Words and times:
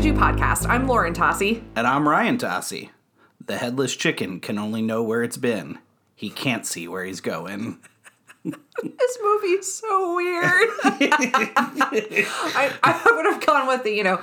Could 0.00 0.06
You 0.06 0.14
podcast. 0.14 0.66
I'm 0.66 0.88
Lauren 0.88 1.12
Tossi. 1.12 1.62
And 1.76 1.86
I'm 1.86 2.08
Ryan 2.08 2.38
Tossi. 2.38 2.88
The 3.44 3.58
headless 3.58 3.94
chicken 3.94 4.40
can 4.40 4.58
only 4.58 4.80
know 4.80 5.02
where 5.02 5.22
it's 5.22 5.36
been. 5.36 5.78
He 6.14 6.30
can't 6.30 6.64
see 6.64 6.88
where 6.88 7.04
he's 7.04 7.20
going. 7.20 7.78
This 8.42 9.18
movie 9.22 9.48
is 9.48 9.70
so 9.70 10.16
weird. 10.16 10.70
I, 10.82 12.72
I 12.82 13.12
would 13.14 13.26
have 13.26 13.44
gone 13.44 13.66
with 13.66 13.82
the, 13.82 13.90
you 13.90 14.02
know, 14.02 14.22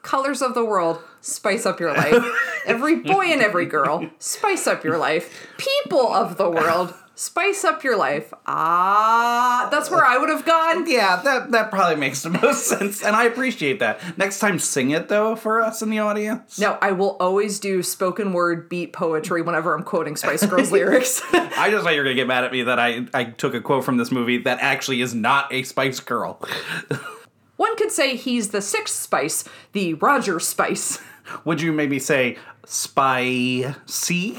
colors 0.00 0.40
of 0.40 0.54
the 0.54 0.64
world, 0.64 1.02
spice 1.20 1.66
up 1.66 1.78
your 1.80 1.92
life. 1.92 2.24
Every 2.64 2.96
boy 2.96 3.26
and 3.26 3.42
every 3.42 3.66
girl, 3.66 4.08
spice 4.18 4.66
up 4.66 4.82
your 4.84 4.96
life. 4.96 5.46
People 5.58 6.10
of 6.10 6.38
the 6.38 6.48
world, 6.48 6.94
spice 7.20 7.64
up 7.64 7.84
your 7.84 7.98
life. 7.98 8.32
Ah, 8.46 9.68
that's 9.70 9.90
where 9.90 10.02
I 10.02 10.16
would 10.16 10.30
have 10.30 10.46
gone. 10.46 10.90
Yeah, 10.90 11.20
that, 11.22 11.50
that 11.50 11.70
probably 11.70 11.96
makes 11.96 12.22
the 12.22 12.30
most 12.42 12.66
sense. 12.66 13.04
And 13.04 13.14
I 13.14 13.24
appreciate 13.24 13.78
that. 13.80 14.16
Next 14.16 14.38
time, 14.38 14.58
sing 14.58 14.90
it, 14.92 15.08
though, 15.08 15.36
for 15.36 15.60
us 15.60 15.82
in 15.82 15.90
the 15.90 15.98
audience. 15.98 16.58
No, 16.58 16.78
I 16.80 16.92
will 16.92 17.18
always 17.20 17.60
do 17.60 17.82
spoken 17.82 18.32
word 18.32 18.70
beat 18.70 18.94
poetry 18.94 19.42
whenever 19.42 19.74
I'm 19.74 19.82
quoting 19.82 20.16
Spice 20.16 20.46
Girls 20.46 20.72
lyrics. 20.72 21.20
I 21.32 21.70
just 21.70 21.84
thought 21.84 21.92
you 21.92 21.98
were 22.00 22.04
going 22.04 22.16
to 22.16 22.20
get 22.22 22.26
mad 22.26 22.44
at 22.44 22.52
me 22.52 22.62
that 22.62 22.78
I, 22.78 23.06
I 23.12 23.24
took 23.24 23.52
a 23.52 23.60
quote 23.60 23.84
from 23.84 23.98
this 23.98 24.10
movie 24.10 24.38
that 24.38 24.58
actually 24.60 25.02
is 25.02 25.14
not 25.14 25.52
a 25.52 25.62
Spice 25.62 26.00
Girl. 26.00 26.40
One 27.58 27.76
could 27.76 27.92
say 27.92 28.16
he's 28.16 28.48
the 28.48 28.62
sixth 28.62 28.96
Spice, 28.96 29.44
the 29.72 29.92
Roger 29.94 30.40
Spice. 30.40 31.00
Would 31.44 31.60
you 31.60 31.72
maybe 31.72 31.98
say 31.98 32.38
spicy? 32.64 34.38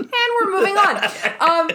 And 0.00 0.10
we're 0.40 0.50
moving 0.58 0.76
on. 0.76 0.96
Um, 1.40 1.70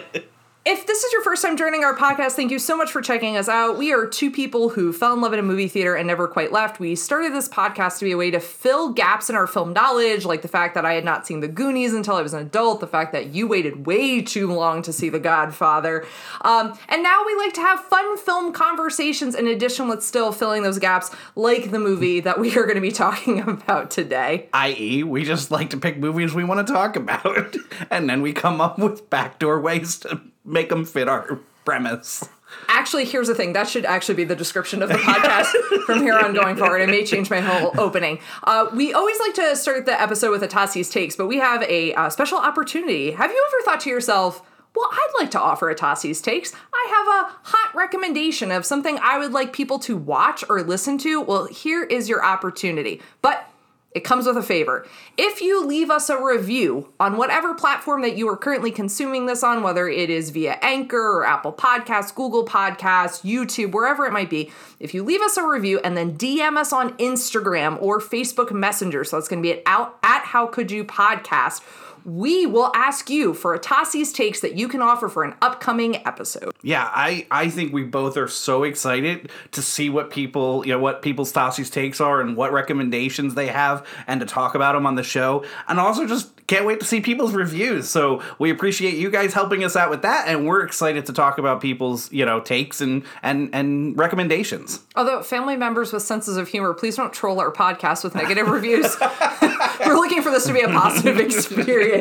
if 0.66 0.86
this 0.86 1.04
is 1.04 1.12
your 1.12 1.22
first 1.22 1.42
time 1.42 1.58
joining 1.58 1.84
our 1.84 1.94
podcast, 1.94 2.32
thank 2.32 2.50
you 2.50 2.58
so 2.58 2.74
much 2.74 2.90
for 2.90 3.02
checking 3.02 3.36
us 3.36 3.50
out. 3.50 3.76
We 3.76 3.92
are 3.92 4.06
two 4.06 4.30
people 4.30 4.70
who 4.70 4.94
fell 4.94 5.12
in 5.12 5.20
love 5.20 5.34
in 5.34 5.38
a 5.38 5.42
movie 5.42 5.68
theater 5.68 5.94
and 5.94 6.06
never 6.06 6.26
quite 6.26 6.52
left. 6.52 6.80
We 6.80 6.94
started 6.94 7.34
this 7.34 7.50
podcast 7.50 7.98
to 7.98 8.06
be 8.06 8.12
a 8.12 8.16
way 8.16 8.30
to 8.30 8.40
fill 8.40 8.90
gaps 8.94 9.28
in 9.28 9.36
our 9.36 9.46
film 9.46 9.74
knowledge, 9.74 10.24
like 10.24 10.40
the 10.40 10.48
fact 10.48 10.74
that 10.74 10.86
I 10.86 10.94
had 10.94 11.04
not 11.04 11.26
seen 11.26 11.40
The 11.40 11.48
Goonies 11.48 11.92
until 11.92 12.14
I 12.14 12.22
was 12.22 12.32
an 12.32 12.40
adult, 12.40 12.80
the 12.80 12.86
fact 12.86 13.12
that 13.12 13.34
you 13.34 13.46
waited 13.46 13.84
way 13.84 14.22
too 14.22 14.50
long 14.50 14.80
to 14.82 14.92
see 14.92 15.10
The 15.10 15.20
Godfather. 15.20 16.06
Um, 16.40 16.78
and 16.88 17.02
now 17.02 17.24
we 17.26 17.34
like 17.36 17.52
to 17.54 17.60
have 17.60 17.84
fun 17.84 18.16
film 18.16 18.54
conversations 18.54 19.34
in 19.34 19.46
addition 19.46 19.86
with 19.86 20.02
still 20.02 20.32
filling 20.32 20.62
those 20.62 20.78
gaps, 20.78 21.14
like 21.36 21.72
the 21.72 21.78
movie 21.78 22.20
that 22.20 22.40
we 22.40 22.56
are 22.56 22.62
going 22.64 22.76
to 22.76 22.80
be 22.80 22.90
talking 22.92 23.40
about 23.40 23.90
today. 23.90 24.48
I.e., 24.54 25.02
we 25.02 25.24
just 25.24 25.50
like 25.50 25.68
to 25.70 25.76
pick 25.76 25.98
movies 25.98 26.32
we 26.32 26.42
want 26.42 26.66
to 26.66 26.72
talk 26.72 26.96
about, 26.96 27.54
and 27.90 28.08
then 28.08 28.22
we 28.22 28.32
come 28.32 28.62
up 28.62 28.78
with 28.78 29.10
backdoor 29.10 29.60
ways 29.60 29.98
to 29.98 30.22
make 30.44 30.68
them 30.68 30.84
fit 30.84 31.08
our 31.08 31.38
premise. 31.64 32.28
Actually, 32.68 33.04
here's 33.04 33.26
the 33.26 33.34
thing. 33.34 33.52
That 33.52 33.68
should 33.68 33.84
actually 33.84 34.14
be 34.14 34.24
the 34.24 34.36
description 34.36 34.82
of 34.82 34.88
the 34.88 34.96
podcast 34.96 35.46
from 35.86 36.02
here 36.02 36.18
on 36.18 36.34
going 36.34 36.56
forward. 36.56 36.82
I 36.82 36.86
may 36.86 37.04
change 37.04 37.30
my 37.30 37.40
whole 37.40 37.72
opening. 37.80 38.20
Uh, 38.44 38.66
we 38.72 38.92
always 38.92 39.18
like 39.18 39.34
to 39.34 39.56
start 39.56 39.86
the 39.86 40.00
episode 40.00 40.30
with 40.30 40.42
a 40.42 40.48
Tossi's 40.48 40.88
takes, 40.88 41.16
but 41.16 41.26
we 41.26 41.38
have 41.38 41.62
a 41.64 41.94
uh, 41.94 42.10
special 42.10 42.38
opportunity. 42.38 43.10
Have 43.12 43.30
you 43.30 43.48
ever 43.48 43.64
thought 43.64 43.80
to 43.80 43.90
yourself, 43.90 44.42
well, 44.74 44.88
I'd 44.90 45.12
like 45.18 45.30
to 45.32 45.40
offer 45.40 45.70
a 45.70 45.74
Tossi's 45.74 46.20
takes. 46.20 46.52
I 46.52 46.86
have 46.90 47.06
a 47.06 47.38
hot 47.44 47.74
recommendation 47.74 48.50
of 48.50 48.66
something 48.66 48.98
I 49.00 49.18
would 49.18 49.32
like 49.32 49.52
people 49.52 49.78
to 49.80 49.96
watch 49.96 50.42
or 50.48 50.62
listen 50.62 50.98
to. 50.98 51.20
Well, 51.20 51.46
here 51.46 51.84
is 51.84 52.08
your 52.08 52.24
opportunity. 52.24 53.00
But 53.22 53.48
it 53.94 54.02
comes 54.02 54.26
with 54.26 54.36
a 54.36 54.42
favor. 54.42 54.86
If 55.16 55.40
you 55.40 55.64
leave 55.64 55.88
us 55.88 56.10
a 56.10 56.20
review 56.20 56.92
on 56.98 57.16
whatever 57.16 57.54
platform 57.54 58.02
that 58.02 58.16
you 58.16 58.28
are 58.28 58.36
currently 58.36 58.72
consuming 58.72 59.26
this 59.26 59.44
on, 59.44 59.62
whether 59.62 59.88
it 59.88 60.10
is 60.10 60.30
via 60.30 60.58
Anchor 60.62 61.18
or 61.18 61.24
Apple 61.24 61.52
Podcasts, 61.52 62.12
Google 62.12 62.44
Podcasts, 62.44 63.22
YouTube, 63.22 63.70
wherever 63.72 64.04
it 64.04 64.12
might 64.12 64.28
be, 64.28 64.50
if 64.80 64.94
you 64.94 65.04
leave 65.04 65.20
us 65.20 65.36
a 65.36 65.46
review 65.46 65.78
and 65.84 65.96
then 65.96 66.18
DM 66.18 66.56
us 66.56 66.72
on 66.72 66.96
Instagram 66.98 67.80
or 67.80 68.00
Facebook 68.00 68.50
Messenger, 68.50 69.04
so 69.04 69.16
it's 69.16 69.28
going 69.28 69.40
to 69.40 69.48
be 69.48 69.62
at, 69.64 69.94
at 70.02 70.24
How 70.24 70.48
Could 70.48 70.72
You 70.72 70.84
Podcast, 70.84 71.62
we 72.04 72.46
will 72.46 72.70
ask 72.74 73.08
you 73.08 73.34
for 73.34 73.54
a 73.54 73.58
Tossi's 73.58 74.12
takes 74.12 74.40
that 74.40 74.54
you 74.54 74.68
can 74.68 74.82
offer 74.82 75.08
for 75.08 75.24
an 75.24 75.34
upcoming 75.40 76.06
episode. 76.06 76.52
Yeah, 76.62 76.90
I 76.92 77.26
I 77.30 77.48
think 77.48 77.72
we 77.72 77.84
both 77.84 78.16
are 78.16 78.28
so 78.28 78.62
excited 78.62 79.30
to 79.52 79.62
see 79.62 79.88
what 79.90 80.10
people, 80.10 80.64
you 80.66 80.72
know, 80.72 80.78
what 80.78 81.02
people's 81.02 81.32
Tossi's 81.32 81.70
takes 81.70 82.00
are 82.00 82.20
and 82.20 82.36
what 82.36 82.52
recommendations 82.52 83.34
they 83.34 83.48
have 83.48 83.86
and 84.06 84.20
to 84.20 84.26
talk 84.26 84.54
about 84.54 84.74
them 84.74 84.86
on 84.86 84.94
the 84.94 85.02
show. 85.02 85.44
And 85.68 85.80
also 85.80 86.06
just 86.06 86.46
can't 86.46 86.66
wait 86.66 86.80
to 86.80 86.86
see 86.86 87.00
people's 87.00 87.32
reviews. 87.32 87.88
So 87.88 88.22
we 88.38 88.50
appreciate 88.50 88.94
you 88.94 89.10
guys 89.10 89.32
helping 89.32 89.64
us 89.64 89.76
out 89.76 89.88
with 89.88 90.02
that 90.02 90.28
and 90.28 90.46
we're 90.46 90.62
excited 90.62 91.06
to 91.06 91.12
talk 91.12 91.38
about 91.38 91.60
people's, 91.60 92.12
you 92.12 92.26
know, 92.26 92.40
takes 92.40 92.80
and 92.80 93.04
and 93.22 93.50
and 93.54 93.96
recommendations. 93.96 94.80
Although 94.94 95.22
family 95.22 95.56
members 95.56 95.92
with 95.92 96.02
senses 96.02 96.36
of 96.36 96.48
humor, 96.48 96.74
please 96.74 96.96
don't 96.96 97.12
troll 97.12 97.40
our 97.40 97.52
podcast 97.52 98.04
with 98.04 98.14
negative 98.14 98.48
reviews. 98.48 98.96
we're 99.86 99.94
looking 99.94 100.22
for 100.22 100.30
this 100.30 100.46
to 100.46 100.52
be 100.52 100.60
a 100.60 100.68
positive 100.68 101.18
experience. 101.18 101.93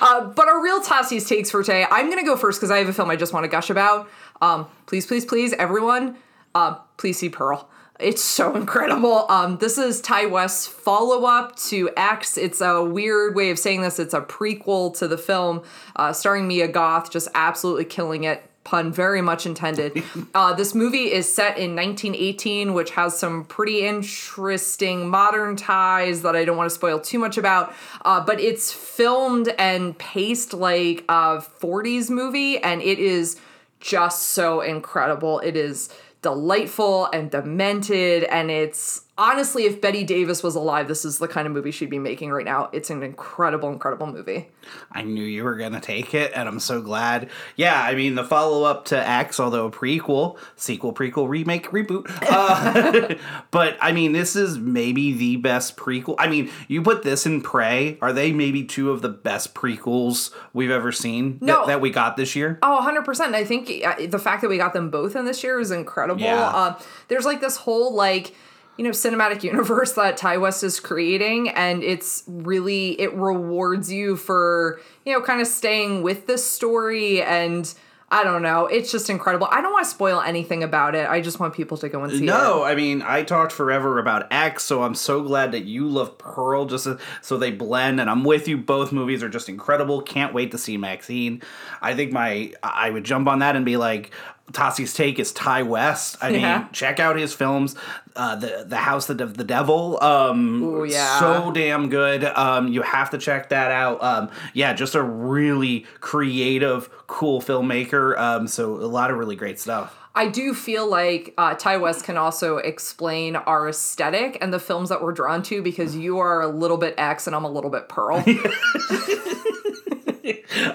Uh, 0.00 0.26
but 0.26 0.48
our 0.48 0.62
real 0.62 0.82
Tossi's 0.82 1.28
takes 1.28 1.50
for 1.50 1.62
today, 1.62 1.86
I'm 1.90 2.06
going 2.06 2.18
to 2.18 2.24
go 2.24 2.36
first 2.36 2.60
because 2.60 2.70
I 2.70 2.78
have 2.78 2.88
a 2.88 2.92
film 2.92 3.10
I 3.10 3.16
just 3.16 3.32
want 3.32 3.44
to 3.44 3.48
gush 3.48 3.70
about. 3.70 4.08
Um, 4.42 4.66
please, 4.86 5.06
please, 5.06 5.24
please, 5.24 5.52
everyone, 5.54 6.16
uh, 6.54 6.74
please 6.96 7.18
see 7.18 7.28
Pearl. 7.28 7.68
It's 8.00 8.22
so 8.22 8.56
incredible. 8.56 9.30
Um, 9.30 9.58
this 9.58 9.78
is 9.78 10.00
Ti 10.00 10.26
West's 10.26 10.66
follow 10.66 11.26
up 11.26 11.54
to 11.56 11.90
X. 11.96 12.36
It's 12.36 12.60
a 12.60 12.82
weird 12.82 13.36
way 13.36 13.50
of 13.50 13.58
saying 13.58 13.82
this. 13.82 13.98
It's 13.98 14.14
a 14.14 14.20
prequel 14.20 14.96
to 14.98 15.06
the 15.06 15.16
film, 15.16 15.62
uh, 15.94 16.12
starring 16.12 16.48
Mia 16.48 16.66
Goth, 16.66 17.10
just 17.10 17.28
absolutely 17.34 17.84
killing 17.84 18.24
it 18.24 18.50
pun 18.64 18.92
very 18.92 19.22
much 19.22 19.46
intended. 19.46 20.02
Uh, 20.34 20.52
this 20.52 20.74
movie 20.74 21.12
is 21.12 21.32
set 21.32 21.58
in 21.58 21.76
1918, 21.76 22.72
which 22.74 22.90
has 22.92 23.16
some 23.16 23.44
pretty 23.44 23.86
interesting 23.86 25.08
modern 25.08 25.54
ties 25.54 26.22
that 26.22 26.34
I 26.34 26.44
don't 26.44 26.56
want 26.56 26.68
to 26.68 26.74
spoil 26.74 26.98
too 26.98 27.18
much 27.18 27.38
about. 27.38 27.72
Uh, 28.04 28.24
but 28.24 28.40
it's 28.40 28.72
filmed 28.72 29.48
and 29.58 29.96
paced 29.96 30.52
like 30.52 31.04
a 31.08 31.44
40s 31.60 32.10
movie, 32.10 32.58
and 32.58 32.82
it 32.82 32.98
is 32.98 33.38
just 33.80 34.30
so 34.30 34.60
incredible. 34.60 35.38
It 35.40 35.56
is 35.56 35.88
delightful 36.22 37.06
and 37.12 37.30
demented, 37.30 38.24
and 38.24 38.50
it's 38.50 39.02
honestly, 39.16 39.64
if 39.64 39.80
Bette 39.80 40.04
Davis 40.04 40.42
was 40.42 40.54
alive, 40.54 40.88
this 40.88 41.04
is 41.04 41.18
the 41.18 41.28
kind 41.28 41.46
of 41.46 41.52
movie 41.52 41.70
she'd 41.70 41.90
be 41.90 41.98
making 41.98 42.30
right 42.30 42.44
now. 42.44 42.68
It's 42.72 42.90
an 42.90 43.02
incredible, 43.02 43.70
incredible 43.70 44.06
movie. 44.06 44.48
I 44.92 45.02
knew 45.02 45.22
you 45.24 45.44
were 45.44 45.56
gonna 45.56 45.80
take 45.80 46.14
it, 46.14 46.32
and 46.34 46.48
I'm 46.48 46.58
so 46.60 46.80
glad. 46.80 47.30
Yeah, 47.56 47.80
I 47.80 47.94
mean 47.94 48.14
the 48.14 48.24
follow 48.24 48.64
up 48.64 48.86
to 48.86 49.08
X, 49.08 49.38
although 49.38 49.66
a 49.66 49.70
prequel, 49.70 50.36
sequel, 50.56 50.92
prequel, 50.92 51.28
remake, 51.28 51.70
reboot. 51.70 52.06
Uh, 52.22 53.14
but 53.50 53.76
I 53.80 53.92
mean, 53.92 54.12
this 54.12 54.34
is 54.36 54.58
maybe 54.58 55.12
the 55.12 55.36
best 55.36 55.76
prequel. 55.76 56.16
I 56.18 56.28
mean, 56.28 56.50
you 56.68 56.82
put 56.82 57.02
this 57.02 57.26
in 57.26 57.40
Prey. 57.42 57.98
Are 58.00 58.12
they 58.12 58.32
maybe 58.32 58.64
two 58.64 58.90
of 58.90 59.02
the 59.02 59.08
best 59.08 59.54
prequels 59.54 60.32
we've 60.52 60.70
ever 60.70 60.90
seen 60.92 61.38
No. 61.40 61.60
that, 61.60 61.66
that 61.66 61.80
we 61.80 61.90
got 61.90 62.16
this 62.16 62.34
year? 62.34 62.58
Oh, 62.62 62.80
100%. 62.84 63.34
I 63.34 63.44
think 63.44 63.70
uh, 63.84 64.06
the 64.06 64.18
fact 64.18 64.42
that 64.42 64.48
we 64.48 64.56
got 64.56 64.72
them 64.72 64.90
both 64.90 65.14
in 65.14 65.24
this 65.24 65.44
year 65.44 65.60
is 65.60 65.70
incredible. 65.70 66.20
Yeah. 66.22 66.40
Uh, 66.48 66.78
there's 67.08 67.24
like 67.24 67.40
this 67.40 67.56
whole, 67.58 67.94
like, 67.94 68.34
you 68.76 68.84
know, 68.84 68.90
cinematic 68.90 69.42
universe 69.52 69.92
that 69.92 70.16
Ti 70.16 70.36
West 70.36 70.62
is 70.64 70.80
creating, 70.80 71.48
and 71.50 71.82
it's 71.82 72.24
really, 72.26 73.00
it 73.00 73.12
rewards 73.14 73.92
you 73.92 74.16
for, 74.16 74.80
you 75.04 75.12
know, 75.12 75.20
kind 75.20 75.40
of 75.40 75.46
staying 75.46 76.02
with 76.02 76.26
this 76.26 76.48
story 76.48 77.22
and. 77.22 77.72
I 78.10 78.22
don't 78.22 78.42
know. 78.42 78.66
It's 78.66 78.92
just 78.92 79.10
incredible. 79.10 79.48
I 79.50 79.60
don't 79.60 79.72
want 79.72 79.86
to 79.86 79.90
spoil 79.90 80.20
anything 80.20 80.62
about 80.62 80.94
it. 80.94 81.08
I 81.08 81.20
just 81.20 81.40
want 81.40 81.52
people 81.52 81.76
to 81.78 81.88
go 81.88 82.04
and 82.04 82.12
see 82.12 82.18
it. 82.18 82.26
No, 82.26 82.62
I 82.62 82.76
mean, 82.76 83.02
I 83.02 83.24
talked 83.24 83.50
forever 83.50 83.98
about 83.98 84.32
X, 84.32 84.62
so 84.62 84.84
I'm 84.84 84.94
so 84.94 85.22
glad 85.22 85.50
that 85.50 85.64
you 85.64 85.88
love 85.88 86.16
Pearl 86.16 86.66
just 86.66 86.86
so 87.22 87.36
they 87.38 87.50
blend, 87.50 88.00
and 88.00 88.08
I'm 88.08 88.22
with 88.22 88.46
you. 88.46 88.56
Both 88.56 88.92
movies 88.92 89.24
are 89.24 89.28
just 89.28 89.48
incredible. 89.48 90.00
Can't 90.00 90.32
wait 90.32 90.52
to 90.52 90.58
see 90.58 90.76
Maxine. 90.76 91.42
I 91.82 91.94
think 91.94 92.12
my 92.12 92.52
I 92.62 92.90
would 92.90 93.02
jump 93.02 93.26
on 93.26 93.40
that 93.40 93.56
and 93.56 93.64
be 93.64 93.78
like, 93.78 94.12
Tossi's 94.52 94.92
take 94.94 95.18
is 95.18 95.32
Ti 95.32 95.62
West. 95.62 96.16
I 96.20 96.28
Yeah. 96.30 96.58
mean, 96.58 96.68
check 96.72 97.00
out 97.00 97.16
his 97.16 97.32
films. 97.34 97.74
Uh, 98.16 98.36
the 98.36 98.64
the 98.68 98.76
House 98.76 99.08
of 99.10 99.18
the 99.36 99.44
Devil. 99.44 99.98
Um, 100.02 100.62
Ooh, 100.62 100.84
yeah. 100.84 101.18
so 101.18 101.50
damn 101.50 101.88
good. 101.88 102.24
Um, 102.24 102.68
you 102.68 102.82
have 102.82 103.10
to 103.10 103.18
check 103.18 103.48
that 103.48 103.70
out. 103.72 104.02
Um, 104.02 104.30
yeah, 104.52 104.72
just 104.72 104.94
a 104.94 105.02
really 105.02 105.86
creative, 106.00 106.88
cool 107.08 107.40
filmmaker. 107.40 108.16
Um, 108.18 108.46
so 108.46 108.74
a 108.74 108.86
lot 108.86 109.10
of 109.10 109.16
really 109.18 109.34
great 109.36 109.58
stuff. 109.58 109.98
I 110.16 110.28
do 110.28 110.54
feel 110.54 110.88
like 110.88 111.34
uh, 111.36 111.54
Ti 111.56 111.78
West 111.78 112.04
can 112.04 112.16
also 112.16 112.58
explain 112.58 113.34
our 113.34 113.68
aesthetic 113.68 114.38
and 114.40 114.52
the 114.52 114.60
films 114.60 114.88
that 114.90 115.02
we're 115.02 115.10
drawn 115.10 115.42
to 115.44 115.60
because 115.60 115.96
you 115.96 116.18
are 116.20 116.40
a 116.40 116.46
little 116.46 116.76
bit 116.76 116.94
X 116.96 117.26
and 117.26 117.34
I'm 117.34 117.44
a 117.44 117.50
little 117.50 117.70
bit 117.70 117.88
Pearl. 117.88 118.22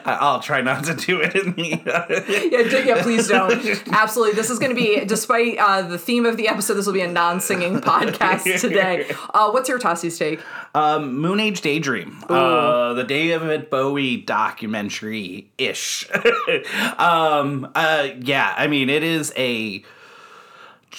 I'll 0.06 0.42
try 0.42 0.62
not 0.62 0.84
to 0.86 0.96
do 0.96 1.22
it 1.22 1.36
in 1.36 1.54
the. 1.54 1.82
yeah, 2.52 2.84
yeah, 2.84 3.02
please 3.02 3.28
don't. 3.28 3.52
Absolutely. 3.92 4.36
This 4.36 4.50
is 4.50 4.60
going 4.60 4.70
to 4.70 4.76
be, 4.76 5.06
despite 5.06 5.58
uh, 5.58 5.82
the 5.84 5.98
theme 5.98 6.26
of 6.26 6.38
the 6.38 6.48
episode, 6.48 6.76
this 6.76 6.86
will 6.86 6.94
be 6.94 7.02
a 7.02 7.08
non 7.08 7.42
singing 7.42 7.80
podcast 7.82 8.62
today. 8.62 9.12
Uh, 9.34 9.50
what's 9.52 9.68
your 9.68 9.80
Tossi's 9.80 10.18
take? 10.18 10.40
Um, 10.76 11.18
Moon 11.18 11.40
Age 11.40 11.62
Daydream, 11.62 12.24
uh, 12.30 12.94
the 12.94 13.04
David 13.04 13.70
Bowie 13.70 14.18
documentary 14.18 15.50
ish. 15.58 16.08
um, 16.98 17.72
uh, 17.74 18.10
yeah, 18.20 18.54
I 18.56 18.68
mean, 18.68 18.90
it 18.90 19.04
is 19.04 19.34
a 19.36 19.84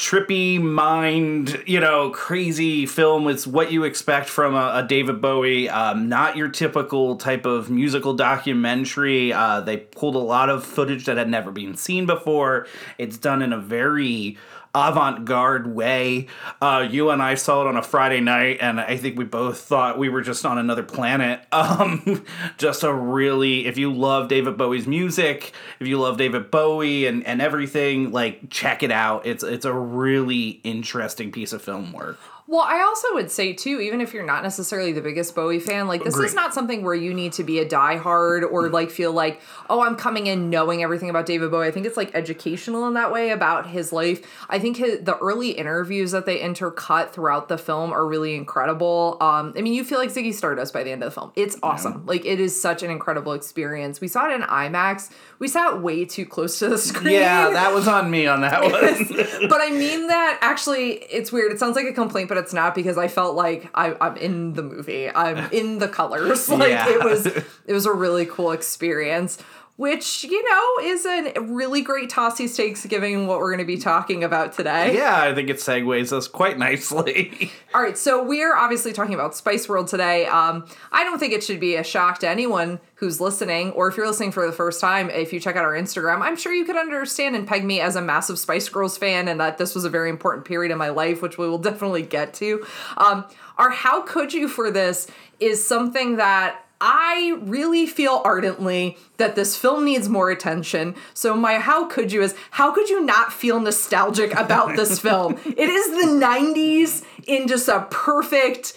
trippy 0.00 0.58
mind, 0.58 1.62
you 1.67 1.79
know, 1.79 2.08
crazy 2.08 2.87
film. 2.87 3.29
It's 3.29 3.47
what 3.47 3.70
you 3.70 3.85
expect 3.85 4.31
from 4.31 4.55
a, 4.55 4.76
a 4.76 4.87
David 4.88 5.20
Bowie. 5.20 5.69
Um, 5.69 6.08
not 6.08 6.38
your 6.38 6.49
typical 6.49 7.17
type 7.17 7.44
of 7.44 7.69
musical 7.69 8.14
documentary. 8.14 9.31
Uh, 9.31 9.61
they 9.61 9.76
pulled 9.76 10.14
a 10.14 10.19
lot 10.19 10.49
of 10.49 10.64
footage 10.64 11.05
that 11.05 11.19
had 11.19 11.29
never 11.29 11.52
been 11.52 11.76
seen 11.76 12.06
before. 12.06 12.67
It's 12.97 13.19
done 13.19 13.43
in 13.43 13.52
a 13.52 13.58
very 13.58 14.38
avant-garde 14.75 15.67
way. 15.67 16.26
Uh, 16.61 16.87
you 16.88 17.11
and 17.11 17.22
I 17.22 17.34
saw 17.34 17.62
it 17.62 17.67
on 17.67 17.76
a 17.76 17.82
Friday 17.82 18.20
night, 18.20 18.58
and 18.61 18.81
I 18.81 18.96
think 18.96 19.19
we 19.19 19.25
both 19.25 19.61
thought 19.61 19.99
we 19.99 20.08
were 20.08 20.22
just 20.22 20.44
on 20.44 20.58
another 20.58 20.82
planet. 20.82 21.40
Um, 21.61 22.25
just 22.56 22.82
a 22.82 22.93
really, 22.93 23.67
if 23.67 23.76
you 23.76 23.93
love 23.93 24.28
David 24.28 24.56
Bowie's 24.56 24.87
music, 24.87 25.52
if 25.78 25.87
you 25.87 25.99
love 25.99 26.17
David 26.17 26.50
Bowie 26.50 27.06
and, 27.06 27.25
and 27.26 27.43
everything, 27.43 28.12
like 28.12 28.49
check 28.50 28.82
it 28.82 28.90
out. 28.90 29.26
It's 29.26 29.44
it's 29.44 29.64
a 29.64 29.72
really 29.72 30.61
interesting 30.64 31.32
piece 31.32 31.52
of 31.52 31.62
film 31.62 31.93
work. 31.93 32.19
Well, 32.50 32.62
I 32.62 32.81
also 32.81 33.14
would 33.14 33.31
say 33.31 33.52
too, 33.52 33.81
even 33.81 34.00
if 34.00 34.12
you're 34.12 34.26
not 34.26 34.43
necessarily 34.43 34.91
the 34.91 35.00
biggest 35.00 35.37
Bowie 35.37 35.61
fan, 35.61 35.87
like 35.87 36.02
this 36.02 36.14
Agreed. 36.14 36.26
is 36.26 36.35
not 36.35 36.52
something 36.52 36.82
where 36.82 36.97
you 36.97 37.14
need 37.14 37.32
to 37.35 37.44
be 37.44 37.61
a 37.61 37.64
diehard 37.64 38.43
or 38.50 38.69
like 38.69 38.91
feel 38.91 39.12
like, 39.12 39.41
oh, 39.69 39.82
I'm 39.82 39.94
coming 39.94 40.26
in 40.26 40.50
knowing 40.50 40.82
everything 40.82 41.08
about 41.08 41.26
David 41.26 41.52
Bowie. 41.52 41.69
I 41.69 41.70
think 41.70 41.87
it's 41.87 41.97
like 41.97 42.12
educational 42.12 42.88
in 42.88 42.94
that 42.94 43.12
way 43.12 43.31
about 43.31 43.69
his 43.69 43.93
life. 43.93 44.26
I 44.49 44.58
think 44.58 44.79
his, 44.79 44.99
the 45.05 45.17
early 45.19 45.50
interviews 45.50 46.11
that 46.11 46.26
they 46.26 46.41
intercut 46.41 47.11
throughout 47.11 47.47
the 47.47 47.56
film 47.56 47.93
are 47.93 48.05
really 48.05 48.35
incredible. 48.35 49.17
Um, 49.20 49.55
I 49.56 49.61
mean, 49.61 49.73
you 49.73 49.85
feel 49.85 50.00
like 50.00 50.11
Ziggy 50.11 50.35
Stardust 50.35 50.73
by 50.73 50.82
the 50.82 50.91
end 50.91 51.05
of 51.05 51.14
the 51.14 51.20
film. 51.20 51.31
It's 51.37 51.56
awesome. 51.62 52.05
Like 52.05 52.26
it 52.26 52.41
is 52.41 52.61
such 52.61 52.82
an 52.82 52.91
incredible 52.91 53.32
experience. 53.32 54.00
We 54.00 54.08
saw 54.08 54.29
it 54.29 54.35
in 54.35 54.43
IMAX. 54.43 55.12
We 55.38 55.47
sat 55.47 55.81
way 55.81 56.05
too 56.05 56.26
close 56.26 56.58
to 56.58 56.69
the 56.69 56.79
screen. 56.79 57.14
Yeah, 57.14 57.50
that 57.50 57.73
was 57.73 57.87
on 57.87 58.11
me 58.11 58.26
on 58.26 58.41
that 58.41 58.61
one. 58.62 58.73
but 59.49 59.61
I 59.61 59.70
mean 59.70 60.08
that 60.08 60.41
actually, 60.41 60.94
it's 60.94 61.31
weird. 61.31 61.52
It 61.52 61.61
sounds 61.61 61.76
like 61.76 61.87
a 61.87 61.93
complaint, 61.93 62.29
but 62.29 62.39
it's 62.40 62.52
not 62.52 62.75
because 62.75 62.98
I 62.98 63.06
felt 63.08 63.37
like 63.37 63.70
I, 63.75 63.94
I'm 64.00 64.16
in 64.16 64.54
the 64.54 64.62
movie. 64.62 65.08
I'm 65.08 65.48
in 65.52 65.78
the 65.78 65.88
colors. 65.88 66.48
Like 66.60 66.70
Yeah. 66.70 66.88
it 66.88 67.04
was, 67.04 67.26
it 67.26 67.72
was 67.72 67.87
a 67.87 67.92
really 67.92 68.26
cool 68.26 68.50
experience. 68.50 69.38
Which 69.80 70.24
you 70.24 70.46
know 70.46 70.90
is 70.90 71.06
a 71.06 71.40
really 71.40 71.80
great 71.80 72.10
Tossi's 72.10 72.54
takes 72.54 72.84
given 72.84 73.26
what 73.26 73.38
we're 73.38 73.48
going 73.48 73.60
to 73.60 73.64
be 73.64 73.78
talking 73.78 74.22
about 74.22 74.52
today. 74.52 74.94
yeah, 74.94 75.22
I 75.22 75.34
think 75.34 75.48
it 75.48 75.56
segues 75.56 76.12
us 76.12 76.28
quite 76.28 76.58
nicely. 76.58 77.50
All 77.74 77.80
right, 77.80 77.96
so 77.96 78.22
we're 78.22 78.54
obviously 78.54 78.92
talking 78.92 79.14
about 79.14 79.34
Spice 79.34 79.70
World 79.70 79.88
today. 79.88 80.26
Um, 80.26 80.66
I 80.92 81.02
don't 81.02 81.18
think 81.18 81.32
it 81.32 81.42
should 81.42 81.60
be 81.60 81.76
a 81.76 81.82
shock 81.82 82.18
to 82.18 82.28
anyone 82.28 82.78
who's 82.96 83.22
listening, 83.22 83.70
or 83.70 83.88
if 83.88 83.96
you're 83.96 84.06
listening 84.06 84.32
for 84.32 84.46
the 84.46 84.52
first 84.52 84.82
time, 84.82 85.08
if 85.08 85.32
you 85.32 85.40
check 85.40 85.56
out 85.56 85.64
our 85.64 85.72
Instagram, 85.72 86.20
I'm 86.20 86.36
sure 86.36 86.52
you 86.52 86.66
could 86.66 86.76
understand 86.76 87.34
and 87.34 87.48
peg 87.48 87.64
me 87.64 87.80
as 87.80 87.96
a 87.96 88.02
massive 88.02 88.38
Spice 88.38 88.68
Girls 88.68 88.98
fan, 88.98 89.28
and 89.28 89.40
that 89.40 89.56
this 89.56 89.74
was 89.74 89.86
a 89.86 89.88
very 89.88 90.10
important 90.10 90.44
period 90.44 90.70
in 90.70 90.76
my 90.76 90.90
life, 90.90 91.22
which 91.22 91.38
we 91.38 91.48
will 91.48 91.56
definitely 91.70 92.02
get 92.02 92.34
to. 92.34 92.66
Um, 92.98 93.24
our 93.56 93.70
how 93.70 94.02
could 94.02 94.34
you 94.34 94.46
for 94.46 94.70
this 94.70 95.06
is 95.38 95.66
something 95.66 96.16
that 96.16 96.66
I 96.80 97.38
really 97.42 97.86
feel 97.86 98.22
ardently 98.24 98.96
that 99.18 99.34
this 99.34 99.54
film 99.54 99.84
needs 99.84 100.08
more 100.08 100.30
attention. 100.30 100.94
So 101.12 101.34
my 101.34 101.58
how 101.58 101.86
could 101.86 102.10
you 102.10 102.22
is 102.22 102.34
how 102.52 102.72
could 102.72 102.88
you 102.88 103.04
not 103.04 103.32
feel 103.32 103.60
nostalgic 103.60 104.32
about 104.34 104.76
this 104.76 104.98
film? 104.98 105.38
It 105.44 105.68
is 105.68 105.90
the 105.90 106.12
90s 106.12 107.04
in 107.26 107.48
just 107.48 107.68
a 107.68 107.86
perfect 107.90 108.76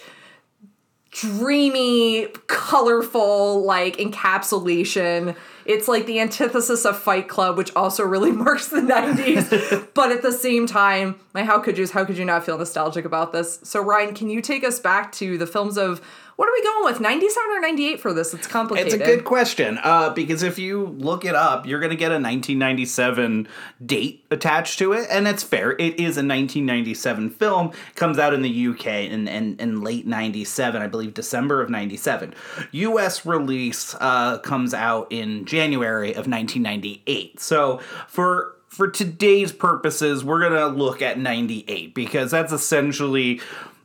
dreamy, 1.14 2.28
colorful 2.48 3.64
like 3.64 3.98
encapsulation. 3.98 5.36
It's 5.66 5.88
like 5.88 6.08
the 6.08 6.20
antithesis 6.20 6.86
of 6.86 6.98
Fight 6.98 7.30
Club, 7.30 7.56
which 7.56 7.72
also 7.76 8.04
really 8.04 8.32
marks 8.34 8.68
the 8.68 8.82
90s. 8.82 9.90
but 9.94 10.12
at 10.12 10.24
the 10.24 10.32
same 10.32 10.66
time, 10.66 11.20
my 11.34 11.44
how 11.44 11.60
could 11.60 11.78
you 11.78 11.84
is 11.84 11.92
how 11.92 12.04
could 12.04 12.18
you 12.18 12.26
not 12.26 12.44
feel 12.44 12.58
nostalgic 12.58 13.06
about 13.06 13.32
this? 13.32 13.60
So 13.64 13.82
Ryan, 13.82 14.14
can 14.14 14.30
you 14.30 14.42
take 14.42 14.64
us 14.64 14.80
back 14.80 15.12
to 15.14 15.38
the 15.38 15.48
films 15.48 15.78
of 15.78 16.02
what 16.36 16.50
are 16.50 16.52
we 16.52 16.64
going 16.64 16.86
with? 16.86 17.00
97 17.00 17.52
or 17.52 17.62
98 17.62 18.00
for 18.00 18.14
this? 18.14 18.34
It's 18.34 18.48
complicated. 18.48 18.94
It's 18.94 19.02
a 19.02 19.06
good 19.06 19.24
question 19.24 19.80
uh, 19.84 20.10
because 20.10 20.42
if 20.42 20.58
you 20.58 20.88
look 20.98 21.26
it 21.26 21.36
up, 21.36 21.66
you're 21.68 21.80
going 21.80 21.92
to 21.92 21.96
get 21.96 22.12
a 22.12 22.16
1997 22.16 23.48
date 23.86 24.26
attached 24.32 24.80
to 24.80 24.94
it, 24.94 25.08
and 25.12 25.28
it's 25.28 25.44
fair. 25.44 25.72
It 25.74 25.96
is 25.96 26.18
a 26.18 26.26
1997 26.26 27.30
film. 27.32 27.72
Comes 27.96 28.18
out 28.18 28.34
in 28.34 28.42
the 28.42 28.68
UK 28.68 28.88
in, 28.88 29.28
in, 29.28 29.58
in 29.60 29.82
late 29.82 30.08
97, 30.08 30.82
I 30.82 30.88
believe 30.88 31.14
December 31.14 31.62
of 31.62 31.70
97. 31.70 32.34
US 32.72 33.26
release 33.26 33.96
uh, 34.00 34.40
comes 34.40 34.74
out 34.74 35.12
in 35.12 35.46
January 35.46 36.12
of 36.12 36.28
1998. 36.28 37.40
So 37.40 37.78
for 38.08 38.56
for 38.68 38.90
today's 38.90 39.52
purposes, 39.52 40.24
we're 40.24 40.42
gonna 40.42 40.66
look 40.66 41.04
at 41.04 41.20
98 41.20 41.94
because 41.94 42.32
that's 42.32 42.52
essentially 42.52 43.40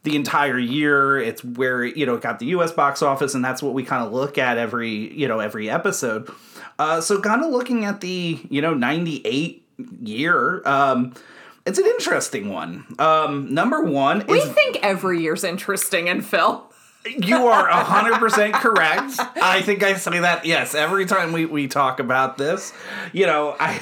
the 0.08 0.16
entire 0.16 0.58
year. 0.58 1.18
It's 1.18 1.44
where 1.44 1.84
you 1.84 2.06
know 2.06 2.14
it 2.14 2.22
got 2.22 2.38
the 2.38 2.46
U.S. 2.46 2.72
box 2.72 3.02
office, 3.02 3.34
and 3.34 3.44
that's 3.44 3.62
what 3.62 3.74
we 3.74 3.84
kind 3.84 4.04
of 4.04 4.12
look 4.12 4.38
at 4.38 4.58
every 4.58 4.90
you 4.90 5.28
know 5.28 5.40
every 5.40 5.68
episode. 5.68 6.30
Uh, 6.78 7.00
so 7.00 7.20
kind 7.20 7.44
of 7.44 7.50
looking 7.50 7.84
at 7.84 8.00
the 8.00 8.40
you 8.48 8.62
know 8.62 8.74
'98 8.74 9.66
year. 10.02 10.62
Um, 10.66 11.14
it's 11.66 11.78
an 11.78 11.86
interesting 11.86 12.48
one. 12.48 12.86
Um, 12.98 13.52
number 13.52 13.82
one 13.82 14.24
we 14.26 14.38
is 14.38 14.50
think 14.52 14.78
every 14.82 15.20
year's 15.20 15.44
interesting 15.44 16.08
in 16.08 16.22
film. 16.22 16.62
you 17.06 17.46
are 17.46 17.68
100% 17.68 18.52
correct. 18.54 19.14
I 19.40 19.62
think 19.62 19.82
I 19.82 19.94
say 19.94 20.18
that, 20.18 20.44
yes, 20.44 20.74
every 20.74 21.06
time 21.06 21.32
we, 21.32 21.46
we 21.46 21.68
talk 21.68 22.00
about 22.00 22.38
this. 22.38 22.72
You 23.12 23.26
know, 23.26 23.56
I 23.58 23.80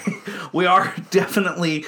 we 0.53 0.67
are 0.67 0.95
definitely 1.11 1.87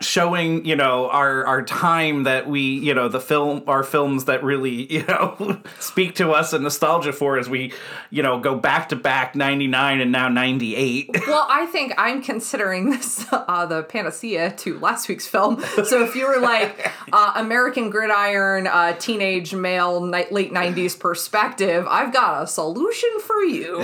showing, 0.00 0.64
you 0.64 0.76
know, 0.76 1.08
our, 1.10 1.44
our 1.46 1.62
time 1.62 2.24
that 2.24 2.48
we, 2.48 2.60
you 2.60 2.94
know, 2.94 3.08
the 3.08 3.20
film, 3.20 3.62
our 3.66 3.82
films 3.82 4.26
that 4.26 4.42
really, 4.42 4.92
you 4.92 5.04
know, 5.06 5.60
speak 5.78 6.14
to 6.16 6.32
us 6.32 6.52
and 6.52 6.64
nostalgia 6.64 7.12
for 7.12 7.38
as 7.38 7.48
we, 7.48 7.72
you 8.10 8.22
know, 8.22 8.38
go 8.38 8.56
back 8.56 8.88
to 8.90 8.96
back 8.96 9.34
99 9.34 10.00
and 10.00 10.12
now 10.12 10.28
98. 10.28 11.10
Well, 11.28 11.46
I 11.50 11.66
think 11.66 11.92
I'm 11.98 12.22
considering 12.22 12.90
this 12.90 13.26
uh, 13.32 13.66
the 13.66 13.82
panacea 13.82 14.52
to 14.58 14.78
last 14.78 15.08
week's 15.08 15.26
film. 15.26 15.62
So 15.84 16.02
if 16.02 16.14
you 16.14 16.26
were 16.26 16.40
like 16.40 16.90
uh, 17.12 17.32
American 17.36 17.90
Gridiron, 17.90 18.66
uh, 18.66 18.94
teenage 18.94 19.54
male, 19.54 20.00
late 20.00 20.52
'90s 20.52 20.98
perspective, 20.98 21.86
I've 21.88 22.14
got 22.14 22.42
a 22.42 22.46
solution 22.46 23.10
for 23.20 23.42
you. 23.42 23.78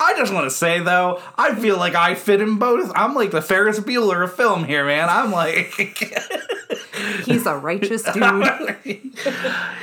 I 0.00 0.14
just 0.16 0.32
want 0.32 0.46
to 0.46 0.50
say 0.50 0.80
though, 0.80 1.20
I 1.36 1.54
feel 1.54 1.76
like 1.76 1.94
I 1.94 2.14
fit 2.14 2.40
in 2.40 2.58
both. 2.58 2.90
I'm 2.94 3.14
like 3.14 3.30
the 3.30 3.42
Ferris 3.42 3.78
Bueller 3.78 4.24
of 4.24 4.34
film 4.34 4.65
here, 4.66 4.84
man. 4.84 5.08
I'm 5.08 5.32
like, 5.32 5.72
He's 7.24 7.46
a 7.46 7.56
righteous 7.56 8.02
dude. 8.02 8.16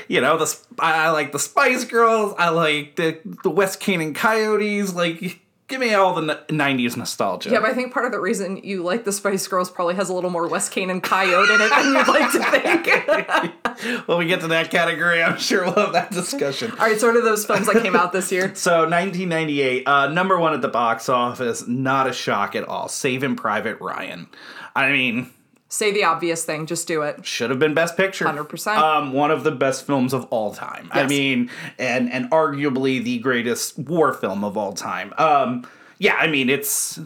you 0.07 0.21
know, 0.21 0.37
the 0.37 0.57
I 0.79 1.09
like 1.11 1.31
the 1.31 1.39
Spice 1.39 1.85
Girls. 1.85 2.33
I 2.37 2.49
like 2.49 2.95
the 2.95 3.19
the 3.43 3.49
West 3.49 3.79
Canaan 3.79 4.13
Coyotes. 4.13 4.93
Like, 4.93 5.39
give 5.67 5.79
me 5.79 5.93
all 5.93 6.13
the 6.15 6.43
'90s 6.49 6.97
nostalgia. 6.97 7.49
Yeah, 7.51 7.59
but 7.59 7.69
I 7.69 7.73
think 7.73 7.93
part 7.93 8.05
of 8.05 8.11
the 8.11 8.19
reason 8.19 8.57
you 8.57 8.83
like 8.83 9.05
the 9.05 9.11
Spice 9.11 9.47
Girls 9.47 9.69
probably 9.69 9.95
has 9.95 10.09
a 10.09 10.13
little 10.13 10.29
more 10.29 10.47
West 10.47 10.71
Canaan 10.71 11.01
coyote 11.01 11.49
in 11.53 11.61
it 11.61 11.69
than 11.69 11.93
you'd 11.93 12.07
like 12.07 12.31
to 12.31 12.43
think. 12.51 14.07
when 14.07 14.17
we 14.17 14.25
get 14.25 14.41
to 14.41 14.47
that 14.47 14.71
category, 14.71 15.21
I'm 15.21 15.37
sure 15.37 15.65
we'll 15.65 15.73
have 15.75 15.93
that 15.93 16.11
discussion. 16.11 16.71
All 16.71 16.77
right, 16.77 16.99
so 16.99 17.07
what 17.07 17.17
are 17.17 17.21
those 17.21 17.45
films 17.45 17.67
that 17.67 17.81
came 17.81 17.95
out 17.95 18.11
this 18.11 18.31
year? 18.31 18.53
So 18.63 18.81
1998, 18.81 19.87
uh, 19.87 20.07
number 20.07 20.39
one 20.39 20.53
at 20.53 20.61
the 20.61 20.67
box 20.67 21.09
office. 21.09 21.67
Not 21.67 22.07
a 22.07 22.13
shock 22.13 22.55
at 22.55 22.63
all. 22.63 22.87
Saving 22.87 23.35
Private 23.35 23.79
Ryan. 23.81 24.27
I 24.75 24.91
mean, 24.91 25.29
Say 25.73 25.91
the 25.91 26.03
obvious 26.03 26.45
thing, 26.45 26.67
just 26.67 26.87
do 26.87 27.01
it. 27.01 27.25
should 27.25 27.49
have 27.49 27.57
been 27.57 27.73
Best 27.73 27.97
Picture. 27.97 28.25
100%. 28.25 28.77
Um, 28.77 29.11
one 29.11 29.31
of 29.31 29.43
the 29.43 29.51
best 29.51 29.87
films 29.87 30.13
of 30.13 30.25
all 30.25 30.53
time. 30.53 30.87
I 30.91 31.07
mean, 31.07 31.49
and 31.79 32.11
and 32.11 32.29
arguably 32.29 33.03
the 33.03 33.17
greatest 33.17 33.79
war 33.79 34.13
film 34.13 34.43
of 34.43 34.55
all 34.55 34.73
time. 34.73 35.15
Um, 35.17 35.67
yeah, 35.97 36.13
I 36.15 36.27
mean, 36.27 36.47
it's 36.47 36.99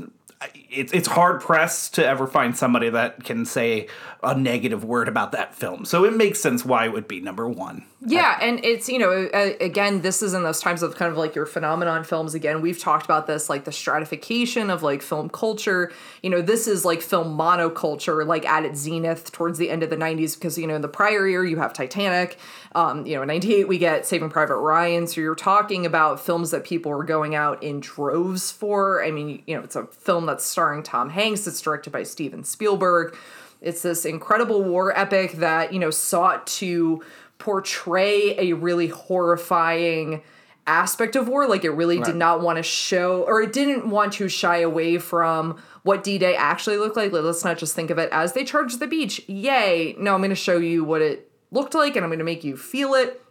it's 0.70 0.92
it's 0.92 1.08
hard 1.08 1.40
pressed 1.40 1.94
to 1.96 2.06
ever 2.06 2.28
find 2.28 2.58
somebody 2.58 2.90
that 2.90 3.24
can 3.24 3.46
say 3.46 3.88
a 4.28 4.38
negative 4.38 4.84
word 4.84 5.08
about 5.08 5.32
that 5.32 5.56
film. 5.56 5.86
So 5.86 6.04
it 6.04 6.14
makes 6.14 6.42
sense 6.42 6.66
why 6.66 6.86
it 6.86 6.92
would 6.92 7.08
be 7.08 7.22
number 7.22 7.48
one. 7.48 7.86
Yeah, 8.06 8.38
and 8.42 8.64
it's 8.64 8.90
you 8.90 9.00
know 9.00 9.30
again 9.60 10.02
this 10.02 10.22
is 10.22 10.34
in 10.34 10.44
those 10.44 10.60
times 10.60 10.84
of 10.84 10.96
kind 10.96 11.12
of 11.12 11.18
like 11.18 11.34
your 11.34 11.46
phenomenon 11.46 12.04
films 12.04 12.36
again. 12.36 12.62
We've 12.62 12.78
talked 12.78 13.06
about 13.06 13.26
this 13.26 13.50
like 13.50 13.64
the 13.64 13.72
stratification 13.72 14.70
of 14.70 14.84
like 14.84 15.02
film 15.02 15.30
culture. 15.30 15.92
You 16.22 16.30
know, 16.30 16.42
this 16.42 16.68
is 16.68 16.86
like 16.86 17.02
film 17.02 17.38
monoculture 17.38 18.26
like 18.28 18.46
at 18.46 18.66
its 18.66 18.82
zenith 18.82 19.32
towards 19.32 19.58
the 19.58 19.70
end 19.70 19.82
of 19.82 19.90
the 19.90 19.98
90s 19.98 20.36
because 20.36 20.58
you 20.58 20.68
know 20.68 20.76
in 20.76 20.82
the 20.82 20.88
prior 20.88 21.28
year 21.28 21.46
you 21.46 21.58
have 21.58 21.74
Titanic. 21.74 22.38
Um, 22.76 23.06
you 23.08 23.16
know, 23.16 23.24
in 23.24 23.30
98 23.30 23.68
we 23.68 23.78
get 23.78 24.06
Saving 24.06 24.30
Private 24.30 24.58
Ryan. 24.58 25.08
So 25.08 25.22
you're 25.22 25.36
talking 25.36 25.86
about 25.86 26.20
films 26.20 26.52
that 26.52 26.66
people 26.66 26.92
were 26.92 27.04
going 27.04 27.34
out 27.34 27.64
in 27.64 27.80
droves 27.80 28.52
for. 28.52 29.04
I 29.04 29.10
mean, 29.10 29.42
you 29.48 29.56
know, 29.56 29.64
it's 29.64 29.76
a 29.76 29.86
film 29.88 30.26
that's 30.28 30.46
starring 30.46 30.84
Tom 30.84 31.10
Hanks. 31.10 31.48
It's 31.48 31.62
directed 31.62 31.92
by 31.92 32.04
Steven 32.04 32.44
Spielberg. 32.44 33.18
It's 33.62 33.82
this 33.82 34.06
incredible 34.06 34.64
war 34.64 34.98
epic 34.98 35.34
that, 35.34 35.74
you 35.74 35.80
know, 35.80 35.90
sought 35.90 36.48
to 36.48 37.04
portray 37.38 38.38
a 38.38 38.54
really 38.54 38.88
horrifying 38.88 40.22
aspect 40.66 41.16
of 41.16 41.28
war. 41.28 41.48
Like 41.48 41.64
it 41.64 41.72
really 41.72 42.00
did 42.02 42.16
not 42.16 42.42
want 42.42 42.58
to 42.58 42.64
show, 42.64 43.24
or 43.24 43.42
it 43.42 43.54
didn't 43.54 43.90
want 43.90 44.14
to 44.14 44.28
shy 44.28 44.58
away 44.58 44.98
from 44.98 45.62
what 45.84 46.04
D 46.04 46.18
Day 46.18 46.36
actually 46.36 46.78
looked 46.78 46.98
like. 46.98 47.12
Like, 47.12 47.24
Let's 47.24 47.46
not 47.46 47.58
just 47.58 47.76
think 47.76 47.90
of 47.90 47.98
it 47.98 48.10
as 48.12 48.34
they 48.34 48.44
charged 48.44 48.80
the 48.80 48.88
beach. 48.88 49.22
Yay! 49.28 49.96
No, 49.98 50.14
I'm 50.14 50.20
going 50.20 50.30
to 50.30 50.36
show 50.36 50.58
you 50.58 50.84
what 50.84 51.02
it 51.02 51.32
looked 51.52 51.74
like, 51.74 51.96
and 51.96 52.04
I'm 52.04 52.10
going 52.10 52.20
to 52.20 52.26
make 52.26 52.44
you 52.44 52.58
feel 52.58 52.94
it. 52.94 53.22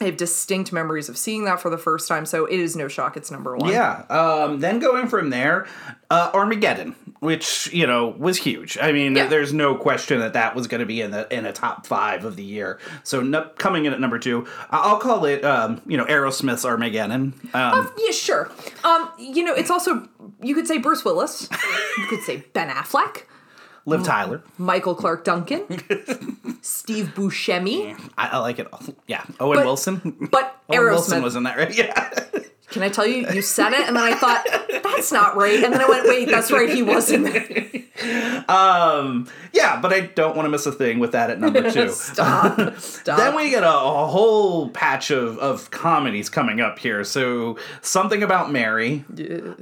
I 0.00 0.04
have 0.04 0.16
distinct 0.16 0.72
memories 0.72 1.08
of 1.08 1.18
seeing 1.18 1.44
that 1.44 1.60
for 1.60 1.70
the 1.70 1.78
first 1.78 2.08
time, 2.08 2.24
so 2.24 2.46
it 2.46 2.60
is 2.60 2.76
no 2.76 2.86
shock. 2.86 3.16
It's 3.16 3.30
number 3.30 3.56
one. 3.56 3.70
Yeah. 3.70 4.04
Um, 4.08 4.60
then 4.60 4.78
going 4.78 5.08
from 5.08 5.30
there, 5.30 5.66
uh, 6.08 6.30
Armageddon, 6.32 6.94
which 7.20 7.72
you 7.72 7.86
know 7.86 8.08
was 8.08 8.36
huge. 8.38 8.78
I 8.80 8.92
mean, 8.92 9.16
Yeah. 9.16 9.26
there's 9.26 9.52
no 9.52 9.74
question 9.74 10.20
that 10.20 10.32
that 10.34 10.54
was 10.54 10.66
going 10.66 10.80
to 10.80 10.86
be 10.86 11.00
in 11.00 11.10
the 11.10 11.32
in 11.36 11.46
a 11.46 11.52
top 11.52 11.86
five 11.86 12.24
of 12.24 12.36
the 12.36 12.44
year. 12.44 12.78
So 13.02 13.20
no, 13.20 13.50
coming 13.58 13.84
in 13.86 13.92
at 13.92 14.00
number 14.00 14.18
two, 14.18 14.46
I'll 14.70 14.98
call 14.98 15.24
it 15.24 15.44
um, 15.44 15.80
you 15.86 15.96
know 15.96 16.04
Aerosmith's 16.04 16.64
Armageddon. 16.64 17.34
Um, 17.54 17.90
Yeah, 17.98 18.12
sure. 18.12 18.50
Um, 18.84 19.10
you 19.18 19.42
know, 19.44 19.54
it's 19.54 19.70
also 19.70 20.08
you 20.42 20.54
could 20.54 20.66
say 20.66 20.78
Bruce 20.78 21.04
Willis, 21.04 21.48
you 21.98 22.06
could 22.06 22.22
say 22.22 22.44
Ben 22.52 22.68
Affleck, 22.68 23.24
Liv 23.86 24.04
Tyler, 24.04 24.42
Michael 24.58 24.94
Clarke 24.94 25.24
Duncan, 25.24 25.66
Steve 26.62 27.12
Buscemi, 27.16 27.98
I, 28.16 28.28
I 28.28 28.38
like 28.38 28.58
it. 28.58 28.68
all. 28.72 28.80
Yeah, 29.06 29.24
Owen 29.40 29.56
But- 29.58 29.64
Wilson. 29.66 30.28
but 30.30 30.60
Owen 30.68 30.84
Wilson 30.84 31.20
Aerosmith. 31.20 31.24
was 31.24 31.36
in 31.36 31.42
that, 31.44 31.56
right? 31.56 31.74
Yeah. 31.76 32.10
Can 32.70 32.82
I 32.82 32.88
tell 32.90 33.06
you? 33.06 33.26
You 33.32 33.42
said 33.42 33.72
it, 33.72 33.86
and 33.86 33.96
then 33.96 34.04
I 34.04 34.14
thought 34.14 34.46
that's 34.82 35.10
not 35.10 35.36
right, 35.36 35.62
and 35.64 35.72
then 35.72 35.80
I 35.80 35.88
went, 35.88 36.06
"Wait, 36.06 36.28
that's 36.28 36.50
right. 36.50 36.68
He 36.68 36.82
was 36.82 37.10
in 37.10 37.22
there." 37.22 38.44
um, 38.48 39.28
yeah, 39.52 39.80
but 39.80 39.92
I 39.92 40.00
don't 40.00 40.36
want 40.36 40.46
to 40.46 40.50
miss 40.50 40.66
a 40.66 40.72
thing 40.72 40.98
with 40.98 41.12
that 41.12 41.30
at 41.30 41.40
number 41.40 41.70
two. 41.70 41.90
Stop. 41.90 42.78
Stop. 42.78 43.18
Then 43.18 43.34
we 43.34 43.50
get 43.50 43.62
a, 43.64 43.68
a 43.74 44.06
whole 44.06 44.68
patch 44.68 45.10
of, 45.10 45.38
of 45.38 45.70
comedies 45.70 46.28
coming 46.28 46.60
up 46.60 46.78
here. 46.78 47.04
So 47.04 47.58
something 47.80 48.22
about 48.22 48.52
Mary, 48.52 49.04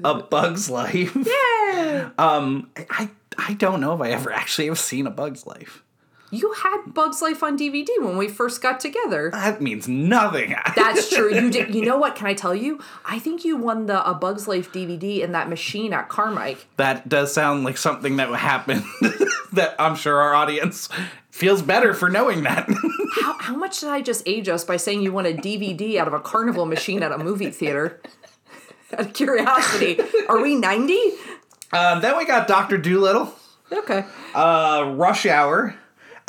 A 0.04 0.14
Bug's 0.22 0.68
Life. 0.70 1.16
yeah. 1.16 2.10
Um, 2.18 2.70
I 2.90 3.10
I 3.38 3.54
don't 3.54 3.80
know 3.80 3.94
if 3.94 4.00
I 4.00 4.10
ever 4.10 4.32
actually 4.32 4.66
have 4.68 4.78
seen 4.78 5.06
A 5.06 5.10
Bug's 5.10 5.46
Life. 5.46 5.82
You 6.36 6.52
had 6.52 6.92
Bugs 6.92 7.22
Life 7.22 7.42
on 7.42 7.56
DVD 7.56 7.88
when 8.00 8.16
we 8.16 8.28
first 8.28 8.60
got 8.60 8.78
together. 8.80 9.30
That 9.32 9.60
means 9.62 9.88
nothing. 9.88 10.54
That's 10.76 11.08
true. 11.08 11.34
You 11.34 11.50
did. 11.50 11.74
You 11.74 11.84
know 11.84 11.96
what? 11.96 12.14
Can 12.14 12.26
I 12.26 12.34
tell 12.34 12.54
you? 12.54 12.80
I 13.04 13.18
think 13.18 13.44
you 13.44 13.56
won 13.56 13.86
the 13.86 14.06
A 14.08 14.12
Bug's 14.14 14.46
Life 14.46 14.70
DVD 14.72 15.20
in 15.20 15.32
that 15.32 15.48
machine 15.48 15.92
at 15.92 16.08
Carmike. 16.08 16.58
that 16.76 17.08
does 17.08 17.32
sound 17.32 17.64
like 17.64 17.78
something 17.78 18.16
that 18.16 18.28
happened. 18.34 18.84
that 19.52 19.74
I'm 19.78 19.94
sure 19.96 20.20
our 20.20 20.34
audience 20.34 20.88
feels 21.30 21.62
better 21.62 21.94
for 21.94 22.08
knowing 22.10 22.42
that. 22.42 22.68
How, 23.22 23.38
how 23.38 23.56
much 23.56 23.80
did 23.80 23.88
I 23.88 24.02
just 24.02 24.22
age 24.28 24.46
us 24.48 24.62
by 24.62 24.76
saying 24.76 25.00
you 25.00 25.10
won 25.12 25.24
a 25.24 25.32
DVD 25.32 25.96
out 25.96 26.06
of 26.06 26.12
a 26.12 26.20
carnival 26.20 26.66
machine 26.66 27.02
at 27.02 27.12
a 27.12 27.18
movie 27.18 27.50
theater? 27.50 28.00
Out 28.92 29.00
of 29.00 29.12
curiosity, 29.14 29.98
are 30.28 30.40
we 30.42 30.54
90? 30.54 30.98
uh, 31.72 31.98
then 32.00 32.16
we 32.18 32.26
got 32.26 32.46
Doctor 32.46 32.76
Dolittle, 32.76 33.32
Okay. 33.72 34.04
uh, 34.34 34.92
Rush 34.96 35.24
Hour, 35.26 35.74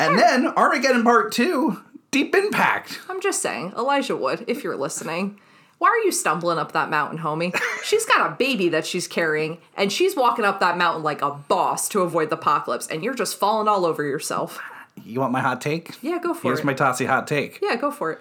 and 0.00 0.18
then 0.18 0.46
Armageddon 0.48 1.02
Part 1.04 1.32
Two, 1.32 1.82
Deep 2.10 2.34
Impact. 2.34 3.00
I'm 3.08 3.20
just 3.20 3.42
saying, 3.42 3.72
Elijah 3.76 4.16
Wood, 4.16 4.44
if 4.46 4.64
you're 4.64 4.76
listening, 4.76 5.38
why 5.78 5.88
are 5.88 6.04
you 6.04 6.12
stumbling 6.12 6.58
up 6.58 6.72
that 6.72 6.90
mountain, 6.90 7.18
homie? 7.18 7.56
She's 7.84 8.04
got 8.04 8.30
a 8.30 8.34
baby 8.34 8.68
that 8.70 8.86
she's 8.86 9.06
carrying, 9.06 9.58
and 9.76 9.92
she's 9.92 10.16
walking 10.16 10.44
up 10.44 10.60
that 10.60 10.76
mountain 10.76 11.02
like 11.02 11.22
a 11.22 11.30
boss 11.30 11.88
to 11.90 12.00
avoid 12.00 12.30
the 12.30 12.36
apocalypse, 12.36 12.86
and 12.88 13.04
you're 13.04 13.14
just 13.14 13.38
falling 13.38 13.68
all 13.68 13.86
over 13.86 14.02
yourself. 14.04 14.58
You 15.04 15.20
want 15.20 15.32
my 15.32 15.40
hot 15.40 15.60
take? 15.60 16.02
Yeah, 16.02 16.18
go 16.18 16.34
for 16.34 16.48
it. 16.48 16.50
Here's 16.50 16.60
it. 16.60 16.64
my 16.64 16.74
Tossie 16.74 17.06
hot 17.06 17.26
take. 17.26 17.60
yeah, 17.62 17.76
go 17.76 17.90
for 17.90 18.12
it. 18.12 18.18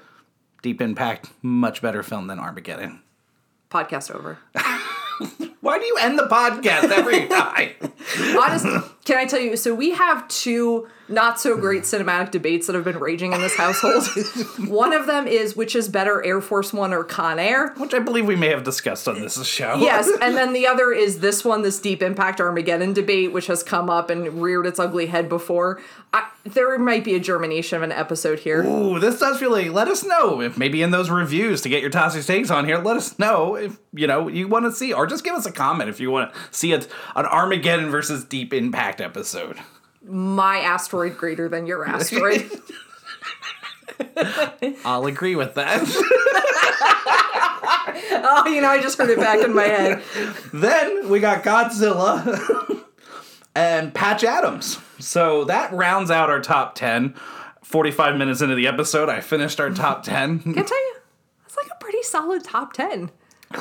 Deep 0.62 0.81
Impact, 0.81 1.29
much 1.41 1.81
better 1.81 2.03
film 2.03 2.27
than 2.27 2.39
Armageddon. 2.39 3.01
Podcast 3.72 4.13
over. 4.13 4.38
Why 5.67 5.79
do 5.79 5.86
you 5.86 5.97
end 5.97 6.17
the 6.17 6.27
podcast 6.27 6.91
every 6.91 7.27
time? 7.27 7.71
Honest, 8.39 8.65
can 9.03 9.17
I 9.17 9.25
tell 9.25 9.41
you? 9.41 9.57
So 9.57 9.75
we 9.75 9.91
have 9.91 10.25
two 10.29 10.88
not 11.09 11.39
so 11.39 11.57
great 11.57 11.83
cinematic 11.83 12.31
debates 12.31 12.67
that 12.67 12.75
have 12.75 12.83
been 12.83 13.00
raging 13.00 13.31
in 13.33 13.41
this 13.41 13.55
household. 13.55 14.05
One 14.67 14.93
of 14.93 15.07
them 15.07 15.27
is 15.27 15.55
which 15.55 15.75
is 15.75 15.88
better, 15.88 16.24
Air 16.25 16.41
Force 16.41 16.74
One 16.74 16.93
or 16.93 17.03
Con 17.03 17.39
Air? 17.39 17.74
Which 17.77 17.93
I 17.93 18.00
believe 18.00 18.25
we 18.25 18.36
may 18.36 18.50
have 18.50 18.63
discussed 18.63 19.07
on 19.07 19.21
this 19.21 19.41
show. 19.45 19.77
Yes, 19.77 20.09
and 20.21 20.36
then 20.36 20.53
the 20.53 20.67
other 20.67 20.91
is 20.91 21.19
this 21.19 21.45
one, 21.45 21.62
this 21.62 21.79
Deep 21.79 22.01
Impact 22.01 22.41
Armageddon 22.41 22.93
debate, 22.93 23.31
which 23.31 23.47
has 23.47 23.63
come 23.63 23.89
up 23.89 24.09
and 24.09 24.41
reared 24.41 24.65
its 24.65 24.79
ugly 24.79 25.05
head 25.05 25.29
before. 25.29 25.81
I, 26.13 26.29
there 26.43 26.77
might 26.77 27.03
be 27.03 27.15
a 27.15 27.19
germination 27.19 27.77
of 27.77 27.83
an 27.83 27.91
episode 27.91 28.39
here. 28.39 28.63
Ooh, 28.65 29.00
this 29.00 29.19
does 29.19 29.41
like. 29.41 29.71
Let 29.71 29.88
us 29.88 30.03
know 30.03 30.41
if 30.41 30.57
maybe 30.57 30.81
in 30.81 30.91
those 30.91 31.09
reviews 31.09 31.62
to 31.62 31.69
get 31.69 31.81
your 31.81 31.89
Tossie's 31.89 32.25
takes 32.25 32.50
on 32.50 32.65
here. 32.65 32.77
Let 32.77 32.97
us 32.97 33.17
know 33.17 33.55
if 33.55 33.77
you 33.93 34.07
know 34.07 34.27
you 34.27 34.47
want 34.47 34.65
to 34.65 34.71
see, 34.71 34.93
or 34.93 35.07
just 35.07 35.24
give 35.24 35.36
us 35.36 35.45
a 35.45 35.51
comment 35.57 35.89
if 35.89 35.99
you 35.99 36.11
want 36.11 36.33
to 36.33 36.39
see 36.51 36.73
a, 36.73 36.77
an 37.15 37.25
Armageddon 37.25 37.89
versus 37.89 38.23
Deep 38.23 38.53
Impact 38.53 39.01
episode. 39.01 39.57
My 40.03 40.59
asteroid 40.59 41.17
greater 41.17 41.49
than 41.49 41.67
your 41.67 41.85
asteroid. 41.85 42.49
I'll 44.85 45.05
agree 45.05 45.35
with 45.35 45.55
that. 45.55 45.81
oh, 48.23 48.47
you 48.47 48.61
know, 48.61 48.69
I 48.69 48.79
just 48.81 48.97
heard 48.97 49.09
it 49.09 49.19
back 49.19 49.43
in 49.43 49.53
my 49.53 49.63
head. 49.63 50.03
then 50.53 51.09
we 51.09 51.19
got 51.19 51.43
Godzilla 51.43 52.83
and 53.55 53.93
Patch 53.93 54.23
Adams. 54.23 54.79
So 54.99 55.43
that 55.45 55.73
rounds 55.73 56.11
out 56.11 56.29
our 56.29 56.41
top 56.41 56.75
ten. 56.75 57.15
Forty-five 57.63 58.15
minutes 58.15 58.41
into 58.41 58.55
the 58.55 58.67
episode, 58.67 59.09
I 59.09 59.19
finished 59.19 59.59
our 59.59 59.69
top 59.71 60.03
ten. 60.03 60.41
I 60.45 60.61
tell 60.61 60.87
you, 60.87 60.95
it's 61.45 61.57
like 61.57 61.67
a 61.67 61.75
pretty 61.79 62.01
solid 62.03 62.43
top 62.43 62.73
10. 62.73 63.11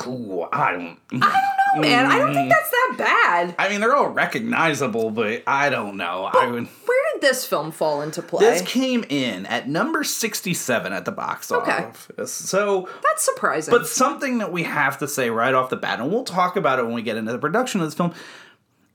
Ooh, 0.05 0.45
I 0.51 0.71
don't. 0.71 0.97
I 1.13 1.17
don't 1.19 1.21
know, 1.21 1.81
man. 1.81 2.05
I 2.05 2.19
don't 2.19 2.33
think 2.33 2.49
that's 2.49 2.69
that 2.69 2.95
bad. 2.97 3.55
I 3.57 3.69
mean, 3.69 3.79
they're 3.81 3.95
all 3.95 4.09
recognizable, 4.09 5.11
but 5.11 5.43
I 5.47 5.69
don't 5.69 5.95
know. 5.97 6.29
I 6.31 6.45
would. 6.47 6.65
Where 6.85 7.03
did 7.13 7.21
this 7.21 7.45
film 7.45 7.71
fall 7.71 8.01
into 8.01 8.21
play? 8.21 8.45
This 8.45 8.61
came 8.63 9.05
in 9.09 9.45
at 9.45 9.67
number 9.69 10.03
67 10.03 10.91
at 10.93 11.05
the 11.05 11.11
box 11.11 11.51
Okay. 11.51 11.71
office. 11.85 12.31
So, 12.33 12.89
That's 13.03 13.23
surprising. 13.23 13.71
but 13.71 13.87
something 13.87 14.39
that 14.39 14.51
we 14.51 14.63
have 14.63 14.97
to 14.99 15.07
say 15.07 15.29
right 15.29 15.53
off 15.53 15.69
the 15.69 15.77
bat, 15.77 15.99
and 15.99 16.11
we'll 16.11 16.23
talk 16.25 16.55
about 16.57 16.79
it 16.79 16.83
when 16.85 16.93
we 16.93 17.01
get 17.01 17.15
into 17.17 17.31
the 17.31 17.39
production 17.39 17.79
of 17.81 17.87
this 17.87 17.93
film. 17.95 18.13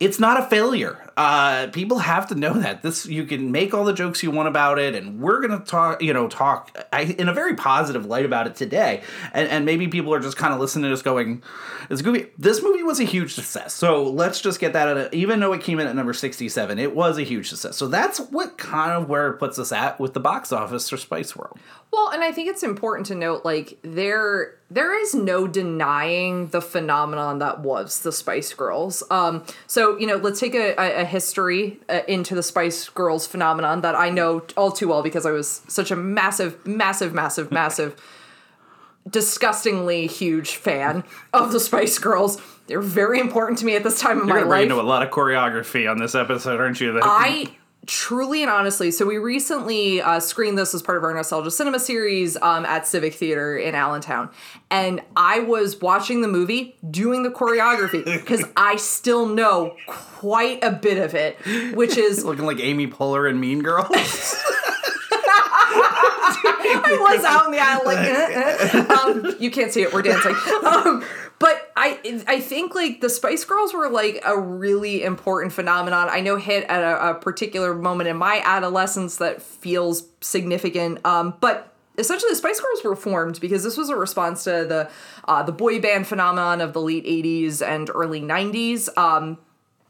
It's 0.00 0.18
not 0.18 0.42
a 0.42 0.46
failure. 0.46 0.99
Uh, 1.16 1.68
people 1.68 1.99
have 1.99 2.26
to 2.28 2.34
know 2.34 2.54
that 2.54 2.82
this 2.82 3.06
you 3.06 3.25
can 3.25 3.52
make 3.52 3.72
all 3.72 3.84
the 3.84 3.92
jokes 3.92 4.20
you 4.22 4.32
want 4.32 4.49
about 4.49 4.80
it, 4.80 4.96
and 4.96 5.20
we're 5.20 5.40
gonna 5.40 5.61
talk, 5.61 6.02
you 6.02 6.12
know, 6.12 6.26
talk 6.26 6.76
I, 6.92 7.02
in 7.02 7.28
a 7.28 7.32
very 7.32 7.54
positive 7.54 8.04
light 8.06 8.25
about 8.25 8.49
it 8.49 8.56
today. 8.56 9.02
And, 9.32 9.49
and 9.49 9.64
maybe 9.64 9.87
people 9.87 10.12
are 10.12 10.18
just 10.18 10.37
kind 10.37 10.52
of 10.52 10.58
listening 10.58 10.87
to 10.87 10.92
us 10.92 11.02
going, 11.02 11.42
"It's 11.88 12.00
a 12.00 12.04
movie." 12.04 12.26
This 12.37 12.62
movie 12.62 12.82
was 12.82 12.99
a 12.99 13.04
huge 13.04 13.34
success. 13.34 13.75
So 13.75 14.02
let's 14.02 14.40
just 14.40 14.58
get 14.58 14.72
that. 14.72 14.88
At 14.88 14.96
a, 14.96 15.14
even 15.14 15.38
though 15.38 15.52
it 15.52 15.61
came 15.61 15.78
in 15.78 15.87
at 15.87 15.94
number 15.94 16.14
sixty-seven, 16.14 16.80
it 16.80 16.96
was 16.96 17.16
a 17.18 17.22
huge 17.22 17.49
success. 17.50 17.76
So 17.76 17.87
that's 17.87 18.18
what 18.18 18.58
kind 18.58 18.90
of 18.90 19.08
where 19.08 19.28
it 19.28 19.34
puts 19.34 19.56
us 19.58 19.70
at 19.70 20.00
with 20.00 20.14
the 20.14 20.20
box 20.20 20.50
office 20.50 20.88
for 20.88 20.96
Spice 20.96 21.37
World. 21.37 21.61
Well, 21.92 22.08
and 22.08 22.25
I 22.25 22.32
think 22.32 22.49
it's 22.49 22.64
important 22.64 23.06
to 23.08 23.14
note 23.14 23.44
like 23.44 23.78
there 23.82 24.56
there 24.73 24.99
is 24.99 25.14
no 25.14 25.47
denying 25.47 26.49
the 26.49 26.62
phenomenon 26.62 27.38
that 27.41 27.61
was 27.61 28.00
the 28.00 28.12
Spice 28.12 28.55
Girls. 28.55 29.02
Um 29.11 29.45
so, 29.67 29.99
you 29.99 30.07
know, 30.07 30.17
let's 30.17 30.41
take 30.41 30.55
a, 30.55 30.75
a, 30.76 31.05
history 31.05 31.79
uh, 31.88 32.00
into 32.09 32.35
the 32.35 32.43
Spice 32.43 32.88
Girls 32.88 33.26
phenomenon 33.26 33.83
that 33.83 33.95
I 33.95 34.11
know 34.11 34.45
all 34.57 34.73
too 34.73 34.88
well 34.88 35.02
because 35.02 35.26
I 35.26 35.31
was 35.31 35.62
such 35.69 35.91
a 35.91 35.97
massive 35.97 36.67
massive 36.67 37.12
massive 37.12 37.52
massive 37.61 38.00
disgustingly 39.09 40.07
huge 40.07 40.57
fan 40.57 41.05
of 41.33 41.52
the 41.52 41.61
Spice 41.61 41.99
Girls. 41.99 42.41
They're 42.67 42.81
very 42.81 43.19
important 43.19 43.59
to 43.59 43.64
me 43.64 43.75
at 43.76 43.83
this 43.83 44.00
time 44.00 44.21
in 44.21 44.26
my 44.26 44.35
life. 44.35 44.41
You're 44.41 44.49
life. 44.49 44.62
into 44.62 44.81
a 44.81 44.83
lot 44.83 45.02
of 45.02 45.11
choreography 45.11 45.91
on 45.91 45.99
this 45.99 46.14
episode, 46.14 46.61
aren't 46.61 46.81
you? 46.81 47.00
I 47.02 47.57
truly 47.87 48.43
and 48.43 48.51
honestly, 48.51 48.91
so 48.91 49.05
we 49.05 49.19
recently 49.19 50.01
uh, 50.01 50.21
screened 50.21 50.57
this 50.57 50.75
as 50.75 50.83
part 50.83 50.99
of 50.99 51.05
our 51.05 51.12
nostalgia 51.12 51.51
cinema 51.51 51.79
series 51.79 52.37
um, 52.37 52.65
at 52.65 52.87
Civic 52.87 53.15
Theater 53.15 53.57
in 53.57 53.75
Allentown, 53.75 54.31
and 54.71 55.03
I 55.17 55.41
was 55.41 55.81
watching 55.81 56.21
the 56.23 56.29
movie, 56.29 56.77
doing 56.91 57.23
the 57.23 57.31
choreography 57.31 58.05
because 58.21 58.45
I 58.57 58.77
still 58.77 59.27
know 59.27 59.77
quite 59.87 60.62
a 60.62 60.71
bit 60.71 60.99
of 60.99 61.15
it, 61.15 61.37
which 61.75 61.97
is 61.97 62.25
looking 62.27 62.47
like 62.47 62.61
Amy 62.61 62.87
Poehler 62.87 63.29
and 63.29 63.41
Mean 63.41 63.62
Girls. 63.62 63.87
I 66.75 67.15
was 67.15 67.25
out 67.25 67.47
in 67.47 67.53
the 67.53 67.59
aisle 67.59 67.83
like, 67.85 67.99
eh, 67.99 68.69
eh. 68.73 68.95
Um, 68.95 69.37
you 69.41 69.51
can't 69.51 69.73
see 69.73 69.83
it, 69.83 69.93
we're 69.93 70.03
dancing. 70.03 70.35
Um, 70.65 71.05
but 71.42 71.72
I, 71.76 72.22
I 72.28 72.38
think 72.38 72.76
like 72.76 73.00
the 73.00 73.11
Spice 73.11 73.44
Girls 73.44 73.75
were 73.75 73.88
like 73.88 74.22
a 74.25 74.38
really 74.38 75.02
important 75.02 75.52
phenomenon. 75.52 76.06
I 76.08 76.20
know 76.20 76.37
hit 76.37 76.62
at 76.68 76.80
a, 76.80 77.11
a 77.11 77.14
particular 77.14 77.75
moment 77.75 78.08
in 78.08 78.16
my 78.16 78.40
adolescence 78.44 79.16
that 79.16 79.42
feels 79.42 80.04
significant. 80.20 81.04
Um, 81.04 81.34
but 81.40 81.75
essentially, 81.99 82.30
the 82.30 82.37
Spice 82.37 82.61
Girls 82.61 82.84
were 82.84 82.94
formed 82.94 83.40
because 83.40 83.64
this 83.64 83.76
was 83.76 83.88
a 83.88 83.96
response 83.96 84.44
to 84.44 84.50
the 84.50 84.88
uh, 85.26 85.42
the 85.42 85.50
boy 85.50 85.80
band 85.80 86.06
phenomenon 86.06 86.61
of 86.61 86.75
the 86.75 86.80
late 86.80 87.04
'80s 87.04 87.61
and 87.61 87.90
early 87.92 88.20
'90s. 88.20 88.96
Um, 88.96 89.37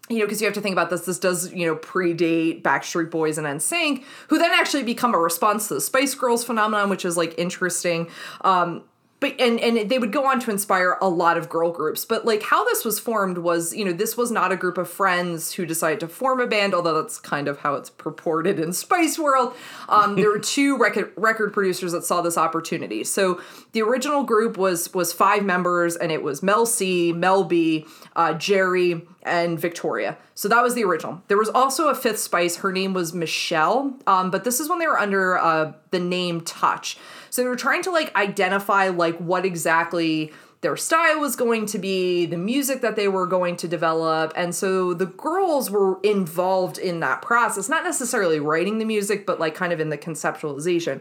you 0.09 0.21
know, 0.21 0.25
because 0.25 0.41
you 0.41 0.47
have 0.47 0.55
to 0.55 0.63
think 0.63 0.73
about 0.73 0.89
this. 0.89 1.03
This 1.03 1.19
does, 1.19 1.53
you 1.53 1.67
know, 1.67 1.77
predate 1.77 2.63
Backstreet 2.63 3.11
Boys 3.11 3.37
and 3.37 3.47
NSYNC, 3.47 4.05
who 4.29 4.39
then 4.39 4.53
actually 4.55 4.85
become 4.85 5.15
a 5.15 5.19
response 5.19 5.69
to 5.69 5.75
the 5.75 5.83
Spice 5.83 6.15
Girls 6.15 6.45
phenomenon, 6.45 6.89
which 6.89 7.05
is 7.05 7.19
like 7.19 7.35
interesting. 7.37 8.09
Um, 8.41 8.85
but 9.23 9.41
and 9.41 9.61
and 9.61 9.89
they 9.89 10.01
would 10.01 10.11
go 10.11 10.27
on 10.27 10.41
to 10.41 10.51
inspire 10.51 10.99
a 11.01 11.09
lot 11.09 11.39
of 11.39 11.49
girl 11.49 11.71
groups. 11.71 12.05
But 12.05 12.25
like 12.25 12.43
how 12.43 12.65
this 12.65 12.85
was 12.85 12.99
formed 12.99 13.39
was 13.39 13.73
you 13.73 13.85
know 13.85 13.93
this 13.93 14.17
was 14.17 14.33
not 14.33 14.51
a 14.51 14.57
group 14.57 14.77
of 14.77 14.91
friends 14.91 15.53
who 15.53 15.65
decided 15.65 16.01
to 16.01 16.09
form 16.09 16.41
a 16.41 16.47
band 16.49 16.75
although 16.75 17.01
that's 17.01 17.21
kind 17.21 17.47
of 17.47 17.61
how 17.61 17.77
it's 17.77 17.89
purported 17.89 18.59
in 18.59 18.73
spice 18.85 19.19
world. 19.19 19.55
Um, 19.89 20.17
there 20.17 20.29
were 20.29 20.41
two 20.41 20.77
record 20.77 21.13
record 21.17 21.53
producers 21.53 21.93
that 21.93 22.05
saw 22.05 22.21
this 22.21 22.37
opportunity. 22.37 23.05
So 23.05 23.41
the 23.71 23.83
original 23.83 24.25
group 24.25 24.59
was 24.59 24.93
was 24.93 25.13
five 25.13 25.45
members 25.45 25.95
and 25.95 26.11
it 26.11 26.25
was 26.25 26.43
mel 26.43 26.67
c 26.67 27.13
mel 27.13 27.45
b 27.45 27.87
uh, 28.17 28.35
geri 28.35 29.07
and 29.23 29.59
victoria. 29.59 30.19
So 30.35 30.49
that 30.49 30.65
was 30.65 30.75
the 30.75 30.83
original. 30.83 31.23
There 31.29 31.39
was 31.39 31.49
also 31.49 31.89
a 31.89 31.95
fifth 31.95 32.19
spice. 32.19 32.57
Her 32.57 32.73
name 32.73 32.93
was 32.93 33.15
michelle. 33.15 33.97
Um, 34.09 34.33
but 34.33 34.43
this 34.43 34.59
is 34.59 34.69
when 34.69 34.81
they 34.81 34.89
were 34.89 34.99
under 34.99 35.39
uh, 35.39 35.75
the 35.93 36.01
name 36.01 36.41
touch 36.41 36.99
so 37.33 37.41
they 37.41 37.49
were 37.49 37.57
trying 37.57 37.83
to 37.85 37.91
like 37.91 38.15
identify 38.15 38.89
like 38.89 39.17
what 39.17 39.47
exactly 39.47 40.35
their 40.61 40.77
style 40.77 41.19
was 41.19 41.35
going 41.35 41.65
to 41.65 41.79
be, 41.79 42.27
the 42.27 42.37
music 42.37 42.83
that 42.83 42.95
they 42.95 43.09
were 43.09 43.27
going 43.27 43.57
to 43.57 43.67
develop. 43.67 44.35
And 44.37 44.55
so 44.55 44.93
the 44.93 45.07
girls 45.07 45.71
were 45.71 45.99
involved 46.03 46.77
in 46.77 47.01
that 47.01 47.23
process, 47.23 47.71
not 47.71 47.85
necessarily 47.85 48.39
writing 48.39 48.77
the 48.77 48.85
music, 48.85 49.25
but 49.25 49.41
like 49.41 49.55
kind 49.55 49.73
of 49.73 49.81
in 49.81 49.89
the 49.89 49.97
conceptualization. 49.97 51.01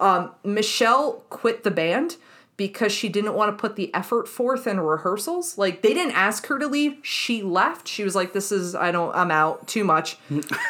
Um, 0.00 0.32
Michelle 0.44 1.24
quit 1.30 1.64
the 1.64 1.70
band 1.70 2.18
because 2.58 2.92
she 2.92 3.08
didn't 3.08 3.32
want 3.32 3.50
to 3.50 3.58
put 3.58 3.76
the 3.76 3.92
effort 3.94 4.28
forth 4.28 4.66
in 4.66 4.80
rehearsals. 4.80 5.56
Like 5.56 5.80
they 5.80 5.94
didn't 5.94 6.14
ask 6.14 6.46
her 6.48 6.58
to 6.58 6.66
leave, 6.66 6.98
she 7.02 7.42
left. 7.42 7.88
She 7.88 8.04
was 8.04 8.14
like, 8.14 8.34
This 8.34 8.52
is, 8.52 8.74
I 8.74 8.90
don't, 8.90 9.16
I'm 9.16 9.30
out 9.30 9.66
too 9.66 9.84
much. 9.84 10.18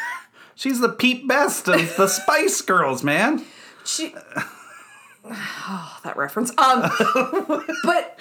She's 0.55 0.79
the 0.79 0.87
Pete 0.87 1.27
Best 1.27 1.67
of 1.67 1.97
the 1.97 2.07
Spice 2.07 2.61
Girls, 2.61 3.03
man. 3.03 3.43
She. 3.83 4.15
Oh, 5.31 5.99
that 6.03 6.17
reference. 6.17 6.51
Um, 6.57 6.81
but 7.83 8.19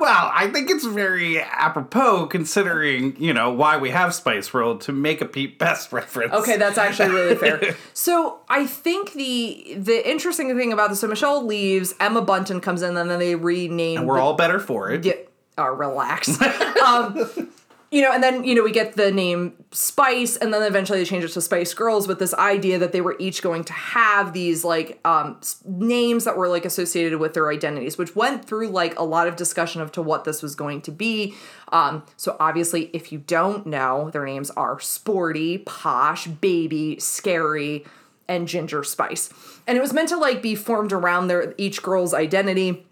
Well, 0.00 0.30
I 0.32 0.48
think 0.50 0.70
it's 0.70 0.86
very 0.86 1.40
apropos 1.40 2.26
considering, 2.26 3.14
you 3.22 3.32
know, 3.34 3.52
why 3.52 3.76
we 3.76 3.90
have 3.90 4.14
Spice 4.14 4.52
World 4.54 4.80
to 4.82 4.92
make 4.92 5.20
a 5.20 5.26
Pete 5.26 5.58
Best 5.58 5.92
reference. 5.92 6.32
Okay, 6.32 6.56
that's 6.56 6.78
actually 6.78 7.10
really 7.10 7.36
fair. 7.36 7.76
So 7.94 8.40
I 8.48 8.66
think 8.66 9.12
the 9.12 9.74
the 9.78 10.08
interesting 10.08 10.56
thing 10.56 10.72
about 10.72 10.90
this, 10.90 11.00
so 11.00 11.08
Michelle 11.08 11.44
leaves, 11.44 11.94
Emma 12.00 12.22
Bunton 12.22 12.60
comes 12.60 12.82
in, 12.82 12.96
and 12.96 13.10
then 13.10 13.18
they 13.18 13.34
rename. 13.34 13.98
And 14.00 14.08
we're 14.08 14.18
all 14.18 14.34
better 14.34 14.58
for 14.58 14.90
it. 14.90 15.04
Yeah. 15.04 15.12
uh, 15.58 15.70
relax. 15.70 16.40
um, 16.82 17.51
you 17.92 18.00
know, 18.00 18.10
and 18.10 18.22
then 18.22 18.42
you 18.42 18.54
know 18.54 18.62
we 18.62 18.72
get 18.72 18.96
the 18.96 19.12
name 19.12 19.52
Spice, 19.70 20.38
and 20.38 20.52
then 20.52 20.62
eventually 20.62 20.98
they 20.98 21.04
change 21.04 21.24
it 21.24 21.28
to 21.32 21.42
Spice 21.42 21.74
Girls 21.74 22.08
with 22.08 22.18
this 22.18 22.32
idea 22.32 22.78
that 22.78 22.92
they 22.92 23.02
were 23.02 23.16
each 23.18 23.42
going 23.42 23.64
to 23.64 23.72
have 23.74 24.32
these 24.32 24.64
like 24.64 24.98
um, 25.04 25.38
names 25.66 26.24
that 26.24 26.38
were 26.38 26.48
like 26.48 26.64
associated 26.64 27.18
with 27.18 27.34
their 27.34 27.50
identities, 27.50 27.98
which 27.98 28.16
went 28.16 28.46
through 28.46 28.68
like 28.68 28.98
a 28.98 29.02
lot 29.04 29.28
of 29.28 29.36
discussion 29.36 29.82
of 29.82 29.92
to 29.92 30.00
what 30.00 30.24
this 30.24 30.42
was 30.42 30.54
going 30.54 30.80
to 30.80 30.90
be. 30.90 31.34
Um, 31.70 32.02
so 32.16 32.34
obviously, 32.40 32.84
if 32.94 33.12
you 33.12 33.18
don't 33.18 33.66
know, 33.66 34.08
their 34.10 34.24
names 34.24 34.50
are 34.52 34.80
Sporty, 34.80 35.58
Posh, 35.58 36.26
Baby, 36.26 36.98
Scary, 36.98 37.84
and 38.26 38.48
Ginger 38.48 38.84
Spice, 38.84 39.28
and 39.66 39.76
it 39.76 39.82
was 39.82 39.92
meant 39.92 40.08
to 40.08 40.16
like 40.16 40.40
be 40.40 40.54
formed 40.54 40.94
around 40.94 41.28
their 41.28 41.54
each 41.58 41.82
girl's 41.82 42.14
identity. 42.14 42.86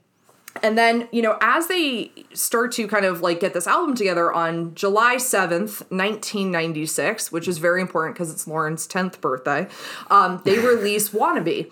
And 0.63 0.77
then, 0.77 1.09
you 1.13 1.23
know, 1.23 1.39
as 1.41 1.69
they 1.69 2.13
start 2.33 2.73
to 2.73 2.87
kind 2.89 3.05
of 3.05 3.21
like 3.21 3.41
get 3.41 3.55
this 3.55 3.67
album 3.67 3.95
together 3.95 4.33
on 4.33 4.75
July 4.75 5.17
7th, 5.17 5.81
1996, 5.91 7.33
which 7.33 7.47
is 7.49 7.59
very 7.59 7.81
important 7.81 8.15
because 8.15 8.31
it's 8.31 8.47
Lauren's 8.47 8.87
10th 8.87 9.21
birthday, 9.21 9.69
um, 10.11 10.43
they 10.45 10.59
release 10.67 11.11
Wannabe. 11.11 11.71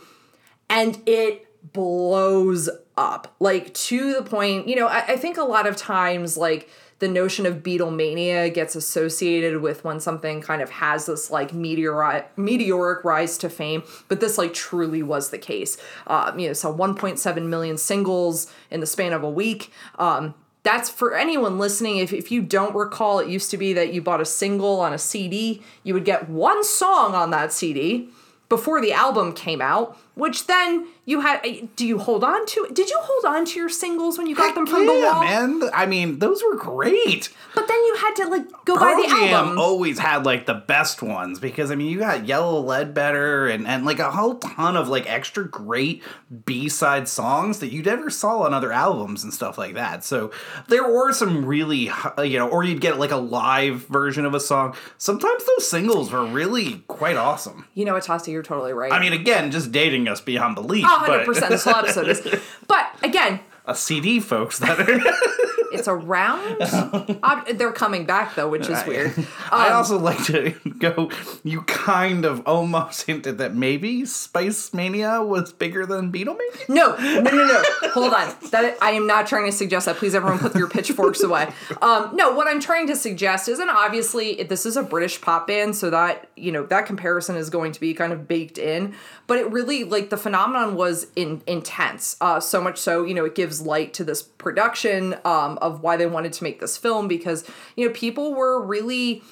And 0.70 1.02
it 1.06 1.46
blows 1.72 2.68
up. 2.96 3.34
Like 3.40 3.74
to 3.74 4.14
the 4.14 4.22
point, 4.22 4.68
you 4.68 4.76
know, 4.76 4.86
I, 4.86 4.98
I 5.08 5.16
think 5.16 5.38
a 5.38 5.44
lot 5.44 5.66
of 5.66 5.76
times, 5.76 6.36
like, 6.36 6.68
the 6.98 7.08
notion 7.08 7.46
of 7.46 7.62
Beatlemania 7.62 8.52
gets 8.52 8.74
associated 8.74 9.60
with 9.60 9.84
when 9.84 10.00
something 10.00 10.40
kind 10.40 10.62
of 10.62 10.70
has 10.70 11.06
this 11.06 11.30
like 11.30 11.52
meteoric 11.54 12.36
meteoric 12.36 13.04
rise 13.04 13.38
to 13.38 13.48
fame, 13.48 13.82
but 14.08 14.20
this 14.20 14.38
like 14.38 14.52
truly 14.54 15.02
was 15.02 15.30
the 15.30 15.38
case. 15.38 15.76
Um, 16.06 16.38
you 16.38 16.48
know, 16.48 16.52
so 16.52 16.74
1.7 16.74 17.46
million 17.46 17.78
singles 17.78 18.52
in 18.70 18.80
the 18.80 18.86
span 18.86 19.12
of 19.12 19.22
a 19.22 19.30
week. 19.30 19.72
Um, 19.98 20.34
that's 20.64 20.90
for 20.90 21.14
anyone 21.14 21.58
listening. 21.58 21.98
If, 21.98 22.12
if 22.12 22.32
you 22.32 22.42
don't 22.42 22.74
recall, 22.74 23.20
it 23.20 23.28
used 23.28 23.50
to 23.52 23.56
be 23.56 23.72
that 23.74 23.94
you 23.94 24.02
bought 24.02 24.20
a 24.20 24.26
single 24.26 24.80
on 24.80 24.92
a 24.92 24.98
CD, 24.98 25.62
you 25.82 25.94
would 25.94 26.04
get 26.04 26.28
one 26.28 26.64
song 26.64 27.14
on 27.14 27.30
that 27.30 27.52
CD 27.52 28.10
before 28.48 28.80
the 28.80 28.92
album 28.92 29.32
came 29.32 29.60
out, 29.60 29.96
which 30.14 30.46
then 30.46 30.88
you 31.08 31.20
had. 31.22 31.74
Do 31.74 31.86
you 31.86 31.98
hold 31.98 32.22
on 32.22 32.44
to? 32.44 32.68
Did 32.70 32.90
you 32.90 32.98
hold 33.00 33.24
on 33.24 33.46
to 33.46 33.58
your 33.58 33.70
singles 33.70 34.18
when 34.18 34.26
you 34.26 34.36
got 34.36 34.54
them 34.54 34.66
from 34.66 34.84
the 34.84 34.92
yeah, 34.92 35.14
wall? 35.14 35.24
man. 35.24 35.70
I 35.72 35.86
mean, 35.86 36.18
those 36.18 36.42
were 36.44 36.54
great. 36.54 37.30
But 37.54 37.66
then 37.66 37.78
you 37.78 37.96
had 37.96 38.14
to 38.16 38.28
like 38.28 38.64
go 38.66 38.74
buy 38.74 38.92
Pearl 38.92 39.02
the 39.02 39.08
Jam 39.08 39.34
album. 39.34 39.58
always 39.58 39.98
had 39.98 40.26
like 40.26 40.44
the 40.44 40.54
best 40.54 41.00
ones 41.00 41.40
because 41.40 41.70
I 41.70 41.76
mean 41.76 41.90
you 41.90 41.98
got 41.98 42.26
Yellow 42.26 42.60
Ledbetter 42.60 43.48
and 43.48 43.66
and 43.66 43.86
like 43.86 44.00
a 44.00 44.10
whole 44.10 44.34
ton 44.34 44.76
of 44.76 44.88
like 44.88 45.10
extra 45.10 45.48
great 45.48 46.02
B 46.44 46.68
side 46.68 47.08
songs 47.08 47.60
that 47.60 47.72
you 47.72 47.82
never 47.82 48.10
saw 48.10 48.42
on 48.42 48.52
other 48.52 48.70
albums 48.70 49.24
and 49.24 49.32
stuff 49.32 49.56
like 49.56 49.74
that. 49.74 50.04
So 50.04 50.30
there 50.68 50.86
were 50.86 51.14
some 51.14 51.46
really 51.46 51.88
uh, 52.18 52.20
you 52.20 52.38
know, 52.38 52.50
or 52.50 52.64
you'd 52.64 52.82
get 52.82 52.98
like 52.98 53.12
a 53.12 53.16
live 53.16 53.86
version 53.86 54.26
of 54.26 54.34
a 54.34 54.40
song. 54.40 54.76
Sometimes 54.98 55.42
those 55.46 55.70
singles 55.70 56.12
were 56.12 56.26
really 56.26 56.84
quite 56.86 57.16
awesome. 57.16 57.66
You 57.72 57.86
know 57.86 57.94
what, 57.94 58.28
you're 58.28 58.42
totally 58.42 58.74
right. 58.74 58.92
I 58.92 59.00
mean, 59.00 59.14
again, 59.14 59.50
just 59.50 59.72
dating 59.72 60.06
us 60.06 60.20
beyond 60.20 60.54
belief. 60.54 60.84
Oh, 60.86 60.97
100% 61.06 61.26
but 61.26 61.48
this 61.48 61.64
whole 61.64 61.76
episode 61.76 62.08
is. 62.08 62.20
But 62.68 62.94
again, 63.02 63.40
a 63.66 63.74
CD, 63.74 64.20
folks. 64.20 64.58
That 64.58 64.80
are, 64.80 65.00
it's 65.72 65.86
a 65.88 65.94
round. 65.94 66.56
ob- 67.22 67.46
they're 67.54 67.72
coming 67.72 68.04
back 68.06 68.34
though, 68.34 68.48
which 68.48 68.68
is 68.68 68.84
weird. 68.86 69.12
I 69.50 69.68
Um, 69.68 69.72
also 69.74 69.98
like 69.98 70.22
to 70.26 70.50
go. 70.78 71.10
You 71.44 71.62
kind 71.62 72.24
of 72.24 72.42
almost 72.46 73.02
hinted 73.02 73.38
that 73.38 73.54
maybe 73.54 74.04
Spice 74.06 74.72
Mania 74.74 75.22
was 75.22 75.52
bigger 75.52 75.86
than 75.86 76.12
Beatlemania. 76.12 76.68
No, 76.68 76.96
no, 76.96 77.20
no, 77.20 77.46
no. 77.46 77.62
Hold 77.90 78.12
on. 78.14 78.34
That 78.50 78.76
I 78.82 78.92
am 78.92 79.06
not 79.06 79.26
trying 79.26 79.46
to 79.46 79.52
suggest 79.52 79.86
that. 79.86 79.96
Please, 79.96 80.14
everyone, 80.14 80.38
put 80.38 80.54
your 80.54 80.68
pitchforks 80.68 81.22
away. 81.22 81.48
Um, 81.82 82.10
no, 82.14 82.32
what 82.32 82.46
I'm 82.46 82.60
trying 82.60 82.86
to 82.88 82.96
suggest 82.96 83.48
is, 83.48 83.58
and 83.58 83.70
obviously 83.70 84.42
this 84.44 84.66
is 84.66 84.76
a 84.76 84.82
British 84.82 85.20
pop 85.20 85.46
band, 85.46 85.76
so 85.76 85.90
that 85.90 86.28
you 86.36 86.52
know 86.52 86.64
that 86.66 86.86
comparison 86.86 87.36
is 87.36 87.50
going 87.50 87.72
to 87.72 87.80
be 87.80 87.94
kind 87.94 88.12
of 88.12 88.26
baked 88.28 88.58
in. 88.58 88.94
But 89.26 89.38
it 89.38 89.50
really, 89.52 89.84
like, 89.84 90.08
the 90.08 90.16
phenomenon 90.16 90.74
was 90.74 91.06
in 91.14 91.42
intense. 91.46 92.16
Uh, 92.20 92.40
so 92.40 92.62
much 92.62 92.78
so, 92.78 93.04
you 93.04 93.12
know, 93.12 93.26
it 93.26 93.34
gives 93.34 93.60
light 93.60 93.92
to 93.94 94.04
this 94.04 94.22
production 94.22 95.14
um, 95.26 95.57
of 95.58 95.82
why 95.82 95.96
they 95.96 96.06
wanted 96.06 96.32
to 96.34 96.44
make 96.44 96.60
this 96.60 96.76
film 96.76 97.08
because 97.08 97.48
you 97.76 97.86
know 97.86 97.92
people 97.92 98.34
were 98.34 98.64
really 98.64 99.22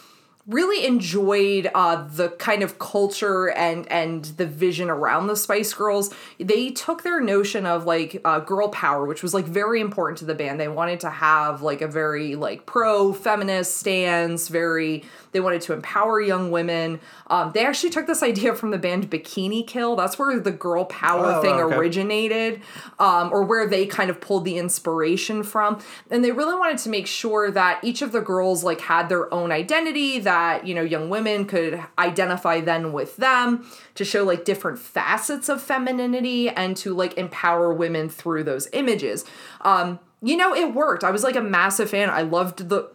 really 0.47 0.87
enjoyed 0.87 1.69
uh, 1.75 2.07
the 2.07 2.29
kind 2.31 2.63
of 2.63 2.79
culture 2.79 3.51
and 3.51 3.91
and 3.91 4.27
the 4.37 4.47
vision 4.47 4.89
around 4.89 5.27
the 5.27 5.37
Spice 5.37 5.73
Girls. 5.75 6.15
They 6.39 6.71
took 6.71 7.03
their 7.03 7.21
notion 7.21 7.67
of 7.67 7.85
like 7.85 8.21
uh, 8.25 8.41
girl 8.41 8.69
power, 8.69 9.05
which 9.05 9.23
was 9.23 9.35
like 9.35 9.45
very 9.45 9.81
important 9.81 10.19
to 10.19 10.25
the 10.25 10.35
band. 10.35 10.61
They 10.61 10.69
wanted 10.69 11.01
to 11.01 11.11
have 11.11 11.63
like 11.63 11.83
a 11.83 11.89
very 11.89 12.37
like 12.37 12.67
pro 12.67 13.13
feminist 13.13 13.77
stance. 13.77 14.49
Very 14.49 15.05
they 15.37 15.41
wanted 15.41 15.61
to 15.61 15.75
empower 15.75 16.19
young 16.19 16.51
women. 16.51 16.99
Um, 17.27 17.53
they 17.53 17.67
actually 17.67 17.91
took 17.91 18.07
this 18.07 18.23
idea 18.33 18.55
from 18.55 18.71
the 18.71 18.79
band 18.79 19.11
Bikini 19.11 19.67
Kill. 19.67 19.95
That's 19.97 20.19
where 20.19 20.41
the 20.41 20.51
girl 20.51 20.87
power 20.87 21.27
Oh, 21.27 21.43
thing 21.43 21.57
okay. 21.57 21.77
originated, 21.77 22.63
um, 22.99 23.31
or 23.31 23.45
where 23.45 23.69
they 23.69 23.85
kind 23.85 24.09
of 24.09 24.19
pulled 24.19 24.47
the 24.47 24.57
inspiration 24.57 25.43
from. 25.43 25.79
And 26.11 26.25
they 26.25 26.33
really 26.33 26.57
wanted 26.59 26.79
to 26.79 26.89
make 26.89 27.07
sure 27.07 27.51
that 27.51 27.85
each 27.85 28.01
of 28.01 28.13
the 28.13 28.23
girls 28.23 28.65
like 28.65 28.81
had 28.81 29.11
their 29.11 29.33
own 29.35 29.53
identity 29.53 30.19
that 30.21 30.67
you 30.67 30.75
know 30.75 30.83
young 30.83 31.11
women 31.11 31.45
could 31.45 31.85
identify 31.99 32.63
then 32.63 32.95
with 32.95 33.17
them 33.19 33.67
to 33.95 34.05
show 34.07 34.25
like 34.25 34.47
different 34.47 34.79
facets 34.79 35.51
of 35.51 35.61
femininity 35.61 36.49
and 36.49 36.77
to 36.79 36.95
like 36.95 37.19
empower 37.19 37.75
women 37.75 38.09
through 38.09 38.45
those 38.45 38.69
images. 38.73 39.27
Um, 39.61 39.99
you 40.23 40.37
know, 40.37 40.55
it 40.55 40.75
worked. 40.75 41.05
I 41.05 41.11
was 41.11 41.23
like 41.23 41.37
a 41.37 41.43
massive 41.43 41.91
fan. 41.91 42.09
I 42.09 42.23
loved 42.23 42.69
the 42.71 42.89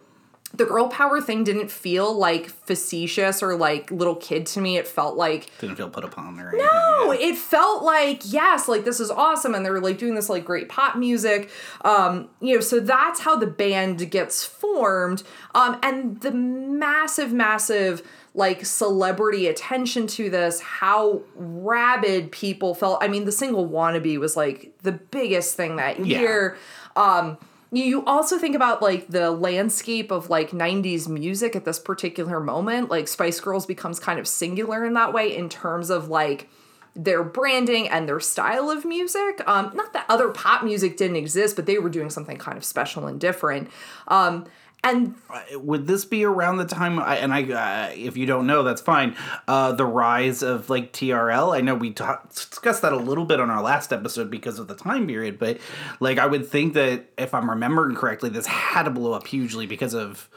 the 0.54 0.66
girl 0.66 0.88
power 0.88 1.20
thing 1.20 1.44
didn't 1.44 1.70
feel 1.70 2.12
like 2.14 2.50
facetious 2.50 3.42
or 3.42 3.56
like 3.56 3.90
little 3.90 4.14
kid 4.16 4.44
to 4.46 4.60
me. 4.60 4.76
It 4.76 4.86
felt 4.86 5.16
like 5.16 5.46
Didn't 5.60 5.76
feel 5.76 5.88
put 5.88 6.04
upon 6.04 6.38
or 6.38 6.52
no, 6.52 7.10
anything. 7.10 7.30
it 7.30 7.38
felt 7.38 7.82
like 7.82 8.20
yes, 8.30 8.68
like 8.68 8.84
this 8.84 9.00
is 9.00 9.10
awesome, 9.10 9.54
and 9.54 9.64
they 9.64 9.70
were 9.70 9.80
like 9.80 9.98
doing 9.98 10.14
this 10.14 10.28
like 10.28 10.44
great 10.44 10.68
pop 10.68 10.96
music. 10.96 11.50
Um, 11.84 12.28
you 12.40 12.54
know, 12.54 12.60
so 12.60 12.80
that's 12.80 13.20
how 13.20 13.36
the 13.36 13.46
band 13.46 14.10
gets 14.10 14.44
formed. 14.44 15.22
Um, 15.54 15.78
and 15.82 16.20
the 16.20 16.32
massive, 16.32 17.32
massive 17.32 18.02
like 18.34 18.64
celebrity 18.64 19.46
attention 19.46 20.06
to 20.06 20.30
this, 20.30 20.60
how 20.60 21.20
rabid 21.34 22.32
people 22.32 22.74
felt. 22.74 23.02
I 23.02 23.08
mean, 23.08 23.24
the 23.24 23.32
single 23.32 23.68
"Wannabe" 23.68 24.18
was 24.18 24.36
like 24.36 24.72
the 24.82 24.92
biggest 24.92 25.54
thing 25.56 25.76
that 25.76 26.04
Yeah. 26.04 26.20
year. 26.20 26.56
Um, 26.96 27.38
you 27.72 28.04
also 28.04 28.38
think 28.38 28.54
about 28.54 28.82
like 28.82 29.08
the 29.08 29.30
landscape 29.30 30.10
of 30.10 30.28
like 30.28 30.50
90s 30.50 31.08
music 31.08 31.56
at 31.56 31.64
this 31.64 31.78
particular 31.78 32.38
moment 32.38 32.90
like 32.90 33.08
spice 33.08 33.40
girls 33.40 33.64
becomes 33.66 33.98
kind 33.98 34.20
of 34.20 34.28
singular 34.28 34.84
in 34.84 34.92
that 34.94 35.12
way 35.12 35.34
in 35.34 35.48
terms 35.48 35.88
of 35.88 36.08
like 36.08 36.48
their 36.94 37.22
branding 37.22 37.88
and 37.88 38.08
their 38.08 38.20
style 38.20 38.70
of 38.70 38.84
music. 38.84 39.42
Um, 39.46 39.72
not 39.74 39.92
that 39.92 40.06
other 40.08 40.28
pop 40.28 40.62
music 40.62 40.96
didn't 40.96 41.16
exist, 41.16 41.56
but 41.56 41.66
they 41.66 41.78
were 41.78 41.88
doing 41.88 42.10
something 42.10 42.36
kind 42.36 42.58
of 42.58 42.64
special 42.64 43.06
and 43.06 43.20
different. 43.20 43.70
Um, 44.08 44.46
and 44.84 45.14
would 45.54 45.86
this 45.86 46.04
be 46.04 46.24
around 46.24 46.56
the 46.56 46.64
time 46.64 46.98
I, 46.98 47.16
and 47.18 47.32
i 47.32 47.42
uh, 47.42 47.92
if 47.94 48.16
you 48.16 48.26
don't 48.26 48.46
know 48.46 48.62
that's 48.62 48.80
fine 48.80 49.16
uh, 49.46 49.72
the 49.72 49.86
rise 49.86 50.42
of 50.42 50.70
like 50.70 50.92
trl 50.92 51.56
i 51.56 51.60
know 51.60 51.74
we 51.74 51.92
ta- 51.92 52.22
discussed 52.28 52.82
that 52.82 52.92
a 52.92 52.96
little 52.96 53.24
bit 53.24 53.40
on 53.40 53.50
our 53.50 53.62
last 53.62 53.92
episode 53.92 54.30
because 54.30 54.58
of 54.58 54.68
the 54.68 54.74
time 54.74 55.06
period 55.06 55.38
but 55.38 55.58
like 56.00 56.18
i 56.18 56.26
would 56.26 56.46
think 56.46 56.74
that 56.74 57.06
if 57.16 57.32
i'm 57.32 57.48
remembering 57.48 57.94
correctly 57.94 58.28
this 58.28 58.46
had 58.46 58.84
to 58.84 58.90
blow 58.90 59.12
up 59.12 59.26
hugely 59.26 59.66
because 59.66 59.94
of 59.94 60.28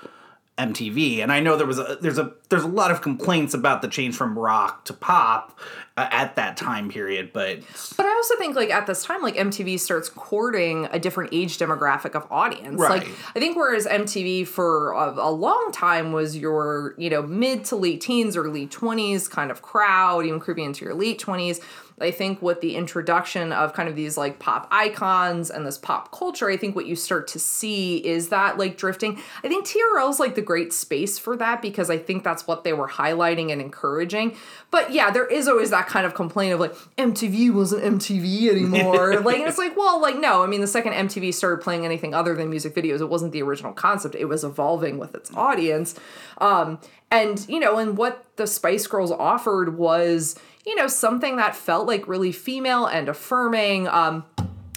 MTV, 0.57 1.19
and 1.19 1.33
I 1.33 1.41
know 1.41 1.57
there 1.57 1.67
was 1.67 1.79
a 1.79 1.97
there's 1.99 2.17
a 2.17 2.31
there's 2.47 2.63
a 2.63 2.67
lot 2.67 2.89
of 2.89 3.01
complaints 3.01 3.53
about 3.53 3.81
the 3.81 3.89
change 3.89 4.15
from 4.15 4.39
rock 4.39 4.85
to 4.85 4.93
pop 4.93 5.59
uh, 5.97 6.07
at 6.11 6.35
that 6.35 6.57
time 6.57 6.89
period, 6.89 7.31
but 7.31 7.59
but 7.95 8.05
I 8.05 8.09
also 8.09 8.35
think 8.37 8.55
like 8.55 8.69
at 8.69 8.85
this 8.85 9.03
time, 9.03 9.21
like 9.21 9.35
MTV 9.35 9.79
starts 9.79 10.09
courting 10.09 10.89
a 10.91 10.99
different 10.99 11.29
age 11.33 11.57
demographic 11.57 12.15
of 12.15 12.27
audience. 12.29 12.79
Right. 12.79 13.03
Like 13.03 13.07
I 13.35 13.39
think 13.39 13.55
whereas 13.55 13.85
MTV 13.85 14.45
for 14.45 14.91
a, 14.91 15.13
a 15.17 15.31
long 15.31 15.71
time 15.71 16.11
was 16.11 16.35
your 16.35 16.95
you 16.97 17.09
know 17.09 17.21
mid 17.21 17.63
to 17.65 17.77
late 17.77 18.01
teens, 18.01 18.35
early 18.35 18.67
twenties 18.67 19.29
kind 19.29 19.51
of 19.51 19.61
crowd, 19.61 20.25
even 20.25 20.39
creeping 20.41 20.65
into 20.65 20.83
your 20.83 20.95
late 20.95 21.17
twenties 21.17 21.61
I 21.99 22.11
think 22.11 22.41
with 22.41 22.59
the 22.59 22.75
introduction 22.75 23.53
of 23.53 23.73
kind 23.73 23.87
of 23.87 23.95
these 23.95 24.17
like 24.17 24.37
pop 24.37 24.67
icons 24.69 25.49
and 25.49 25.65
this 25.65 25.77
pop 25.77 26.11
culture, 26.11 26.49
I 26.49 26.57
think 26.57 26.75
what 26.75 26.85
you 26.85 26.95
start 26.95 27.27
to 27.29 27.39
see 27.39 27.97
is 27.97 28.29
that 28.29 28.57
like 28.57 28.75
drifting. 28.75 29.21
I 29.43 29.47
think 29.47 29.65
TRL 29.65 30.09
is 30.09 30.19
like 30.19 30.35
the 30.35 30.41
great 30.41 30.73
space 30.73 31.17
for 31.17 31.37
that 31.37 31.61
because 31.61 31.89
I 31.89 31.97
think 31.97 32.23
that's 32.23 32.47
what 32.47 32.65
they 32.65 32.73
were 32.73 32.89
highlighting 32.89 33.49
and 33.51 33.61
encouraging. 33.61 34.35
But 34.71 34.91
yeah, 34.91 35.09
there 35.09 35.25
is 35.25 35.47
always 35.47 35.69
that 35.69 35.84
kind 35.87 36.05
of 36.05 36.13
complaint 36.13 36.53
of 36.53 36.59
like 36.59 36.73
MTV 36.97 37.53
wasn't 37.53 37.83
MTV 37.83 38.49
anymore. 38.49 39.19
like 39.21 39.37
and 39.37 39.47
it's 39.47 39.57
like, 39.57 39.75
well, 39.77 40.01
like 40.01 40.17
no, 40.17 40.43
I 40.43 40.47
mean 40.47 40.61
the 40.61 40.67
second 40.67 40.93
MTV 40.93 41.33
started 41.33 41.63
playing 41.63 41.85
anything 41.85 42.13
other 42.13 42.35
than 42.35 42.49
music 42.49 42.75
videos, 42.75 43.01
it 43.01 43.09
wasn't 43.09 43.31
the 43.31 43.41
original 43.41 43.73
concept. 43.73 44.15
It 44.15 44.25
was 44.25 44.43
evolving 44.43 44.97
with 44.97 45.15
its 45.15 45.33
audience. 45.33 45.95
Um 46.39 46.79
and 47.11 47.47
you 47.47 47.59
know, 47.59 47.77
and 47.77 47.97
what 47.97 48.25
the 48.35 48.47
Spice 48.47 48.87
Girls 48.87 49.11
offered 49.11 49.77
was 49.77 50.39
you 50.65 50.75
know, 50.75 50.87
something 50.87 51.37
that 51.37 51.55
felt 51.55 51.87
like 51.87 52.07
really 52.07 52.31
female 52.31 52.85
and 52.87 53.07
affirming. 53.07 53.87
Um, 53.87 54.25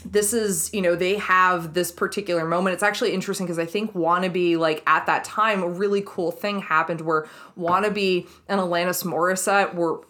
this 0.05 0.33
is, 0.33 0.73
you 0.73 0.81
know, 0.81 0.95
they 0.95 1.17
have 1.17 1.75
this 1.75 1.91
particular 1.91 2.45
moment. 2.47 2.75
It's 2.75 2.83
actually 2.83 3.13
interesting 3.13 3.47
because 3.47 3.59
I 3.59 3.67
think 3.67 3.95
Wannabe, 3.95 4.57
like 4.57 4.83
at 4.87 5.07
that 5.07 5.25
time, 5.25 5.63
a 5.63 5.69
really 5.69 6.03
cool 6.07 6.31
thing 6.31 6.61
happened 6.61 7.01
where 7.01 7.27
Wannabe 7.59 8.29
and 8.49 8.61
Alanis 8.61 9.05
Morissette 9.05 9.75
were 9.75 10.01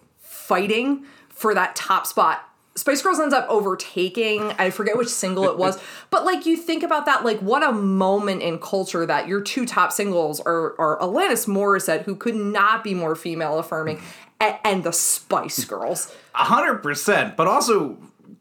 fighting 0.49 1.05
for 1.29 1.55
that 1.55 1.77
top 1.77 2.07
spot 2.07 2.49
Spice 2.79 3.03
Girls 3.03 3.19
ends 3.19 3.35
up 3.35 3.47
overtaking, 3.49 4.53
I 4.59 4.71
forget 4.71 4.97
which 4.97 5.09
single 5.09 5.49
it 5.49 5.59
was, 5.59 5.81
but 6.11 6.25
like 6.25 6.47
you 6.47 6.57
think 6.57 6.83
about 6.83 7.07
that, 7.07 7.25
like 7.25 7.41
what 7.41 7.63
a 7.63 7.73
moment 7.73 8.43
in 8.43 8.59
culture 8.59 9.05
that 9.05 9.27
your 9.27 9.41
two 9.41 9.67
top 9.67 9.93
singles 9.93 10.41
are, 10.41 10.81
are 10.81 10.99
Alanis 11.01 11.49
Morissette, 11.49 12.03
who 12.03 12.15
could 12.15 12.37
not 12.37 12.85
be 12.85 12.95
more 12.95 13.17
female 13.17 13.59
affirming, 13.59 14.01
and, 14.41 14.57
and 14.65 14.85
the 14.85 14.93
Spice 14.93 15.65
Girls. 15.65 16.15
A 16.35 16.45
hundred 16.45 16.77
percent, 16.77 17.37
but 17.37 17.49
also 17.49 17.99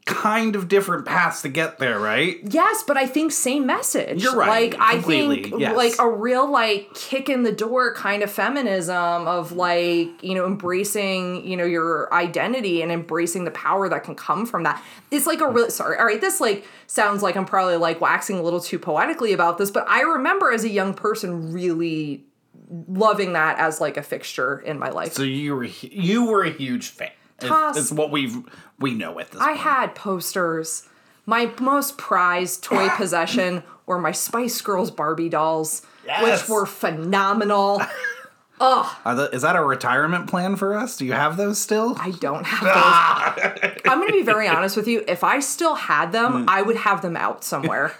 kind 0.08 0.56
of 0.56 0.68
different 0.68 1.04
paths 1.04 1.42
to 1.42 1.48
get 1.50 1.78
there, 1.78 2.00
right? 2.00 2.38
Yes, 2.42 2.82
but 2.86 2.96
I 2.96 3.06
think 3.06 3.30
same 3.30 3.66
message. 3.66 4.22
You're 4.22 4.34
right. 4.34 4.72
Like 4.72 4.80
I 4.80 5.02
think 5.02 5.52
yes. 5.58 5.76
like 5.76 5.92
a 5.98 6.10
real 6.10 6.50
like 6.50 6.92
kick 6.94 7.28
in 7.28 7.42
the 7.42 7.52
door 7.52 7.94
kind 7.94 8.22
of 8.22 8.30
feminism 8.30 9.28
of 9.28 9.52
like, 9.52 10.22
you 10.22 10.34
know, 10.34 10.46
embracing, 10.46 11.46
you 11.46 11.58
know, 11.58 11.66
your 11.66 12.12
identity 12.12 12.80
and 12.80 12.90
embracing 12.90 13.44
the 13.44 13.50
power 13.50 13.88
that 13.90 14.02
can 14.02 14.14
come 14.14 14.46
from 14.46 14.62
that. 14.62 14.82
It's 15.10 15.26
like 15.26 15.42
a 15.42 15.50
real 15.50 15.70
sorry. 15.70 15.98
All 15.98 16.06
right, 16.06 16.20
this 16.20 16.40
like 16.40 16.66
sounds 16.86 17.22
like 17.22 17.36
I'm 17.36 17.46
probably 17.46 17.76
like 17.76 18.00
waxing 18.00 18.38
a 18.38 18.42
little 18.42 18.60
too 18.60 18.78
poetically 18.78 19.34
about 19.34 19.58
this, 19.58 19.70
but 19.70 19.86
I 19.88 20.00
remember 20.00 20.50
as 20.50 20.64
a 20.64 20.70
young 20.70 20.94
person 20.94 21.52
really 21.52 22.24
loving 22.88 23.34
that 23.34 23.58
as 23.58 23.80
like 23.80 23.98
a 23.98 24.02
fixture 24.02 24.58
in 24.60 24.78
my 24.78 24.88
life. 24.88 25.12
So 25.12 25.22
you 25.22 25.54
were 25.54 25.64
you 25.64 26.24
were 26.24 26.44
a 26.44 26.50
huge 26.50 26.88
fan. 26.88 27.10
Toss. 27.40 27.76
It's, 27.76 27.92
what 27.92 28.10
we 28.10 28.32
we 28.78 28.94
know 28.94 29.18
at 29.18 29.30
this. 29.30 29.40
I 29.40 29.48
point. 29.48 29.58
had 29.60 29.94
posters. 29.94 30.88
My 31.26 31.52
most 31.60 31.98
prized 31.98 32.64
toy 32.64 32.88
possession 32.96 33.62
were 33.86 33.98
my 33.98 34.12
Spice 34.12 34.60
Girls 34.60 34.90
Barbie 34.90 35.28
dolls, 35.28 35.82
Yes. 36.06 36.22
which 36.42 36.48
were 36.48 36.66
phenomenal. 36.66 37.82
Are 38.60 39.14
the, 39.14 39.30
is 39.32 39.42
that 39.42 39.54
a 39.54 39.62
retirement 39.62 40.26
plan 40.28 40.56
for 40.56 40.74
us? 40.76 40.96
Do 40.96 41.04
you 41.06 41.12
have 41.12 41.36
those 41.36 41.60
still? 41.60 41.96
I 42.00 42.10
don't 42.10 42.44
have 42.44 42.64
those. 43.62 43.72
I'm 43.84 43.98
going 43.98 44.08
to 44.08 44.12
be 44.12 44.22
very 44.24 44.48
honest 44.48 44.76
with 44.76 44.88
you. 44.88 45.04
If 45.06 45.22
I 45.22 45.38
still 45.38 45.76
had 45.76 46.10
them, 46.10 46.42
Hmm. 46.42 46.48
I 46.48 46.62
would 46.62 46.74
have 46.76 47.00
them 47.02 47.16
out 47.16 47.44
somewhere. 47.44 47.94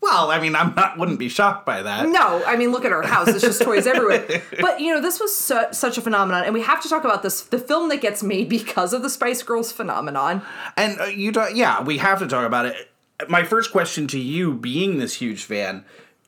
Well, 0.00 0.30
I 0.30 0.40
mean, 0.40 0.54
I'm 0.54 0.74
not 0.74 0.98
wouldn't 0.98 1.18
be 1.18 1.28
shocked 1.28 1.66
by 1.66 1.82
that. 1.82 2.08
No, 2.08 2.42
I 2.44 2.56
mean, 2.56 2.72
look 2.72 2.84
at 2.84 2.92
our 2.92 3.02
house. 3.02 3.28
It's 3.28 3.40
just 3.40 3.62
toys 3.62 3.86
everywhere. 3.86 4.42
But, 4.60 4.80
you 4.80 4.92
know, 4.94 5.00
this 5.00 5.20
was 5.20 5.36
su- 5.36 5.66
such 5.72 5.98
a 5.98 6.00
phenomenon. 6.00 6.44
And 6.44 6.54
we 6.54 6.62
have 6.62 6.82
to 6.82 6.88
talk 6.88 7.04
about 7.04 7.22
this 7.22 7.42
the 7.42 7.58
film 7.58 7.88
that 7.90 8.00
gets 8.00 8.22
made 8.22 8.48
because 8.48 8.92
of 8.92 9.02
the 9.02 9.10
Spice 9.10 9.42
Girls 9.42 9.72
phenomenon. 9.72 10.42
And 10.76 11.00
uh, 11.00 11.04
you 11.04 11.32
talk, 11.32 11.50
yeah, 11.54 11.82
we 11.82 11.98
have 11.98 12.18
to 12.20 12.26
talk 12.26 12.46
about 12.46 12.66
it. 12.66 12.90
My 13.28 13.44
first 13.44 13.72
question 13.72 14.06
to 14.08 14.18
you, 14.18 14.54
being 14.54 14.98
this 14.98 15.14
huge 15.14 15.44
fan, 15.44 15.84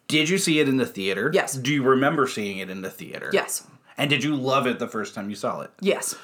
did 0.07 0.29
you 0.29 0.39
see 0.39 0.59
it 0.59 0.69
in 0.69 0.79
the 0.79 0.87
theater? 0.87 1.31
Yes. 1.35 1.55
Do 1.55 1.73
you 1.73 1.83
remember 1.83 2.27
seeing 2.27 2.59
it 2.59 2.71
in 2.71 2.83
the 2.83 2.91
theater? 2.91 3.31
Yes. 3.33 3.67
And 3.99 4.09
did 4.09 4.23
you 4.25 4.37
love 4.37 4.67
it 4.67 4.79
the 4.79 4.89
first 4.89 5.15
time 5.15 5.29
you 5.29 5.37
saw 5.37 5.61
it? 5.61 5.71
Yes. 5.81 6.15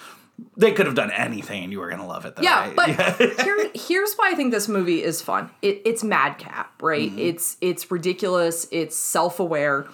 They 0.56 0.72
could 0.72 0.86
have 0.86 0.94
done 0.94 1.10
anything, 1.12 1.62
and 1.64 1.72
you 1.72 1.78
were 1.78 1.88
gonna 1.88 2.06
love 2.06 2.24
it. 2.24 2.36
Though, 2.36 2.42
Yeah, 2.42 2.72
right? 2.74 2.96
but 2.98 3.40
here, 3.40 3.70
here's 3.74 4.14
why 4.14 4.30
I 4.32 4.34
think 4.34 4.52
this 4.52 4.68
movie 4.68 5.02
is 5.02 5.22
fun. 5.22 5.50
It, 5.62 5.82
it's 5.84 6.02
madcap, 6.02 6.82
right? 6.82 7.12
It's 7.16 7.56
it's 7.60 7.90
ridiculous. 7.90 8.66
It's 8.70 8.96
self 8.96 9.38
aware, 9.40 9.86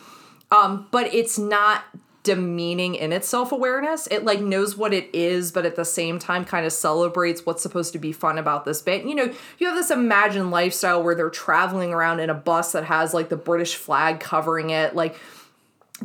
um, 0.50 0.87
but 0.90 1.12
it's 1.12 1.38
not 1.38 1.85
demeaning 2.22 2.94
in 2.94 3.12
its 3.12 3.29
self 3.29 3.53
awareness. 3.53 4.07
It 4.07 4.24
like 4.24 4.40
knows 4.40 4.76
what 4.76 4.92
it 4.94 5.09
is, 5.14 5.53
but 5.53 5.66
at 5.66 5.76
the 5.76 5.85
same 5.85 6.18
time, 6.18 6.44
kind 6.44 6.64
of 6.66 6.72
celebrates 6.72 7.44
what's 7.44 7.62
supposed 7.62 7.92
to 7.92 7.98
be 7.98 8.12
fun 8.12 8.38
about 8.38 8.64
this 8.64 8.81
bit. 8.83 9.05
You 9.05 9.14
know, 9.14 9.33
you 9.59 9.66
have 9.66 9.76
this 9.76 9.90
imagined 9.90 10.50
lifestyle 10.50 11.03
where 11.03 11.14
they're 11.14 11.31
traveling 11.31 11.92
around 11.92 12.20
in 12.20 12.31
a 12.31 12.35
bus 12.35 12.72
that 12.72 12.85
has 12.85 13.12
like 13.14 13.29
the 13.29 13.37
British 13.37 13.74
flag 13.76 14.20
covering 14.20 14.70
it, 14.70 14.94
like 14.94 15.16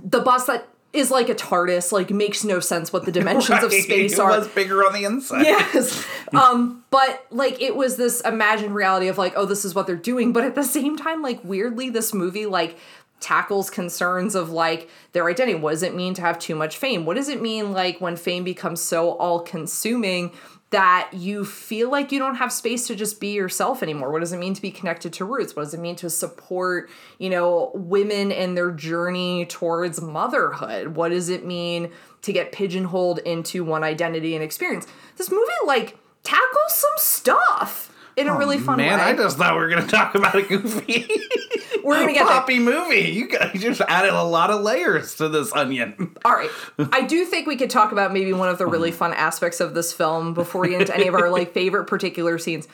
the 0.01 0.19
bus 0.19 0.45
that 0.47 0.67
is 0.95 1.11
like 1.11 1.29
a 1.29 1.35
TARDIS, 1.35 1.91
like 1.91 2.09
makes 2.09 2.43
no 2.43 2.59
sense 2.59 2.91
what 2.93 3.05
the 3.05 3.11
dimensions 3.11 3.63
of 3.63 3.71
space 3.83 4.17
are. 4.17 4.33
it 4.35 4.39
was 4.39 4.47
bigger 4.49 4.85
on 4.85 4.93
the 4.93 5.03
inside. 5.03 5.43
yes. 5.45 6.05
Um 6.33 6.83
but 6.89 7.23
like 7.29 7.61
it 7.61 7.75
was 7.75 7.97
this 7.97 8.19
imagined 8.21 8.73
reality 8.73 9.07
of 9.07 9.17
like 9.17 9.33
oh 9.35 9.45
this 9.45 9.63
is 9.63 9.75
what 9.75 9.85
they're 9.85 9.95
doing. 9.95 10.33
But 10.33 10.43
at 10.43 10.55
the 10.55 10.63
same 10.63 10.97
time 10.97 11.21
like 11.21 11.39
weirdly 11.43 11.89
this 11.89 12.13
movie 12.13 12.45
like 12.47 12.77
tackles 13.19 13.69
concerns 13.69 14.35
of 14.35 14.49
like 14.49 14.89
their 15.13 15.27
identity. 15.29 15.57
What 15.57 15.71
does 15.71 15.83
it 15.83 15.95
mean 15.95 16.13
to 16.15 16.21
have 16.21 16.37
too 16.39 16.55
much 16.55 16.77
fame? 16.77 17.05
What 17.05 17.15
does 17.15 17.29
it 17.29 17.41
mean 17.41 17.71
like 17.71 18.01
when 18.01 18.15
fame 18.15 18.43
becomes 18.43 18.81
so 18.81 19.11
all 19.11 19.39
consuming 19.39 20.31
that 20.71 21.09
you 21.13 21.45
feel 21.45 21.89
like 21.91 22.11
you 22.11 22.19
don't 22.19 22.35
have 22.35 22.51
space 22.51 22.87
to 22.87 22.95
just 22.95 23.21
be 23.21 23.33
yourself 23.33 23.83
anymore. 23.83 24.11
What 24.11 24.19
does 24.19 24.33
it 24.33 24.39
mean 24.39 24.53
to 24.55 24.61
be 24.61 24.71
connected 24.71 25.13
to 25.13 25.25
roots? 25.25 25.55
What 25.55 25.63
does 25.63 25.73
it 25.73 25.79
mean 25.79 25.95
to 25.97 26.09
support 26.09 26.89
you 27.19 27.29
know 27.29 27.71
women 27.73 28.31
in 28.31 28.55
their 28.55 28.71
journey 28.71 29.45
towards 29.45 30.01
motherhood? 30.01 30.89
What 30.89 31.09
does 31.09 31.29
it 31.29 31.45
mean 31.45 31.91
to 32.23 32.33
get 32.33 32.51
pigeonholed 32.51 33.19
into 33.19 33.63
one 33.63 33.83
identity 33.83 34.35
and 34.35 34.43
experience? 34.43 34.87
This 35.17 35.31
movie 35.31 35.51
like 35.65 35.97
tackles 36.23 36.73
some 36.73 36.91
stuff 36.97 37.94
in 38.17 38.27
a 38.27 38.33
oh, 38.33 38.37
really 38.37 38.57
fun 38.57 38.75
Oh, 38.75 38.83
Man, 38.83 38.99
way 38.99 39.05
I 39.05 39.15
just 39.15 39.37
thought 39.37 39.53
we 39.53 39.59
were 39.59 39.69
gonna 39.69 39.87
talk 39.87 40.15
about 40.15 40.35
a 40.35 40.41
goofy, 40.41 41.07
We're 41.83 41.99
gonna 41.99 42.13
get 42.13 42.27
poppy 42.27 42.59
movie. 42.59 43.11
You 43.11 43.27
guys 43.27 43.61
just 43.61 43.81
added 43.81 44.13
a 44.13 44.23
lot 44.23 44.49
of 44.49 44.61
layers 44.61 45.15
to 45.15 45.29
this 45.29 45.53
onion. 45.53 46.15
All 46.25 46.33
right. 46.33 46.49
I 46.91 47.01
do 47.01 47.25
think 47.25 47.47
we 47.47 47.57
could 47.57 47.69
talk 47.69 47.91
about 47.91 48.11
maybe 48.11 48.33
one 48.33 48.49
of 48.49 48.57
the 48.57 48.65
really 48.65 48.91
fun 49.03 49.13
aspects 49.13 49.59
of 49.59 49.73
this 49.73 49.93
film 49.93 50.33
before 50.33 50.61
we 50.61 50.69
get 50.69 50.81
into 50.81 50.95
any 50.95 51.07
of 51.07 51.15
our 51.15 51.29
like 51.29 51.53
favorite 51.53 51.85
particular 51.85 52.37
scenes. 52.39 52.67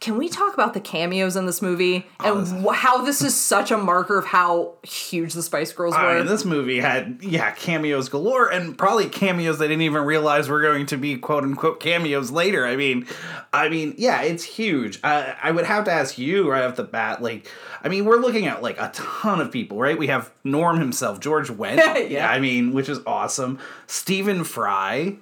Can 0.00 0.16
we 0.16 0.30
talk 0.30 0.54
about 0.54 0.72
the 0.72 0.80
cameos 0.80 1.36
in 1.36 1.44
this 1.44 1.60
movie 1.60 2.06
oh, 2.20 2.38
and 2.38 2.64
wh- 2.66 2.74
how 2.74 3.04
this 3.04 3.20
is 3.20 3.34
such 3.38 3.70
a 3.70 3.76
marker 3.76 4.18
of 4.18 4.24
how 4.24 4.72
huge 4.82 5.34
the 5.34 5.42
Spice 5.42 5.72
Girls 5.74 5.94
I 5.94 6.04
were? 6.04 6.18
mean, 6.20 6.26
this 6.26 6.46
movie 6.46 6.80
had 6.80 7.18
yeah 7.20 7.50
cameos 7.52 8.08
galore, 8.08 8.48
and 8.50 8.78
probably 8.78 9.10
cameos 9.10 9.58
they 9.58 9.68
didn't 9.68 9.82
even 9.82 10.02
realize 10.02 10.48
were 10.48 10.62
going 10.62 10.86
to 10.86 10.96
be 10.96 11.16
quote 11.18 11.44
unquote 11.44 11.80
cameos 11.80 12.30
later. 12.30 12.66
I 12.66 12.76
mean, 12.76 13.06
I 13.52 13.68
mean, 13.68 13.94
yeah, 13.98 14.22
it's 14.22 14.42
huge. 14.42 14.98
I, 15.04 15.36
I 15.42 15.50
would 15.50 15.66
have 15.66 15.84
to 15.84 15.92
ask 15.92 16.16
you 16.16 16.50
right 16.50 16.64
off 16.64 16.76
the 16.76 16.84
bat, 16.84 17.20
like, 17.22 17.46
I 17.84 17.88
mean, 17.88 18.06
we're 18.06 18.16
looking 18.18 18.46
at 18.46 18.62
like 18.62 18.80
a 18.80 18.90
ton 18.94 19.40
of 19.40 19.52
people, 19.52 19.78
right? 19.78 19.98
We 19.98 20.06
have 20.06 20.32
Norm 20.44 20.78
himself, 20.80 21.20
George 21.20 21.48
Wendt, 21.48 22.08
Yeah. 22.10 22.30
I 22.30 22.40
mean, 22.40 22.72
which 22.72 22.88
is 22.88 23.00
awesome. 23.06 23.58
Stephen 23.86 24.44
Fry. 24.44 25.18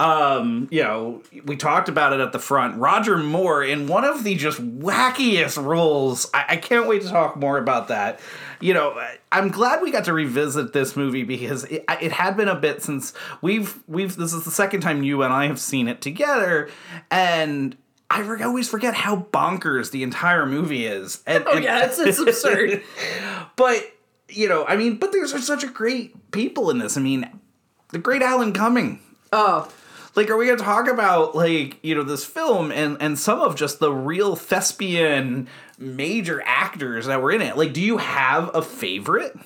Um, 0.00 0.66
you 0.70 0.82
know, 0.82 1.22
we 1.44 1.56
talked 1.56 1.90
about 1.90 2.14
it 2.14 2.20
at 2.20 2.32
the 2.32 2.38
front. 2.38 2.78
Roger 2.78 3.18
Moore 3.18 3.62
in 3.62 3.86
one 3.86 4.04
of 4.04 4.24
the 4.24 4.34
just 4.34 4.58
wackiest 4.78 5.62
roles. 5.62 6.30
I, 6.32 6.44
I 6.50 6.56
can't 6.56 6.86
wait 6.88 7.02
to 7.02 7.08
talk 7.08 7.36
more 7.36 7.58
about 7.58 7.88
that. 7.88 8.18
You 8.60 8.72
know, 8.72 8.98
I'm 9.30 9.48
glad 9.48 9.82
we 9.82 9.90
got 9.90 10.04
to 10.06 10.14
revisit 10.14 10.72
this 10.72 10.96
movie 10.96 11.22
because 11.22 11.64
it, 11.64 11.84
it 12.00 12.12
had 12.12 12.36
been 12.36 12.48
a 12.48 12.54
bit 12.54 12.82
since 12.82 13.12
we've 13.42 13.78
we've 13.86 14.16
this 14.16 14.32
is 14.32 14.44
the 14.46 14.50
second 14.50 14.80
time 14.80 15.02
you 15.02 15.22
and 15.22 15.32
I 15.34 15.46
have 15.48 15.60
seen 15.60 15.86
it 15.86 16.00
together, 16.00 16.70
and 17.10 17.76
I 18.10 18.22
always 18.42 18.68
forget 18.70 18.94
how 18.94 19.26
bonkers 19.32 19.90
the 19.90 20.02
entire 20.02 20.46
movie 20.46 20.86
is. 20.86 21.22
And, 21.26 21.44
Oh 21.46 21.56
and- 21.56 21.64
yeah, 21.64 21.84
it's, 21.84 21.98
it's 21.98 22.18
absurd. 22.26 22.82
but 23.56 23.82
you 24.30 24.48
know, 24.48 24.64
I 24.66 24.76
mean, 24.76 24.96
but 24.96 25.12
there's 25.12 25.44
such 25.46 25.62
a 25.62 25.68
great 25.68 26.30
people 26.30 26.70
in 26.70 26.78
this. 26.78 26.96
I 26.96 27.00
mean, 27.02 27.28
the 27.90 27.98
great 27.98 28.22
Alan 28.22 28.52
Cumming. 28.54 29.00
Oh, 29.32 29.70
Like, 30.16 30.28
are 30.30 30.36
we 30.36 30.46
gonna 30.46 30.58
talk 30.58 30.88
about 30.88 31.34
like 31.34 31.78
you 31.82 31.94
know 31.94 32.02
this 32.02 32.24
film 32.24 32.72
and 32.72 32.96
and 33.00 33.18
some 33.18 33.40
of 33.40 33.54
just 33.56 33.78
the 33.78 33.92
real 33.92 34.36
thespian 34.36 35.48
major 35.78 36.42
actors 36.44 37.06
that 37.06 37.22
were 37.22 37.32
in 37.32 37.40
it? 37.42 37.56
Like, 37.56 37.72
do 37.72 37.80
you 37.80 37.98
have 37.98 38.54
a 38.54 38.62
favorite? 38.62 39.36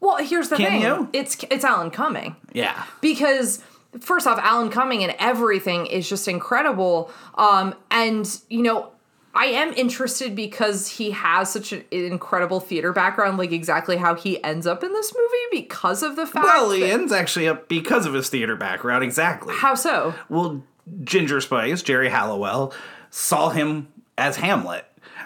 well, 0.00 0.18
here's 0.18 0.48
the 0.50 0.56
thing. 0.56 1.08
It's 1.12 1.36
it's 1.50 1.64
Alan 1.64 1.90
Cumming. 1.90 2.36
Yeah, 2.52 2.84
because 3.00 3.62
first 4.00 4.26
off 4.26 4.38
alan 4.38 4.70
cumming 4.70 5.04
and 5.04 5.14
everything 5.20 5.86
is 5.86 6.08
just 6.08 6.26
incredible 6.26 7.10
um 7.36 7.74
and 7.92 8.40
you 8.48 8.60
know 8.60 8.90
i 9.34 9.46
am 9.46 9.72
interested 9.74 10.34
because 10.36 10.88
he 10.88 11.10
has 11.10 11.50
such 11.52 11.72
an 11.72 11.84
incredible 11.90 12.60
theater 12.60 12.92
background 12.92 13.36
like 13.38 13.52
exactly 13.52 13.96
how 13.96 14.14
he 14.14 14.42
ends 14.44 14.66
up 14.66 14.82
in 14.84 14.92
this 14.92 15.12
movie 15.14 15.62
because 15.62 16.02
of 16.02 16.16
the 16.16 16.26
fact 16.26 16.44
well, 16.44 16.70
he 16.70 16.84
ends 16.84 17.12
actually 17.12 17.48
up 17.48 17.68
because 17.68 18.06
of 18.06 18.14
his 18.14 18.28
theater 18.28 18.56
background. 18.56 19.02
Exactly. 19.04 19.54
how 19.54 19.74
so 19.74 20.14
well, 20.28 20.62
Ginger 21.02 21.40
Spice, 21.40 21.82
Geri 21.82 22.08
Halliwell, 22.10 22.72
saw 23.10 23.48
him 23.50 23.88
as 24.18 24.36
Hamlet, 24.36 24.84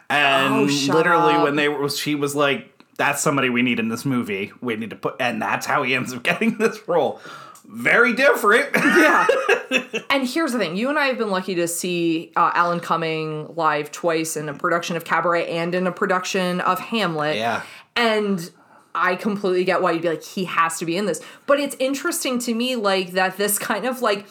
and 0.09 0.55
Oh, 0.55 0.62
literally 0.94 1.35
up. 1.35 1.42
when 1.44 1.57
they 1.57 1.68
were, 1.68 1.88
she 1.90 2.14
was 2.14 2.35
like, 2.37 2.73
"That's 2.97 3.21
somebody 3.21 3.49
we 3.51 3.62
need 3.62 3.79
in 3.81 3.88
this 3.88 4.05
movie. 4.05 4.53
We 4.61 4.77
need 4.77 4.90
to 4.90 4.97
put," 4.97 5.16
and 5.21 5.42
that's 5.42 5.66
how 5.66 5.83
he 5.83 5.94
ends 5.94 6.14
up 6.14 6.23
getting 6.31 6.59
this 6.59 6.87
role. 6.88 7.21
Very 7.68 8.14
different. 8.14 8.70
yeah 8.74 9.26
and 10.11 10.26
here's 10.26 10.52
the 10.52 10.59
thing 10.59 10.74
you 10.76 10.88
and 10.88 10.98
i 10.98 11.07
have 11.07 11.18
been 11.18 11.31
lucky 11.31 11.54
to 11.57 11.68
see 11.68 12.33
uh, 12.35 12.50
alan 12.54 12.81
cumming 12.81 13.54
live 13.54 13.92
twice 13.92 14.37
in 14.38 14.48
a 14.48 14.54
production 14.54 14.96
of 14.96 15.04
cabaret 15.04 15.46
and 15.50 15.74
in 15.74 15.87
a 15.87 15.92
production 15.92 16.61
of 16.62 16.81
hamlet 16.81 17.37
Yeah. 17.37 17.62
and 17.94 18.50
I 18.94 19.14
completely 19.14 19.64
get 19.64 19.81
why 19.81 19.92
you'd 19.92 20.02
be 20.02 20.09
like, 20.09 20.24
he 20.24 20.44
has 20.46 20.78
to 20.78 20.87
be 20.87 20.96
in 20.96 21.07
this. 21.07 21.20
But 21.46 21.61
it's 21.61 21.76
interesting 21.78 22.40
to 22.40 22.54
me, 22.54 22.74
like, 22.74 23.12
that 23.12 23.37
this 23.37 23.57
kind 23.57 23.85
of 23.85 24.02
like 24.02 24.26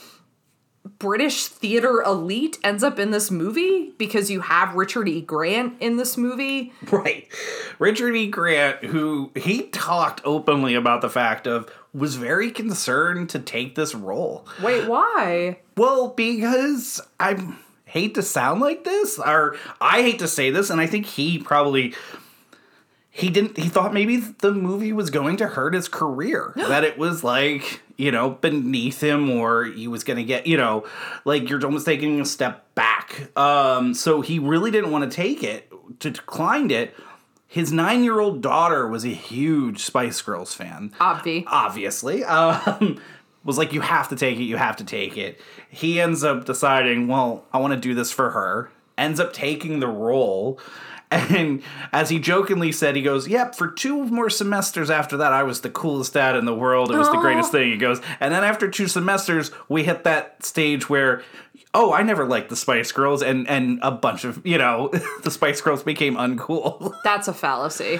British 0.99 1.45
theater 1.45 2.01
elite 2.01 2.57
ends 2.63 2.83
up 2.83 2.97
in 2.99 3.11
this 3.11 3.29
movie 3.31 3.93
because 3.97 4.29
you 4.31 4.41
have 4.41 4.73
Richard 4.75 5.07
E. 5.07 5.21
Grant 5.21 5.75
in 5.79 5.95
this 5.97 6.17
movie. 6.17 6.73
Right. 6.91 7.27
Richard 7.79 8.15
E. 8.15 8.27
Grant, 8.27 8.83
who 8.85 9.31
he 9.35 9.63
talked 9.67 10.21
openly 10.25 10.75
about 10.75 11.01
the 11.01 11.09
fact 11.09 11.45
of 11.47 11.69
was 11.97 12.15
very 12.15 12.51
concerned 12.51 13.29
to 13.31 13.39
take 13.39 13.75
this 13.75 13.95
role. 13.95 14.47
Wait, 14.61 14.87
why? 14.87 15.59
Well, 15.75 16.09
because 16.09 17.01
I 17.19 17.55
hate 17.85 18.15
to 18.15 18.21
sound 18.21 18.61
like 18.61 18.83
this, 18.83 19.17
or 19.17 19.55
I 19.81 20.03
hate 20.03 20.19
to 20.19 20.27
say 20.27 20.51
this, 20.51 20.69
and 20.69 20.79
I 20.79 20.85
think 20.85 21.07
he 21.07 21.39
probably 21.39 21.95
he 23.09 23.31
didn't 23.31 23.57
he 23.57 23.67
thought 23.67 23.95
maybe 23.95 24.17
the 24.17 24.51
movie 24.53 24.93
was 24.93 25.09
going 25.09 25.37
to 25.37 25.47
hurt 25.47 25.73
his 25.73 25.87
career. 25.87 26.53
that 26.55 26.83
it 26.83 26.99
was 26.99 27.23
like, 27.23 27.81
you 27.97 28.11
know, 28.11 28.29
beneath 28.29 29.01
him 29.01 29.31
or 29.31 29.65
he 29.65 29.87
was 29.87 30.03
gonna 30.03 30.23
get, 30.23 30.45
you 30.45 30.55
know, 30.55 30.85
like 31.25 31.49
you're 31.49 31.63
almost 31.65 31.87
taking 31.87 32.21
a 32.21 32.25
step 32.25 32.73
back. 32.75 33.35
Um, 33.35 33.95
so 33.95 34.21
he 34.21 34.37
really 34.37 34.69
didn't 34.69 34.91
want 34.91 35.09
to 35.09 35.15
take 35.15 35.43
it, 35.43 35.71
to 35.99 36.11
declined 36.11 36.71
it. 36.71 36.93
His 37.47 37.71
nine 37.71 38.03
year 38.03 38.19
old 38.19 38.41
daughter 38.41 38.87
was 38.87 39.05
a 39.05 39.09
huge 39.09 39.83
Spice 39.83 40.21
Girls 40.21 40.53
fan. 40.53 40.93
Obvi. 40.99 41.43
obviously. 41.47 42.23
Um, 42.27 42.99
was 43.43 43.57
like 43.57 43.71
you 43.71 43.79
have 43.79 44.09
to 44.09 44.15
take 44.17 44.37
it 44.37 44.43
you 44.43 44.57
have 44.57 44.75
to 44.77 44.83
take 44.83 45.17
it. 45.17 45.39
He 45.69 46.01
ends 46.01 46.23
up 46.23 46.43
deciding 46.45 47.07
well 47.07 47.45
i 47.53 47.57
want 47.57 47.73
to 47.73 47.79
do 47.79 47.93
this 47.93 48.11
for 48.11 48.31
her. 48.31 48.69
Ends 48.97 49.19
up 49.19 49.31
taking 49.31 49.79
the 49.79 49.87
role 49.87 50.59
and 51.11 51.61
as 51.93 52.09
he 52.09 52.19
jokingly 52.19 52.71
said 52.71 52.95
he 52.95 53.01
goes 53.01 53.27
yep 53.27 53.55
for 53.55 53.67
two 53.67 54.05
more 54.05 54.29
semesters 54.29 54.89
after 54.89 55.17
that 55.17 55.31
i 55.33 55.43
was 55.43 55.61
the 55.61 55.69
coolest 55.69 56.13
dad 56.13 56.35
in 56.35 56.45
the 56.45 56.53
world 56.55 56.91
it 56.91 56.97
was 56.97 57.09
the 57.09 57.17
greatest 57.17 57.51
thing 57.51 57.71
he 57.71 57.77
goes 57.77 58.01
and 58.19 58.33
then 58.33 58.43
after 58.43 58.69
two 58.69 58.87
semesters 58.87 59.51
we 59.69 59.83
hit 59.83 60.03
that 60.03 60.43
stage 60.43 60.89
where 60.89 61.21
oh 61.73 61.93
i 61.93 62.03
never 62.03 62.25
liked 62.25 62.49
the 62.49 62.55
spice 62.55 62.91
girls 62.91 63.21
and 63.23 63.47
and 63.47 63.79
a 63.81 63.91
bunch 63.91 64.25
of 64.25 64.45
you 64.45 64.57
know 64.57 64.89
the 65.23 65.31
spice 65.31 65.61
girls 65.61 65.83
became 65.83 66.15
uncool 66.15 66.93
That's 67.03 67.27
a 67.29 67.33
fallacy. 67.33 67.99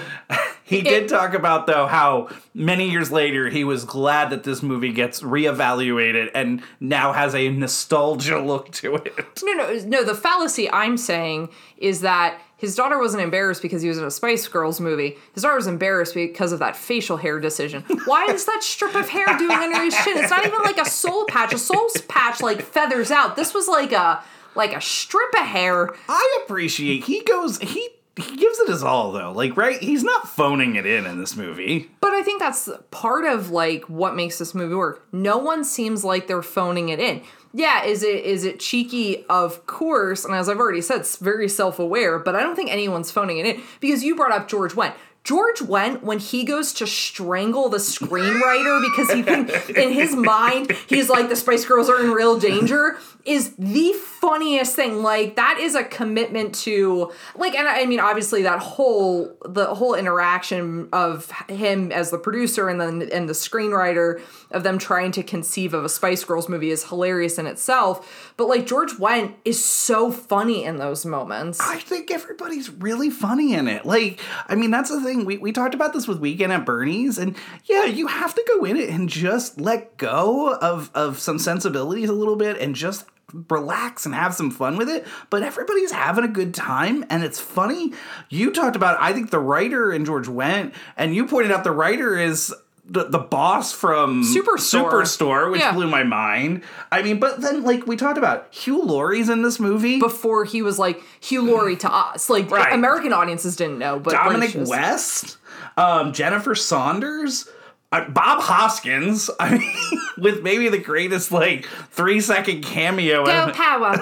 he 0.66 0.82
did 0.82 1.08
talk 1.08 1.34
about 1.34 1.66
though 1.66 1.88
how 1.88 2.30
many 2.54 2.90
years 2.90 3.10
later 3.10 3.50
he 3.50 3.64
was 3.64 3.86
glad 3.86 4.32
that 4.32 4.44
this 4.44 4.62
movie 4.62 4.92
gets 4.92 5.22
reevaluated 5.22 6.30
and 6.34 6.62
now 6.82 7.14
has 7.14 7.34
a 7.34 7.50
nostalgia 7.50 8.40
look 8.40 8.72
to 8.74 8.96
it. 8.96 9.42
No, 9.44 9.54
no, 9.54 9.74
no. 9.86 10.04
The 10.04 10.14
fallacy 10.16 10.70
I'm 10.72 10.98
saying 10.98 11.50
is 11.78 12.02
that 12.02 12.40
his 12.58 12.76
daughter 12.76 13.00
wasn't 13.00 13.24
embarrassed 13.24 13.62
because 13.62 13.82
he 13.82 13.88
was 13.88 13.98
in 14.00 14.04
a 14.04 14.12
Spice 14.12 14.48
Girls 14.48 14.80
movie. 14.80 15.18
His 15.34 15.44
daughter 15.44 15.56
was 15.56 15.68
embarrassed 15.68 16.16
because 16.16 16.52
of 16.52 16.60
that 16.60 16.76
facial 16.76 17.18
hair 17.18 17.40
decision. 17.40 17.84
Why 18.06 18.26
is 18.26 18.46
that 18.46 18.64
strip 18.64 18.96
of 18.96 19.08
hair 19.10 19.28
doing 19.38 19.52
under 19.52 19.82
his 19.84 19.96
chin? 19.96 20.18
It's 20.18 20.32
not 20.32 20.46
even 20.46 20.62
like 20.64 20.80
a 20.80 20.90
soul 20.90 21.26
patch. 21.28 21.54
A 21.54 21.58
soul 21.60 21.88
patch 22.08 22.42
like 22.42 22.62
feathers 22.62 23.12
out. 23.12 23.36
This 23.36 23.54
was 23.54 23.68
like 23.68 23.92
a 23.92 24.24
like 24.56 24.74
a 24.74 24.82
strip 24.82 25.34
of 25.36 25.46
hair. 25.46 25.90
I 26.10 26.40
appreciate 26.44 27.04
he 27.04 27.24
goes 27.24 27.60
he 27.60 27.90
he 28.16 28.36
gives 28.36 28.58
it 28.60 28.70
his 28.70 28.84
all 28.84 29.12
though. 29.12 29.32
Like 29.32 29.56
right, 29.56 29.80
he's 29.80 30.04
not 30.04 30.28
phoning 30.28 30.76
it 30.76 30.86
in 30.86 31.06
in 31.06 31.20
this 31.20 31.36
movie. 31.36 31.92
But 32.02 32.14
I 32.14 32.24
think 32.24 32.40
that's 32.40 32.68
part 32.90 33.26
of 33.26 33.52
like 33.52 33.86
what 33.86 34.16
makes 34.16 34.40
this 34.40 34.56
movie 34.56 34.74
work. 34.74 35.08
No 35.12 35.38
one 35.38 35.64
seems 35.64 36.04
like 36.04 36.28
they're 36.28 36.42
phoning 36.42 36.90
it 36.90 37.00
in. 37.00 37.22
Yeah, 37.58 37.86
is 37.86 38.04
it 38.04 38.24
is 38.24 38.44
it 38.46 38.60
cheeky? 38.60 39.26
Of 39.30 39.66
course, 39.66 40.26
and 40.26 40.36
as 40.36 40.48
I've 40.48 40.60
already 40.60 40.80
said, 40.80 41.00
it's 41.00 41.18
very 41.18 41.50
self-aware. 41.50 42.20
But 42.20 42.36
I 42.36 42.44
don't 42.44 42.56
think 42.56 42.70
anyone's 42.72 43.10
phoning 43.10 43.40
it 43.40 43.48
in 43.48 43.64
because 43.80 44.04
you 44.04 44.16
brought 44.16 44.32
up 44.32 44.48
George 44.48 44.74
Wendt. 44.74 44.94
George 45.28 45.60
Wendt, 45.60 46.04
when 46.04 46.20
he 46.20 46.46
goes 46.46 46.72
to 46.72 46.88
strangle 46.88 47.68
the 47.68 47.80
screenwriter 47.80 48.82
because 48.82 49.12
he 49.12 49.24
think 49.24 49.70
in 49.72 49.92
his 49.92 50.16
mind 50.16 50.72
he's 50.88 51.10
like 51.10 51.28
the 51.28 51.36
Spice 51.36 51.66
Girls 51.66 51.90
are 51.90 52.02
in 52.02 52.12
real 52.12 52.40
danger, 52.40 52.98
is 53.26 53.54
the 53.58 53.92
funniest 53.92 54.74
thing. 54.74 55.04
Like 55.04 55.36
that 55.36 55.60
is 55.60 55.76
a 55.76 55.84
commitment 55.84 56.56
to 56.56 57.12
like, 57.36 57.56
and 57.56 57.68
I 57.68 57.86
mean 57.86 58.00
obviously 58.00 58.44
that 58.44 58.60
whole 58.60 59.38
the 59.44 59.76
whole 59.76 59.96
interaction 59.96 60.88
of 60.94 61.30
him 61.50 61.92
as 61.92 62.10
the 62.10 62.18
producer 62.18 62.70
and 62.70 62.80
then 62.80 63.10
and 63.12 63.28
the 63.28 63.34
screenwriter 63.34 64.22
of 64.52 64.64
them 64.64 64.78
trying 64.78 65.12
to 65.12 65.24
conceive 65.24 65.74
of 65.74 65.84
a 65.84 65.90
Spice 65.90 66.24
Girls 66.24 66.48
movie 66.48 66.70
is 66.70 66.86
hilarious 66.86 67.38
in 67.38 67.48
itself. 67.48 68.32
But 68.38 68.48
like 68.48 68.66
George 68.66 68.94
Wendt 68.94 69.34
is 69.44 69.62
so 69.62 70.10
funny 70.10 70.64
in 70.64 70.78
those 70.78 71.06
moments. 71.06 71.60
I 71.60 71.80
think 71.80 72.12
everybody's 72.12 72.70
really 72.70 73.10
funny 73.10 73.54
in 73.54 73.68
it. 73.68 73.86
Like, 73.86 74.22
I 74.48 74.56
mean, 74.56 74.72
that's 74.72 74.90
the 74.90 75.02
thing. 75.02 75.17
We, 75.26 75.38
we 75.38 75.52
talked 75.52 75.74
about 75.74 75.94
this 75.94 76.08
with 76.08 76.20
Weekend 76.20 76.54
at 76.54 76.66
Bernie's, 76.66 77.18
and 77.18 77.36
yeah, 77.66 77.86
you 77.86 78.08
have 78.08 78.34
to 78.36 78.44
go 78.48 78.64
in 78.66 78.78
it 78.78 78.90
and 78.90 79.10
just 79.10 79.60
let 79.60 79.98
go 79.98 80.54
of, 80.54 80.92
of 80.94 81.20
some 81.20 81.40
sensibilities 81.40 82.10
a 82.10 82.14
little 82.14 82.36
bit 82.36 82.58
and 82.60 82.76
just 82.76 83.06
relax 83.50 84.06
and 84.06 84.16
have 84.16 84.34
some 84.34 84.52
fun 84.52 84.78
with 84.78 84.90
it. 84.90 85.06
But 85.30 85.44
everybody's 85.44 85.92
having 85.92 86.24
a 86.24 86.30
good 86.30 86.54
time 86.54 87.04
and 87.10 87.24
it's 87.24 87.40
funny. 87.40 87.94
You 88.30 88.52
talked 88.52 88.76
about, 88.76 88.98
I 89.02 89.14
think, 89.14 89.32
the 89.32 89.40
writer 89.40 89.92
and 89.92 90.06
George 90.06 90.28
Wendt 90.28 90.74
and 90.96 91.14
you 91.14 91.26
pointed 91.28 91.52
out 91.52 91.64
the 91.64 91.72
writer 91.72 92.18
is. 92.18 92.54
The, 92.90 93.04
the 93.06 93.20
boss 93.20 93.74
from 93.74 94.24
Superstore. 94.24 94.90
Superstore, 94.92 95.52
which 95.52 95.60
Yeah. 95.60 95.74
blew 95.74 95.88
my 95.90 96.04
mind. 96.04 96.62
I 96.92 97.02
mean, 97.02 97.20
but 97.20 97.42
then 97.42 97.64
like 97.64 97.86
we 97.86 97.98
talked 97.98 98.18
about, 98.18 98.48
Hugh 98.52 98.82
Laurie's 98.82 99.28
in 99.30 99.42
this 99.42 99.60
movie. 99.60 100.00
before 100.00 100.46
he 100.46 100.62
was 100.62 100.80
like 100.80 101.02
Hugh 101.20 101.42
Laurie 101.42 101.76
to 101.78 101.94
us. 101.94 102.30
Like 102.30 102.50
Right. 102.50 102.72
American 102.72 103.12
audiences 103.12 103.56
didn't 103.58 103.78
know, 103.80 104.00
but 104.00 104.14
Dominic 104.14 104.54
British- 104.54 104.70
West, 104.70 105.38
um, 105.76 106.14
Jennifer 106.14 106.56
Saunders, 106.56 107.50
uh, 107.92 108.06
Bob 108.10 108.42
Hoskins. 108.42 109.30
I 109.40 109.58
mean, 109.58 109.74
with 110.18 110.42
maybe 110.44 110.70
the 110.70 110.78
greatest 110.78 111.30
like 111.32 111.66
three 111.92 112.22
second 112.22 112.64
cameo. 112.64 113.26
Go 113.26 113.32
ever- 113.32 113.52
power. 113.52 113.98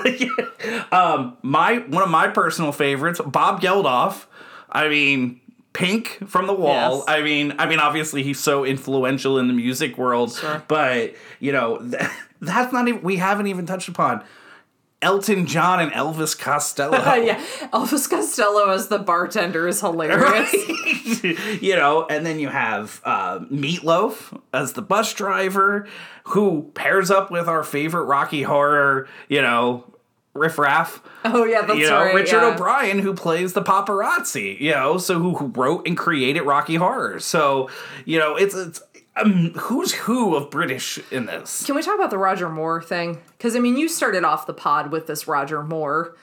um, 0.92 1.38
my 1.42 1.78
one 1.80 2.04
of 2.04 2.10
my 2.10 2.28
personal 2.28 2.72
favorites, 2.72 3.20
Bob 3.26 3.62
Geldof. 3.62 4.26
I 4.70 4.90
mean. 4.90 5.42
Pink 5.76 6.20
from 6.28 6.48
the 6.48 6.54
Wall. 6.54 6.98
Yes. 7.00 7.04
I 7.08 7.22
mean, 7.22 7.54
I 7.60 7.68
mean, 7.68 7.80
obviously 7.80 8.24
he's 8.24 8.40
so 8.40 8.64
influential 8.64 9.38
in 9.38 9.48
the 9.48 9.54
music 9.54 9.98
world, 9.98 10.34
Sure. 10.34 10.64
but 10.68 11.14
you 11.40 11.52
know, 11.52 11.78
th- 11.92 12.02
that's 12.42 12.72
not 12.74 12.88
even. 12.88 13.02
We 13.02 13.18
haven't 13.18 13.48
even 13.48 13.66
touched 13.66 13.90
upon 13.90 14.24
Elton 15.02 15.46
John 15.46 15.82
and 15.82 15.92
Elvis 15.92 16.38
Costello. 16.40 16.96
yeah, 17.16 17.40
Elvis 17.74 18.10
Costello 18.10 18.70
as 18.72 18.88
the 18.88 19.00
bartender 19.00 19.68
is 19.68 19.82
hilarious. 19.82 20.52
you 21.62 21.76
know, 21.76 22.08
and 22.10 22.26
then 22.26 22.40
you 22.40 22.48
have 22.48 23.02
uh, 23.04 23.40
Meatloaf 23.52 24.40
as 24.54 24.74
the 24.74 24.82
bus 24.82 25.14
driver, 25.14 25.88
who 26.26 26.72
pairs 26.74 27.12
up 27.12 27.30
with 27.32 27.48
our 27.50 27.64
favorite 27.64 28.06
Rocky 28.06 28.44
Horror, 28.44 29.08
you 29.28 29.42
know, 29.42 29.84
Riff 30.36 30.60
Raff. 30.60 31.02
Oh 31.24 31.46
yeah, 31.46 31.62
that's 31.62 31.80
you 31.80 31.88
know, 31.88 32.04
right. 32.04 32.14
Richard 32.14 32.42
yeah. 32.42 32.54
O'Brien, 32.54 33.00
who 33.00 33.14
plays 33.14 33.54
the 33.54 33.64
paparazzi, 33.64 34.60
you 34.60 34.72
know, 34.72 34.98
so 34.98 35.18
who, 35.18 35.34
who 35.36 35.48
wrote 35.48 35.88
and 35.88 35.98
created 35.98 36.42
Rocky 36.42 36.76
Horror. 36.76 37.20
So, 37.20 37.70
you 38.04 38.20
know, 38.20 38.36
it's 38.36 38.54
it's 38.54 38.84
um, 39.16 39.52
who's 39.56 39.94
who 39.94 40.36
of 40.36 40.52
British 40.52 41.00
in 41.10 41.26
this. 41.26 41.66
Can 41.66 41.76
we 41.76 41.82
talk 41.82 41.96
about 41.96 42.10
the 42.10 42.18
Roger 42.18 42.50
Moore 42.50 42.82
thing? 42.82 43.22
Because 43.38 43.56
I 43.56 43.60
mean, 43.60 43.78
you 43.78 43.88
started 43.88 44.26
off 44.26 44.46
the 44.46 44.54
pod 44.54 44.92
with 44.92 45.08
this 45.08 45.28
Roger 45.28 45.64
Moore, 45.64 46.16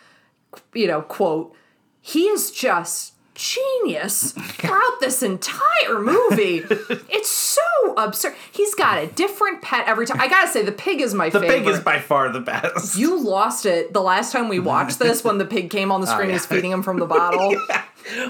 you 0.74 0.86
know, 0.86 1.02
quote. 1.02 1.56
He 2.04 2.24
is 2.24 2.50
just 2.50 3.14
genius 3.34 4.32
throughout 4.32 5.00
this 5.00 5.22
entire 5.22 6.00
movie. 6.00 6.58
it's 7.08 7.30
so 7.30 7.62
absurd. 7.96 8.34
He's 8.50 8.74
got 8.74 9.02
a 9.02 9.06
different 9.06 9.62
pet 9.62 9.86
every 9.86 10.06
time. 10.06 10.20
I 10.20 10.28
gotta 10.28 10.48
say, 10.48 10.62
the 10.62 10.72
pig 10.72 11.00
is 11.00 11.14
my 11.14 11.28
The 11.28 11.40
favorite. 11.40 11.58
The 11.58 11.64
pig 11.64 11.74
is 11.74 11.80
by 11.80 11.98
far 11.98 12.30
the 12.30 12.40
best. 12.40 12.96
you 12.96 13.22
lost 13.22 13.66
it 13.66 13.92
the 13.92 14.02
last 14.02 14.32
time 14.32 14.48
we 14.48 14.58
watched 14.58 14.98
this 14.98 15.24
when 15.24 15.38
the 15.38 15.44
pig 15.44 15.70
came 15.70 15.92
on 15.92 16.00
the 16.00 16.06
oh, 16.10 16.10
screen 16.10 16.26
and 16.30 16.34
was 16.34 16.46
feeding 16.46 16.70
him 16.70 16.82
from 16.82 16.98
the 16.98 17.06
bottle. 17.06 17.54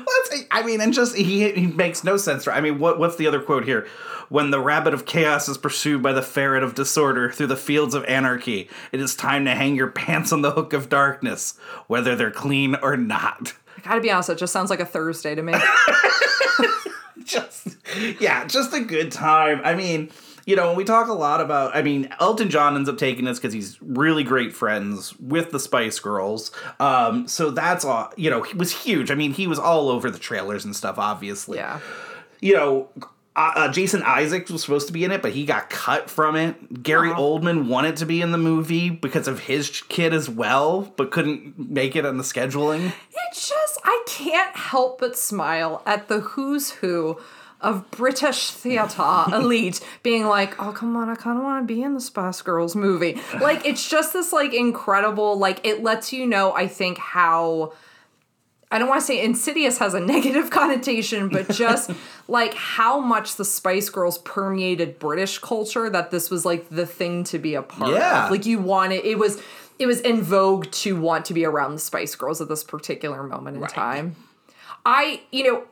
What's, 0.04 0.44
I 0.50 0.62
mean, 0.64 0.80
and 0.80 0.92
just 0.92 1.16
he 1.16 1.50
he 1.52 1.66
makes 1.66 2.04
no 2.04 2.16
sense. 2.16 2.46
I 2.46 2.60
mean, 2.60 2.78
what 2.78 2.98
what's 2.98 3.16
the 3.16 3.26
other 3.26 3.40
quote 3.40 3.64
here? 3.64 3.86
When 4.28 4.50
the 4.50 4.60
rabbit 4.60 4.94
of 4.94 5.04
chaos 5.04 5.48
is 5.48 5.58
pursued 5.58 6.02
by 6.02 6.12
the 6.12 6.22
ferret 6.22 6.62
of 6.62 6.74
disorder 6.74 7.30
through 7.30 7.48
the 7.48 7.56
fields 7.56 7.94
of 7.94 8.04
anarchy, 8.04 8.68
it 8.90 9.00
is 9.00 9.14
time 9.14 9.44
to 9.44 9.54
hang 9.54 9.74
your 9.74 9.88
pants 9.90 10.32
on 10.32 10.42
the 10.42 10.52
hook 10.52 10.72
of 10.72 10.88
darkness, 10.88 11.54
whether 11.86 12.16
they're 12.16 12.30
clean 12.30 12.76
or 12.76 12.96
not. 12.96 13.54
I 13.76 13.80
gotta 13.80 14.00
be 14.00 14.10
honest, 14.10 14.30
it 14.30 14.38
just 14.38 14.52
sounds 14.52 14.70
like 14.70 14.80
a 14.80 14.86
Thursday 14.86 15.34
to 15.34 15.42
me. 15.42 15.54
just 17.26 17.76
yeah, 18.20 18.44
just 18.46 18.72
a 18.72 18.80
good 18.80 19.12
time. 19.12 19.61
I 19.64 19.74
mean, 19.74 20.11
you 20.46 20.56
know, 20.56 20.74
we 20.74 20.85
talk 20.85 21.08
a 21.08 21.12
lot 21.12 21.40
about. 21.40 21.74
I 21.76 21.82
mean, 21.82 22.08
Elton 22.20 22.50
John 22.50 22.74
ends 22.76 22.88
up 22.88 22.98
taking 22.98 23.24
this 23.24 23.38
because 23.38 23.52
he's 23.54 23.80
really 23.80 24.24
great 24.24 24.52
friends 24.52 25.18
with 25.18 25.50
the 25.50 25.61
Spice 25.61 25.98
Girls. 26.00 26.50
Um, 26.80 27.28
so 27.28 27.50
that's 27.50 27.85
all. 27.85 28.12
You 28.16 28.30
know, 28.30 28.42
he 28.42 28.56
was 28.56 28.72
huge. 28.72 29.11
I 29.11 29.14
mean, 29.14 29.32
he 29.32 29.46
was 29.46 29.58
all 29.58 29.88
over 29.88 30.11
the 30.11 30.18
trailers 30.18 30.64
and 30.64 30.74
stuff. 30.74 30.98
Obviously, 30.98 31.58
Yeah. 31.58 31.80
You 32.40 32.54
know. 32.54 32.88
Uh, 33.34 33.52
uh, 33.56 33.72
Jason 33.72 34.02
Isaacs 34.02 34.50
was 34.50 34.62
supposed 34.62 34.88
to 34.88 34.92
be 34.92 35.04
in 35.04 35.10
it, 35.10 35.22
but 35.22 35.32
he 35.32 35.46
got 35.46 35.70
cut 35.70 36.10
from 36.10 36.36
it. 36.36 36.82
Gary 36.82 37.10
Aw. 37.10 37.16
Oldman 37.16 37.66
wanted 37.66 37.96
to 37.96 38.06
be 38.06 38.20
in 38.20 38.30
the 38.30 38.38
movie 38.38 38.90
because 38.90 39.26
of 39.26 39.40
his 39.40 39.82
kid 39.88 40.12
as 40.12 40.28
well, 40.28 40.92
but 40.96 41.10
couldn't 41.10 41.70
make 41.70 41.96
it 41.96 42.04
on 42.04 42.18
the 42.18 42.24
scheduling. 42.24 42.88
It 42.88 43.34
just, 43.34 43.78
I 43.84 44.04
can't 44.06 44.54
help 44.54 45.00
but 45.00 45.16
smile 45.16 45.82
at 45.86 46.08
the 46.08 46.20
who's 46.20 46.70
who 46.72 47.18
of 47.62 47.90
British 47.90 48.50
theatre 48.50 49.24
elite 49.32 49.80
being 50.02 50.26
like, 50.26 50.60
oh, 50.60 50.72
come 50.72 50.94
on, 50.96 51.08
I 51.08 51.14
kind 51.14 51.38
of 51.38 51.44
want 51.44 51.66
to 51.66 51.74
be 51.74 51.82
in 51.82 51.94
the 51.94 52.00
Spice 52.00 52.42
Girls 52.42 52.76
movie. 52.76 53.18
Like, 53.40 53.64
it's 53.64 53.88
just 53.88 54.12
this, 54.12 54.32
like, 54.32 54.52
incredible, 54.52 55.38
like, 55.38 55.66
it 55.66 55.82
lets 55.82 56.12
you 56.12 56.26
know, 56.26 56.52
I 56.52 56.66
think, 56.68 56.98
how. 56.98 57.72
I 58.72 58.78
don't 58.78 58.88
want 58.88 59.00
to 59.02 59.06
say 59.06 59.22
insidious 59.22 59.78
has 59.78 59.94
a 59.94 60.00
negative 60.14 60.50
connotation, 60.50 61.28
but 61.28 61.48
just 61.50 61.90
like 62.28 62.54
how 62.54 62.98
much 62.98 63.37
the 63.37 63.44
Spice 63.44 63.88
Girls 63.90 64.18
permeated 64.18 64.98
British 64.98 65.38
culture 65.38 65.88
that 65.90 66.11
this 66.11 66.30
was 66.30 66.44
like 66.44 66.68
the 66.70 66.87
thing 66.87 67.22
to 67.24 67.38
be 67.38 67.54
a 67.54 67.62
part 67.62 67.92
Yeah. 67.94 68.24
of. 68.24 68.30
Like 68.30 68.46
you 68.46 68.58
wanted 68.58 69.04
it 69.04 69.18
was 69.18 69.40
it 69.78 69.87
was 69.87 70.00
in 70.00 70.22
vogue 70.22 70.70
to 70.70 70.98
want 71.00 71.24
to 71.26 71.35
be 71.35 71.44
around 71.44 71.72
the 71.74 71.78
Spice 71.80 72.14
Girls 72.14 72.40
at 72.40 72.48
this 72.48 72.64
particular 72.64 73.22
moment 73.22 73.56
in 73.58 73.66
time. 73.68 74.16
I, 74.85 75.20
you 75.30 75.44
know, 75.44 75.64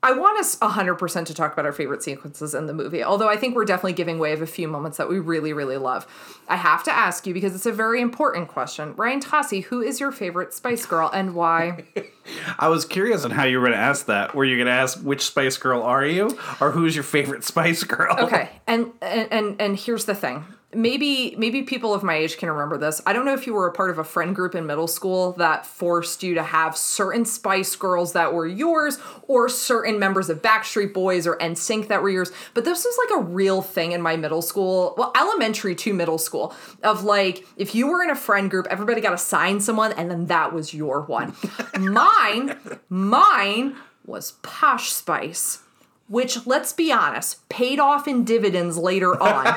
I 0.00 0.12
want 0.12 0.38
us 0.38 0.54
100% 0.56 1.26
to 1.26 1.34
talk 1.34 1.52
about 1.52 1.66
our 1.66 1.72
favorite 1.72 2.04
sequences 2.04 2.54
in 2.54 2.66
the 2.66 2.72
movie, 2.72 3.02
although 3.02 3.28
I 3.28 3.36
think 3.36 3.56
we're 3.56 3.64
definitely 3.64 3.94
giving 3.94 4.20
way 4.20 4.32
of 4.32 4.40
a 4.40 4.46
few 4.46 4.68
moments 4.68 4.96
that 4.98 5.08
we 5.08 5.18
really, 5.18 5.52
really 5.52 5.76
love. 5.76 6.06
I 6.48 6.54
have 6.54 6.84
to 6.84 6.92
ask 6.92 7.26
you 7.26 7.34
because 7.34 7.52
it's 7.52 7.66
a 7.66 7.72
very 7.72 8.00
important 8.00 8.46
question. 8.46 8.94
Ryan 8.94 9.20
Tossi, 9.20 9.64
who 9.64 9.82
is 9.82 9.98
your 9.98 10.12
favorite 10.12 10.54
Spice 10.54 10.86
Girl 10.86 11.10
and 11.12 11.34
why? 11.34 11.84
I 12.60 12.68
was 12.68 12.84
curious 12.84 13.24
on 13.24 13.32
how 13.32 13.44
you 13.44 13.58
were 13.58 13.66
going 13.66 13.76
to 13.76 13.84
ask 13.84 14.06
that. 14.06 14.36
Were 14.36 14.44
you 14.44 14.56
going 14.56 14.66
to 14.66 14.72
ask 14.72 15.00
which 15.00 15.22
Spice 15.22 15.56
Girl 15.56 15.82
are 15.82 16.06
you, 16.06 16.38
or 16.60 16.70
who's 16.70 16.94
your 16.94 17.04
favorite 17.04 17.42
Spice 17.42 17.82
Girl? 17.82 18.16
Okay, 18.20 18.50
and 18.68 18.92
and 19.02 19.32
and, 19.32 19.60
and 19.60 19.76
here's 19.76 20.04
the 20.04 20.14
thing. 20.14 20.44
Maybe 20.74 21.34
maybe 21.38 21.62
people 21.62 21.94
of 21.94 22.02
my 22.02 22.14
age 22.14 22.36
can 22.36 22.50
remember 22.50 22.76
this. 22.76 23.00
I 23.06 23.14
don't 23.14 23.24
know 23.24 23.32
if 23.32 23.46
you 23.46 23.54
were 23.54 23.66
a 23.66 23.72
part 23.72 23.88
of 23.88 23.98
a 23.98 24.04
friend 24.04 24.36
group 24.36 24.54
in 24.54 24.66
middle 24.66 24.86
school 24.86 25.32
that 25.32 25.64
forced 25.64 26.22
you 26.22 26.34
to 26.34 26.42
have 26.42 26.76
certain 26.76 27.24
Spice 27.24 27.74
Girls 27.74 28.12
that 28.12 28.34
were 28.34 28.46
yours, 28.46 28.98
or 29.22 29.48
certain 29.48 29.98
members 29.98 30.28
of 30.28 30.42
Backstreet 30.42 30.92
Boys 30.92 31.26
or 31.26 31.38
NSYNC 31.38 31.88
that 31.88 32.02
were 32.02 32.10
yours. 32.10 32.30
But 32.52 32.66
this 32.66 32.84
was 32.84 32.98
like 32.98 33.18
a 33.18 33.24
real 33.24 33.62
thing 33.62 33.92
in 33.92 34.02
my 34.02 34.16
middle 34.16 34.42
school, 34.42 34.94
well, 34.98 35.10
elementary 35.16 35.74
to 35.74 35.94
middle 35.94 36.18
school, 36.18 36.54
of 36.82 37.02
like 37.02 37.46
if 37.56 37.74
you 37.74 37.86
were 37.88 38.02
in 38.02 38.10
a 38.10 38.14
friend 38.14 38.50
group, 38.50 38.66
everybody 38.68 39.00
got 39.00 39.14
assigned 39.14 39.62
someone, 39.62 39.92
and 39.92 40.10
then 40.10 40.26
that 40.26 40.52
was 40.52 40.74
your 40.74 41.00
one. 41.00 41.34
mine, 41.78 42.58
mine 42.90 43.74
was 44.04 44.32
Posh 44.42 44.90
Spice 44.92 45.62
which 46.08 46.46
let's 46.46 46.72
be 46.72 46.90
honest, 46.90 47.48
paid 47.48 47.78
off 47.78 48.08
in 48.08 48.24
dividends 48.24 48.76
later 48.76 49.20
on. 49.20 49.44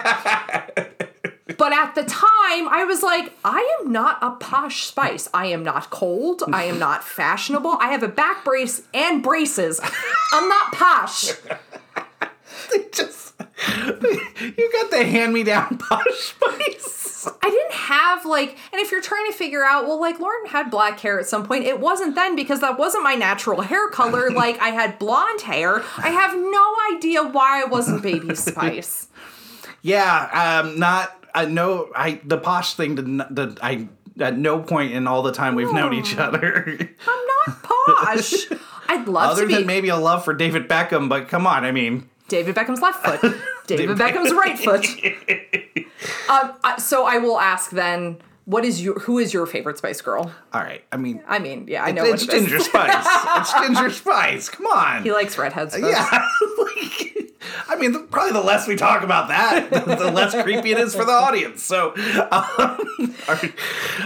but 1.58 1.74
at 1.74 1.96
the 1.96 2.04
time, 2.04 2.68
I 2.68 2.84
was 2.86 3.02
like, 3.02 3.34
I 3.44 3.78
am 3.80 3.92
not 3.92 4.18
a 4.22 4.32
posh 4.32 4.86
spice. 4.86 5.30
I 5.34 5.48
am 5.48 5.64
not 5.64 5.90
cold. 5.90 6.44
I 6.52 6.64
am 6.64 6.78
not 6.80 7.04
fashionable. 7.04 7.78
I 7.80 7.92
have 7.92 8.04
a 8.04 8.08
back 8.08 8.44
brace 8.44 8.84
and 8.94 9.24
braces. 9.24 9.80
I'm 10.34 10.50
not 10.50 10.74
posh. 10.74 11.32
they 12.72 12.86
just 12.92 13.31
you 13.67 14.71
got 14.74 14.91
the 14.91 15.04
hand 15.04 15.34
me 15.34 15.43
down 15.43 15.78
posh 15.80 16.06
spice. 16.19 17.28
I 17.41 17.50
didn't 17.50 17.74
have 17.74 18.26
like, 18.26 18.58
and 18.71 18.82
if 18.82 18.91
you're 18.91 19.02
trying 19.02 19.32
to 19.32 19.38
figure 19.38 19.63
out, 19.63 19.86
well, 19.86 20.00
like 20.00 20.19
Lauren 20.19 20.47
had 20.47 20.71
black 20.71 21.00
hair 21.00 21.19
at 21.19 21.28
some 21.28 21.45
point, 21.45 21.65
it 21.65 21.80
wasn't 21.80 22.15
then 22.15 22.36
because 22.36 22.62
that 22.62 22.80
wasn't 22.80 23.04
my 23.04 23.13
natural 23.13 23.62
hair 23.62 23.89
color. 23.89 24.32
like 24.36 24.60
I 24.60 24.69
had 24.69 24.97
blonde 24.97 25.41
hair. 25.41 25.84
I 25.97 26.10
have 26.10 26.36
no 26.36 26.76
idea 26.95 27.24
why 27.24 27.62
I 27.62 27.65
wasn't 27.65 28.02
baby 28.02 28.34
spice. 28.36 29.08
Yeah, 29.84 30.62
um, 30.63 30.80
not 30.80 31.15
I 31.34 31.45
know 31.45 31.89
I 31.95 32.21
the 32.24 32.38
posh 32.38 32.74
thing 32.74 32.95
did 32.95 33.08
not, 33.08 33.34
did, 33.34 33.60
I 33.62 33.88
at 34.19 34.38
no 34.38 34.60
point 34.60 34.93
in 34.93 35.08
all 35.08 35.21
the 35.21 35.32
time 35.32 35.56
we've 35.56 35.71
known 35.71 35.93
each 35.93 36.17
other. 36.17 36.65
I'm 37.08 37.28
not 37.47 37.63
posh. 37.63 38.34
I'd 38.88 39.08
love 39.08 39.32
Other 39.32 39.43
to 39.43 39.47
be 39.47 39.54
than 39.56 39.65
maybe 39.65 39.89
a 39.89 39.95
love 39.95 40.26
for 40.26 40.34
David 40.34 40.67
Beckham, 40.67 41.08
but 41.08 41.30
come 41.30 41.47
on, 41.47 41.63
I 41.63 41.71
mean, 41.71 42.10
David 42.32 42.56
Beckham's 42.56 42.82
left 42.82 43.06
foot, 43.06 43.36
David 43.67 43.98
Beckham's 43.98 44.34
right 44.34 44.58
foot. 44.58 44.86
Um, 46.30 46.54
I- 46.63 46.80
so 46.80 47.06
I 47.06 47.17
will 47.20 47.39
ask 47.39 47.70
then, 47.72 48.17
what 48.46 48.65
is 48.65 48.82
your 48.84 48.98
who 49.02 49.20
is 49.20 49.34
your 49.34 49.46
favorite 49.46 49.78
Spice 49.78 50.02
Girl? 50.02 50.32
all 50.54 50.62
right. 50.62 50.84
I 50.91 50.98
mean, 50.98 51.22
I 51.28 51.38
mean, 51.39 51.65
yeah, 51.67 51.84
I 51.84 51.91
know 51.91 52.04
it's 52.06 52.26
what 52.26 52.34
it 52.34 52.38
is. 52.41 52.50
Ginger 52.50 52.60
Spice. 52.63 53.06
it's 53.38 53.54
Ginger 53.54 53.89
Spice. 54.02 54.50
Come 54.50 54.65
on. 54.65 55.04
He 55.04 55.12
likes 55.12 55.38
redheads. 55.38 55.76
folks. 55.76 55.88
Yeah. 55.88 56.28
like, 56.58 57.34
I 57.67 57.76
mean, 57.76 57.91
the, 57.91 58.00
probably 58.00 58.32
the 58.34 58.41
less 58.41 58.67
we 58.67 58.76
talk 58.76 59.04
about 59.04 59.28
that, 59.28 59.70
the 59.70 60.10
less 60.12 60.34
creepy 60.41 60.72
it 60.72 60.80
is 60.80 60.96
for 60.96 61.06
the 61.06 61.12
audience. 61.12 61.62
So, 61.63 61.94
um, 62.32 63.15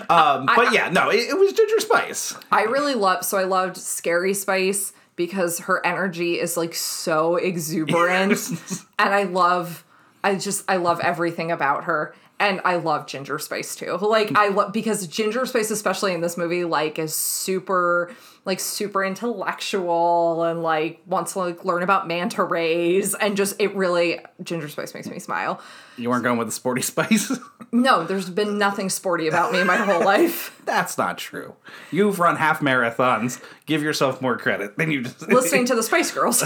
um, 0.10 0.46
but 0.56 0.74
yeah, 0.74 0.90
no, 0.92 1.10
it, 1.10 1.30
it 1.30 1.38
was 1.38 1.54
Ginger 1.54 1.80
Spice. 1.80 2.36
I 2.52 2.64
really 2.64 2.96
love. 2.96 3.24
So 3.24 3.38
I 3.38 3.44
loved 3.44 3.78
Scary 3.78 4.34
Spice 4.34 4.92
because 5.16 5.60
her 5.60 5.86
energy 5.86 6.40
is 6.40 6.58
like 6.58 6.76
so 6.76 7.36
exuberant, 7.36 8.40
and 9.00 9.14
I 9.14 9.24
love. 9.24 9.84
I 10.24 10.36
just 10.36 10.64
I 10.68 10.78
love 10.78 11.00
everything 11.02 11.52
about 11.52 11.84
her. 11.84 12.16
And 12.40 12.60
I 12.66 12.76
love 12.76 13.08
Ginger 13.08 13.40
Spice 13.40 13.76
too. 13.76 13.98
Like 13.98 14.36
I 14.36 14.50
love 14.50 14.74
because 14.74 15.08
Ginger 15.08 15.46
Spice, 15.46 15.72
especially 15.72 16.14
in 16.14 16.20
this 16.22 16.36
movie, 16.38 16.66
like 16.66 17.00
is 17.00 17.16
super 17.16 18.12
like 18.44 18.60
super 18.60 19.04
intellectual 19.04 20.44
and 20.44 20.62
like 20.62 21.02
wants 21.08 21.34
to 21.34 21.40
like 21.40 21.66
learn 21.66 21.82
about 21.82 22.08
manta 22.08 22.44
rays 22.44 23.16
and 23.16 23.36
just 23.36 23.60
it 23.60 23.74
really 23.76 24.20
Ginger 24.44 24.68
Spice 24.70 24.94
makes 24.94 25.08
me 25.08 25.18
smile. 25.18 25.62
You 25.98 26.10
weren't 26.10 26.24
going 26.24 26.38
with 26.38 26.48
the 26.50 26.52
sporty 26.52 26.82
spice? 26.84 27.32
No, 27.72 28.04
there's 28.04 28.30
been 28.30 28.58
nothing 28.58 28.90
sporty 28.90 29.28
about 29.28 29.52
me 29.52 29.64
my 29.64 29.78
whole 29.78 30.04
life. 30.04 30.62
That's 30.66 30.98
not 30.98 31.18
true. 31.18 31.56
You've 31.90 32.20
run 32.20 32.36
half 32.36 32.60
marathons. 32.60 33.42
Give 33.66 33.82
yourself 33.82 34.22
more 34.22 34.38
credit 34.38 34.78
than 34.78 34.92
you 34.92 35.04
just. 35.04 35.22
Listening 35.30 35.66
to 35.68 35.76
the 35.76 35.84
Spice 35.90 36.12
Girls. 36.12 36.44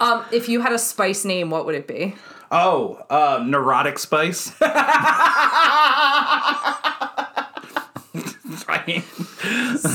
um, 0.00 0.24
if 0.32 0.48
you 0.48 0.60
had 0.62 0.72
a 0.72 0.78
spice 0.78 1.24
name, 1.24 1.50
what 1.50 1.66
would 1.66 1.74
it 1.74 1.86
be? 1.86 2.16
Oh, 2.50 3.04
uh, 3.10 3.42
neurotic 3.44 3.98
spice. 3.98 4.44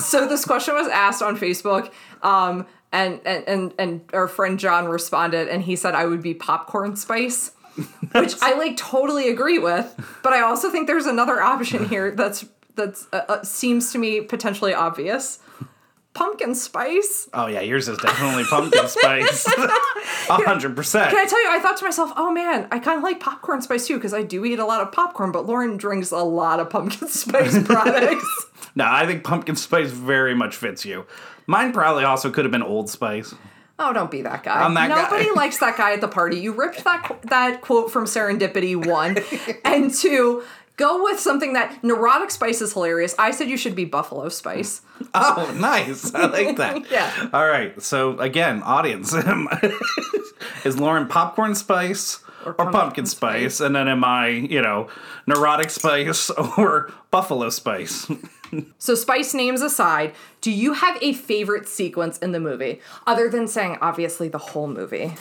so 0.10 0.28
this 0.28 0.46
question 0.46 0.74
was 0.74 0.88
asked 0.88 1.22
on 1.22 1.38
Facebook, 1.38 1.92
um, 2.24 2.66
and, 2.92 3.22
and 3.26 3.48
and 3.48 3.74
and 3.78 4.02
our 4.14 4.28
friend 4.28 4.60
John 4.60 4.88
responded, 4.88 5.48
and 5.48 5.64
he 5.64 5.76
said 5.76 5.96
I 5.96 6.06
would 6.06 6.22
be 6.22 6.34
popcorn 6.34 6.96
spice, 6.96 7.52
which 8.12 8.36
I 8.42 8.58
like 8.58 8.78
totally 8.78 9.30
agree 9.30 9.60
with. 9.60 9.94
But 10.24 10.34
I 10.34 10.42
also 10.42 10.70
think 10.70 10.88
there's 10.88 11.06
another 11.06 11.42
option 11.42 11.88
here 11.88 12.12
that's 12.12 12.46
that's 12.76 13.08
uh, 13.14 13.22
uh, 13.30 13.44
seems 13.44 13.92
to 13.92 13.98
me 13.98 14.22
potentially 14.22 14.74
obvious. 14.74 15.40
Pumpkin 16.20 16.54
spice. 16.54 17.30
Oh 17.34 17.48
yeah, 17.48 17.62
yours 17.62 17.88
is 17.88 17.98
definitely 17.98 18.44
pumpkin 18.44 18.90
spice. 18.90 19.46
Hundred 20.28 20.76
percent. 20.76 21.12
Can 21.12 21.18
I 21.18 21.26
tell 21.26 21.42
you, 21.42 21.50
I 21.50 21.60
thought 21.62 21.78
to 21.78 21.86
myself, 21.86 22.12
oh 22.18 22.30
man, 22.30 22.68
I 22.72 22.80
kind 22.80 22.98
of 22.98 23.04
like 23.04 23.22
popcorn 23.22 23.62
spice 23.62 23.88
too, 23.88 23.96
because 23.96 24.14
I 24.14 24.24
do 24.24 24.44
eat 24.44 24.60
a 24.60 24.66
lot 24.66 24.82
of 24.82 24.92
popcorn, 24.92 25.32
but 25.32 25.46
Lauren 25.46 25.78
drinks 25.78 26.12
a 26.12 26.18
lot 26.18 26.60
of 26.60 26.70
pumpkin 26.70 27.08
spice 27.08 27.64
products. 27.64 28.46
No, 28.76 28.86
I 28.86 29.06
think 29.06 29.24
pumpkin 29.24 29.56
spice 29.56 29.92
very 29.92 30.36
much 30.36 30.58
fits 30.58 30.84
you. 30.84 31.06
Mine 31.48 31.72
probably 31.72 32.04
also 32.04 32.30
could 32.30 32.44
have 32.44 32.52
been 32.52 32.64
Old 32.64 32.90
Spice. 32.90 33.34
Oh, 33.82 33.94
don't 33.94 34.12
be 34.12 34.22
that 34.24 34.44
guy. 34.44 34.62
I'm 34.62 34.74
that 34.74 34.90
guy. 34.90 35.04
Nobody 35.04 35.32
likes 35.32 35.60
that 35.60 35.78
guy 35.78 35.94
at 35.94 36.02
the 36.02 36.10
party. 36.10 36.38
You 36.38 36.52
ripped 36.52 36.84
that 36.84 37.22
that 37.24 37.62
quote 37.62 37.92
from 37.92 38.04
Serendipity 38.04 38.76
one, 38.86 39.18
and 39.64 39.94
two. 39.94 40.44
Go 40.80 41.04
with 41.04 41.20
something 41.20 41.52
that 41.54 41.84
neurotic 41.84 42.32
spice 42.32 42.62
is 42.62 42.72
hilarious. 42.72 43.14
I 43.20 43.32
said 43.32 43.50
you 43.50 43.58
should 43.58 43.76
be 43.76 43.84
buffalo 43.84 44.30
spice. 44.30 44.82
Oh, 45.14 45.56
nice. 45.58 46.14
I 46.14 46.28
like 46.28 46.58
that. 46.58 46.86
Yeah. 46.92 47.30
All 47.34 47.48
right. 47.48 47.82
So 47.82 48.18
again, 48.20 48.62
audience, 48.64 49.14
is 50.66 50.78
Lauren 50.80 51.08
popcorn 51.08 51.56
spice 51.56 52.20
or, 52.46 52.54
pumpkin, 52.54 52.80
pumpkin 52.80 53.06
spice? 53.06 53.60
And 53.60 53.76
then 53.76 53.88
am 53.88 54.04
I, 54.04 54.28
you 54.28 54.62
know, 54.62 54.88
neurotic 55.26 55.70
spice 55.70 56.30
or 56.58 56.92
buffalo 57.12 57.50
spice? 57.50 58.10
So 58.78 58.94
spice 58.96 59.34
names 59.34 59.62
aside, 59.62 60.14
do 60.42 60.52
you 60.52 60.74
have 60.74 60.98
a 61.02 61.14
favorite 61.14 61.68
sequence 61.68 62.18
in 62.20 62.32
the 62.32 62.40
movie 62.40 62.82
other 63.08 63.30
than 63.30 63.48
saying 63.48 63.78
obviously 63.82 64.28
the 64.28 64.38
whole 64.38 64.68
movie? 64.68 65.14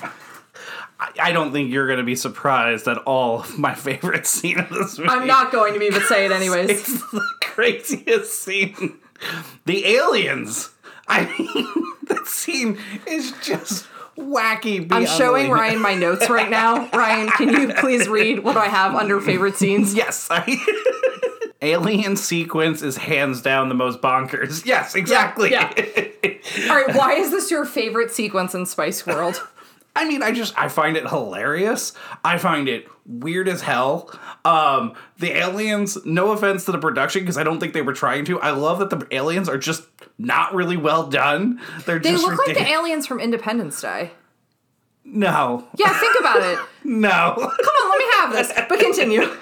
I, 1.01 1.32
don't 1.32 1.53
think 1.53 1.72
you're 1.72 1.86
going 1.86 1.99
to 1.99 2.05
be 2.05 2.16
surprised 2.16 2.88
at 2.88 2.99
all 2.99 3.40
of 3.40 3.59
my 3.59 3.74
favorite 3.74 4.26
scene 4.26 4.59
of 4.59 4.68
this 4.68 4.99
movie. 4.99 5.11
I'm 5.11 5.26
not 5.26 5.53
going 5.53 5.74
to 5.74 5.78
be, 5.78 5.90
but 5.90 6.03
say 6.03 6.24
it 6.24 6.32
anyways. 6.32 6.70
It's 6.70 7.11
the 7.12 7.24
craziest 7.40 8.42
scene. 8.42 8.99
The 9.64 9.86
aliens. 9.86 10.70
I 11.07 11.24
mean, 11.24 11.94
that 12.09 12.26
scene 12.26 12.78
is 13.07 13.32
just 13.42 13.86
wacky. 14.16 14.90
I'm 14.90 15.07
showing. 15.07 15.51
Ryan 15.51 15.80
my 15.80 15.94
notes 15.94 16.28
right 16.30 16.51
now. 16.51 16.88
Ryan, 16.90 17.28
can 17.28 17.49
you 17.49 17.74
please 17.74 18.09
read 18.09 18.40
what 18.40 18.57
I 18.57 18.66
have 18.66 18.94
under 18.94 19.20
favorite 19.20 19.57
scenes? 19.57 19.94
Yes. 19.94 20.28
I, 20.30 20.57
alien 21.62 22.16
sequence 22.16 22.82
is 22.82 22.96
hands 22.96 23.40
down 23.40 23.68
the 23.68 23.74
most 23.74 24.01
bonkers. 24.01 24.66
Yes, 24.66 24.94
exactly. 24.94 25.53
yeah. 25.53 25.72
All 26.68 26.76
right, 26.76 26.94
why 26.94 27.14
is 27.14 27.30
this 27.30 27.51
your 27.51 27.64
favorite 27.64 28.11
sequence 28.11 28.55
in 28.55 28.66
Spice 28.66 29.07
World? 29.07 29.46
I 29.99 30.05
mean, 30.05 30.22
I 30.22 30.30
just 30.30 30.57
I 30.57 30.68
find 30.68 30.96
it 30.96 31.09
hilarious. 31.09 31.92
I 32.24 32.38
find 32.38 32.68
it 32.68 32.86
weird 33.05 33.49
as 33.49 33.62
hell. 33.62 34.16
Um, 34.44 34.94
the 35.18 35.32
aliens, 35.32 35.99
no 36.05 36.30
offense 36.30 36.64
to 36.66 36.72
the 36.72 36.78
production, 36.78 37.22
because 37.22 37.36
I 37.36 37.42
don't 37.42 37.59
think 37.59 37.72
they 37.72 37.82
were 37.82 37.92
trying 37.92 38.24
to. 38.26 38.40
I 38.40 38.53
love 38.53 38.78
that 38.78 38.90
the 38.90 39.05
aliens 39.11 39.49
are 39.49 39.59
just 39.59 39.82
not 40.16 40.55
really 40.55 40.76
well 40.76 41.09
done. 41.09 41.61
They're 41.84 41.99
They 41.99 42.14
look 42.14 42.38
like 42.38 42.57
the 42.57 42.64
aliens 42.68 43.09
from 43.09 43.18
Independence 43.18 43.80
Day. 43.80 44.12
no, 45.05 45.66
Yeah, 45.76 45.99
think 45.99 46.14
about 46.20 46.42
it. 46.42 46.61
no. 46.84 47.34
Come 47.34 47.44
on, 47.49 47.90
let 47.90 47.99
me 47.99 48.05
have 48.12 48.32
this. 48.32 48.53
But 48.68 48.78
continue. 48.78 49.22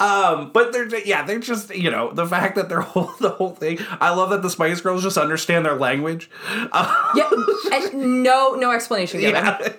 Um, 0.00 0.52
but 0.52 0.72
they're 0.72 0.86
yeah, 1.00 1.24
they're 1.24 1.40
just 1.40 1.74
you 1.74 1.90
know 1.90 2.12
the 2.12 2.24
fact 2.24 2.54
that 2.54 2.68
they're 2.68 2.80
whole 2.92 3.10
the 3.20 3.30
whole 3.30 3.50
thing. 3.50 3.78
I 4.00 4.10
love 4.14 4.30
that 4.30 4.42
the 4.42 4.50
Spice 4.50 4.80
Girls 4.80 5.02
just 5.02 5.18
understand 5.18 5.66
their 5.66 5.74
language. 5.74 6.30
Yeah, 6.72 7.28
and 7.72 8.22
no, 8.22 8.54
no 8.54 8.70
explanation 8.70 9.20
given. 9.20 9.44
Yeah. 9.44 9.72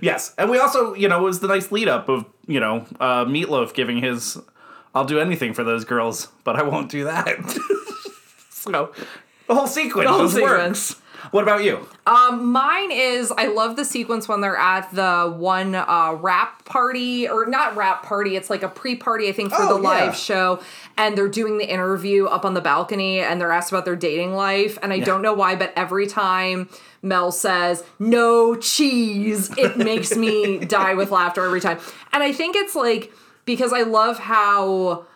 Yes, 0.00 0.34
and 0.38 0.50
we 0.50 0.58
also, 0.58 0.94
you 0.94 1.08
know, 1.08 1.20
it 1.20 1.24
was 1.24 1.40
the 1.40 1.48
nice 1.48 1.70
lead 1.72 1.88
up 1.88 2.08
of 2.08 2.24
you 2.46 2.60
know 2.60 2.86
uh, 3.00 3.24
Meatloaf 3.24 3.74
giving 3.74 3.98
his, 3.98 4.38
"I'll 4.94 5.04
do 5.04 5.18
anything 5.18 5.54
for 5.54 5.64
those 5.64 5.84
girls, 5.84 6.28
but 6.44 6.56
I 6.56 6.62
won't 6.62 6.90
do 6.90 7.04
that." 7.04 7.38
so 8.50 8.92
the 9.46 9.54
whole 9.54 9.66
sequence 9.66 10.06
The 10.06 10.12
whole 10.12 10.22
just 10.24 10.34
sequence. 10.34 10.90
works. 10.90 11.02
What 11.30 11.42
about 11.42 11.64
you? 11.64 11.86
Um, 12.06 12.52
mine 12.52 12.90
is 12.92 13.32
I 13.36 13.46
love 13.46 13.76
the 13.76 13.84
sequence 13.84 14.28
when 14.28 14.40
they're 14.40 14.56
at 14.56 14.90
the 14.92 15.32
one 15.36 15.74
uh, 15.74 16.16
rap 16.20 16.64
party 16.64 17.28
or 17.28 17.46
not 17.46 17.76
rap 17.76 18.02
party. 18.04 18.36
It's 18.36 18.48
like 18.50 18.62
a 18.62 18.68
pre-party, 18.68 19.28
I 19.28 19.32
think, 19.32 19.52
for 19.52 19.62
Oh, 19.62 19.68
the 19.68 19.80
live 19.82 20.06
yeah. 20.08 20.12
show, 20.12 20.60
and 20.96 21.16
they're 21.16 21.28
doing 21.28 21.58
the 21.58 21.68
interview 21.70 22.26
up 22.26 22.44
on 22.44 22.54
the 22.54 22.60
balcony, 22.60 23.20
and 23.20 23.40
they're 23.40 23.52
asked 23.52 23.72
about 23.72 23.84
their 23.84 23.96
dating 23.96 24.34
life, 24.34 24.78
and 24.82 24.92
I 24.92 25.00
don't 25.00 25.22
know 25.22 25.34
why, 25.34 25.56
but 25.56 25.72
every 25.76 26.06
time 26.06 26.68
Mel 27.02 27.32
says 27.32 27.82
no 27.98 28.54
cheese, 28.56 29.50
it 29.58 29.76
makes 29.90 30.16
me 30.16 30.58
die 30.58 30.94
with 30.94 31.10
laughter 31.10 31.44
every 31.44 31.60
time, 31.60 31.78
and 32.12 32.22
I 32.22 32.32
think 32.32 32.56
it's 32.56 32.74
like 32.74 33.12
because 33.44 33.72
I 33.72 33.82
love 33.82 34.18
how 34.18 35.06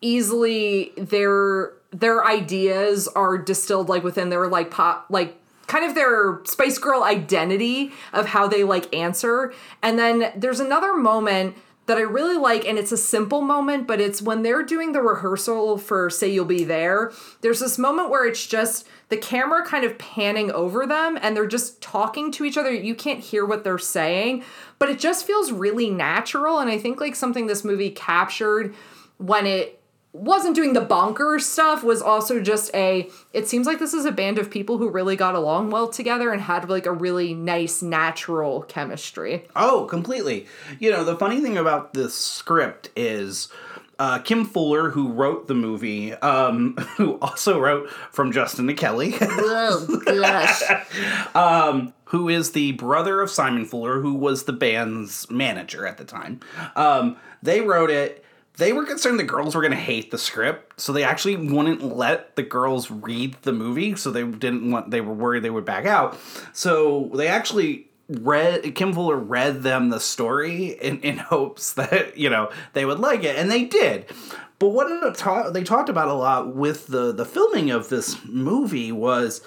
easily 0.00 0.92
their 0.96 1.72
their 1.90 2.24
ideas 2.24 3.06
are 3.08 3.36
distilled 3.38 3.88
like 3.88 4.02
within 4.02 4.30
their 4.30 4.48
like 4.48 4.70
pop 4.70 5.06
like 5.10 5.36
kind 5.66 5.84
of 5.84 5.94
their 5.94 6.40
Spice 6.44 6.78
Girl 6.78 7.02
identity 7.02 7.92
of 8.12 8.26
how 8.26 8.46
they 8.46 8.64
like 8.64 8.94
answer. 8.94 9.52
And 9.82 9.98
then 9.98 10.32
there's 10.36 10.60
another 10.60 10.94
moment 10.94 11.56
that 11.86 11.98
I 11.98 12.02
really 12.02 12.36
like, 12.36 12.64
and 12.64 12.78
it's 12.78 12.92
a 12.92 12.96
simple 12.96 13.40
moment, 13.40 13.88
but 13.88 14.00
it's 14.00 14.22
when 14.22 14.42
they're 14.42 14.62
doing 14.62 14.92
the 14.92 15.02
rehearsal 15.02 15.78
for 15.78 16.08
Say 16.10 16.32
You'll 16.32 16.44
Be 16.44 16.62
There. 16.62 17.12
There's 17.40 17.58
this 17.58 17.76
moment 17.76 18.08
where 18.08 18.24
it's 18.24 18.46
just 18.46 18.86
the 19.08 19.16
camera 19.16 19.66
kind 19.66 19.84
of 19.84 19.98
panning 19.98 20.52
over 20.52 20.86
them 20.86 21.18
and 21.20 21.36
they're 21.36 21.46
just 21.46 21.82
talking 21.82 22.30
to 22.32 22.44
each 22.44 22.56
other. 22.56 22.72
You 22.72 22.94
can't 22.94 23.18
hear 23.18 23.44
what 23.44 23.64
they're 23.64 23.78
saying, 23.78 24.44
but 24.78 24.90
it 24.90 25.00
just 25.00 25.26
feels 25.26 25.50
really 25.50 25.90
natural. 25.90 26.60
And 26.60 26.70
I 26.70 26.78
think 26.78 27.00
like 27.00 27.16
something 27.16 27.48
this 27.48 27.64
movie 27.64 27.90
captured 27.90 28.74
when 29.18 29.46
it 29.46 29.81
wasn't 30.12 30.54
doing 30.54 30.74
the 30.74 30.84
bonkers 30.84 31.40
stuff 31.42 31.82
was 31.82 32.02
also 32.02 32.40
just 32.40 32.74
a 32.74 33.08
it 33.32 33.48
seems 33.48 33.66
like 33.66 33.78
this 33.78 33.94
is 33.94 34.04
a 34.04 34.12
band 34.12 34.38
of 34.38 34.50
people 34.50 34.76
who 34.78 34.90
really 34.90 35.16
got 35.16 35.34
along 35.34 35.70
well 35.70 35.88
together 35.88 36.32
and 36.32 36.42
had 36.42 36.68
like 36.68 36.84
a 36.84 36.92
really 36.92 37.32
nice 37.32 37.80
natural 37.82 38.62
chemistry 38.62 39.46
Oh, 39.56 39.86
completely. 39.86 40.46
You 40.78 40.90
know, 40.90 41.04
the 41.04 41.16
funny 41.16 41.40
thing 41.40 41.56
about 41.56 41.94
this 41.94 42.14
script 42.14 42.90
is. 42.96 43.48
Uh, 43.98 44.18
Kim 44.18 44.44
Fuller, 44.44 44.90
who 44.90 45.12
wrote 45.12 45.46
the 45.46 45.54
movie, 45.54 46.12
um, 46.14 46.74
who 46.96 47.18
also 47.20 47.60
wrote 47.60 47.88
from 48.10 48.32
Justin 48.32 48.66
to 48.66 48.74
Kelly, 48.74 49.14
oh 49.20 50.02
gosh 50.04 50.62
who 52.12 52.28
is 52.28 52.52
the 52.52 52.72
brother 52.72 53.22
of 53.22 53.30
Simon 53.30 53.64
Fuller, 53.64 54.00
who 54.00 54.12
was 54.12 54.44
the 54.44 54.52
band's 54.52 55.30
manager 55.30 55.86
at 55.86 55.96
the 55.96 56.04
time. 56.04 56.40
Um, 56.76 57.16
they 57.42 57.62
wrote 57.62 57.88
it. 57.90 58.21
They 58.58 58.72
were 58.72 58.84
concerned 58.84 59.18
the 59.18 59.24
girls 59.24 59.54
were 59.54 59.62
going 59.62 59.72
to 59.72 59.78
hate 59.78 60.10
the 60.10 60.18
script, 60.18 60.78
so 60.80 60.92
they 60.92 61.04
actually 61.04 61.36
wouldn't 61.36 61.82
let 61.82 62.36
the 62.36 62.42
girls 62.42 62.90
read 62.90 63.36
the 63.42 63.52
movie. 63.52 63.96
So 63.96 64.10
they 64.10 64.24
didn't 64.24 64.70
want. 64.70 64.90
They 64.90 65.00
were 65.00 65.14
worried 65.14 65.42
they 65.42 65.50
would 65.50 65.64
back 65.64 65.86
out. 65.86 66.18
So 66.52 67.10
they 67.14 67.28
actually 67.28 67.88
read 68.08 68.74
Kim 68.74 68.92
Fuller 68.92 69.16
read 69.16 69.62
them 69.62 69.88
the 69.88 70.00
story 70.00 70.66
in, 70.80 71.00
in 71.00 71.16
hopes 71.32 71.72
that 71.74 72.16
you 72.16 72.28
know 72.28 72.50
they 72.74 72.84
would 72.84 72.98
like 72.98 73.24
it, 73.24 73.36
and 73.36 73.50
they 73.50 73.64
did. 73.64 74.06
But 74.58 74.68
what 74.68 75.16
ta- 75.16 75.50
they 75.50 75.64
talked 75.64 75.88
about 75.88 76.08
a 76.08 76.12
lot 76.12 76.54
with 76.54 76.86
the 76.86 77.12
the 77.12 77.24
filming 77.24 77.70
of 77.70 77.88
this 77.88 78.22
movie 78.24 78.92
was 78.92 79.40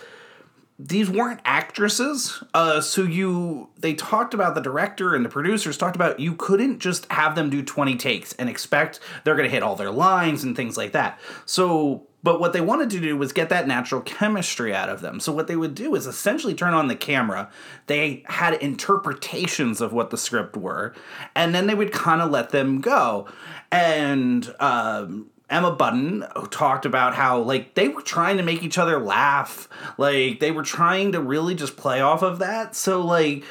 these 0.78 1.10
weren't 1.10 1.40
actresses. 1.46 2.44
Uh 2.54 2.82
so 2.82 3.04
you 3.04 3.70
they 3.80 3.94
talked 3.94 4.34
about 4.34 4.56
the 4.56 4.62
director 4.62 5.16
and 5.16 5.24
the 5.24 5.30
producers 5.30 5.78
talked 5.78 5.96
about 5.96 6.20
you 6.20 6.36
couldn't 6.36 6.80
just 6.80 7.10
have 7.12 7.36
them 7.36 7.50
do 7.50 7.64
20 7.64 7.96
takes 7.96 8.34
and 8.34 8.50
expect 8.50 9.00
they're 9.24 9.36
going 9.36 9.48
to 9.48 9.54
hit 9.54 9.64
all 9.64 9.76
their 9.76 9.92
lines 9.92 10.44
and 10.44 10.56
things 10.56 10.76
like 10.76 10.92
that. 10.92 11.20
So 11.46 12.08
but 12.24 12.40
what 12.40 12.54
they 12.54 12.62
wanted 12.62 12.90
to 12.90 13.00
do 13.00 13.16
was 13.16 13.32
get 13.32 13.50
that 13.50 13.68
natural 13.68 14.02
chemistry 14.02 14.74
out 14.74 14.90
of 14.90 15.00
them. 15.00 15.20
So 15.20 15.32
what 15.32 15.48
they 15.48 15.56
would 15.56 15.76
do 15.76 15.94
is 15.94 16.08
essentially 16.08 16.56
turn 16.56 16.74
on 16.74 16.88
the 16.88 16.96
camera. 16.96 17.52
They 17.86 18.24
had 18.26 18.56
interpretations 18.56 19.80
of 19.80 19.94
what 19.94 20.10
the 20.10 20.18
script 20.18 20.58
were 20.58 20.94
and 21.36 21.56
then 21.56 21.68
they 21.68 21.76
would 21.76 21.94
kind 21.94 22.22
of 22.22 22.32
let 22.32 22.50
them 22.50 22.82
go. 22.82 23.28
And 23.72 24.54
um 24.60 25.28
Emma 25.50 25.72
Bunton 25.72 26.26
talked 26.50 26.86
about 26.86 27.14
how 27.14 27.40
like 27.40 27.76
they 27.76 27.88
were 27.88 28.02
trying 28.02 28.38
to 28.38 28.44
make 28.44 28.64
each 28.64 28.78
other 28.78 29.00
laugh. 29.00 29.70
Like 29.98 30.40
they 30.40 30.52
were 30.52 30.64
trying 30.64 31.12
to 31.12 31.22
really 31.22 31.54
just 31.54 31.78
play 31.78 32.02
off 32.02 32.24
of 32.24 32.40
that. 32.40 32.76
So 32.76 33.02
like 33.02 33.44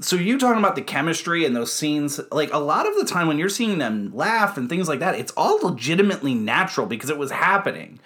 so 0.00 0.16
you 0.16 0.38
talking 0.38 0.58
about 0.58 0.76
the 0.76 0.82
chemistry 0.82 1.44
and 1.44 1.56
those 1.56 1.72
scenes, 1.72 2.20
like 2.30 2.52
a 2.52 2.58
lot 2.58 2.86
of 2.86 2.96
the 2.96 3.04
time 3.04 3.26
when 3.26 3.38
you're 3.38 3.48
seeing 3.48 3.78
them 3.78 4.14
laugh 4.14 4.56
and 4.56 4.68
things 4.68 4.88
like 4.88 5.00
that, 5.00 5.14
it's 5.14 5.32
all 5.36 5.58
legitimately 5.62 6.34
natural 6.34 6.86
because 6.86 7.10
it 7.10 7.18
was 7.18 7.30
happening. 7.30 7.98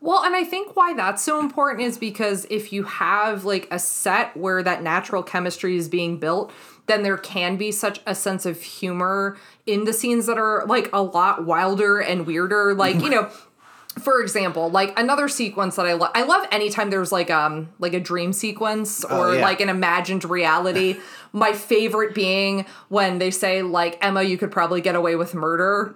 Well, 0.00 0.22
and 0.24 0.34
I 0.36 0.44
think 0.44 0.76
why 0.76 0.94
that's 0.94 1.22
so 1.22 1.40
important 1.40 1.86
is 1.86 1.98
because 1.98 2.46
if 2.50 2.72
you 2.72 2.84
have 2.84 3.44
like 3.44 3.66
a 3.70 3.78
set 3.78 4.36
where 4.36 4.62
that 4.62 4.82
natural 4.82 5.22
chemistry 5.22 5.76
is 5.76 5.88
being 5.88 6.18
built, 6.18 6.52
then 6.88 7.02
there 7.02 7.16
can 7.18 7.56
be 7.56 7.70
such 7.70 8.00
a 8.06 8.14
sense 8.14 8.44
of 8.46 8.60
humor 8.60 9.36
in 9.66 9.84
the 9.84 9.92
scenes 9.92 10.26
that 10.26 10.38
are 10.38 10.64
like 10.66 10.88
a 10.92 11.02
lot 11.02 11.44
wilder 11.44 11.98
and 12.00 12.26
weirder. 12.26 12.74
Like, 12.74 12.96
you 12.96 13.10
know, 13.10 13.30
for 14.02 14.20
example, 14.20 14.70
like 14.70 14.98
another 14.98 15.28
sequence 15.28 15.76
that 15.76 15.86
I 15.86 15.92
love 15.94 16.10
I 16.14 16.22
love 16.22 16.46
anytime 16.52 16.90
there's 16.90 17.12
like 17.12 17.30
um 17.30 17.68
like 17.78 17.94
a 17.94 18.00
dream 18.00 18.32
sequence 18.32 19.04
or 19.04 19.28
Oh, 19.28 19.32
yeah. 19.32 19.42
like 19.42 19.60
an 19.60 19.68
imagined 19.68 20.24
reality. 20.24 20.96
My 21.32 21.52
favorite 21.52 22.14
being 22.14 22.64
when 22.88 23.18
they 23.18 23.30
say 23.30 23.62
like 23.62 23.98
Emma, 24.00 24.22
you 24.22 24.38
could 24.38 24.50
probably 24.50 24.80
get 24.80 24.94
away 24.94 25.14
with 25.16 25.34
murder. 25.34 25.94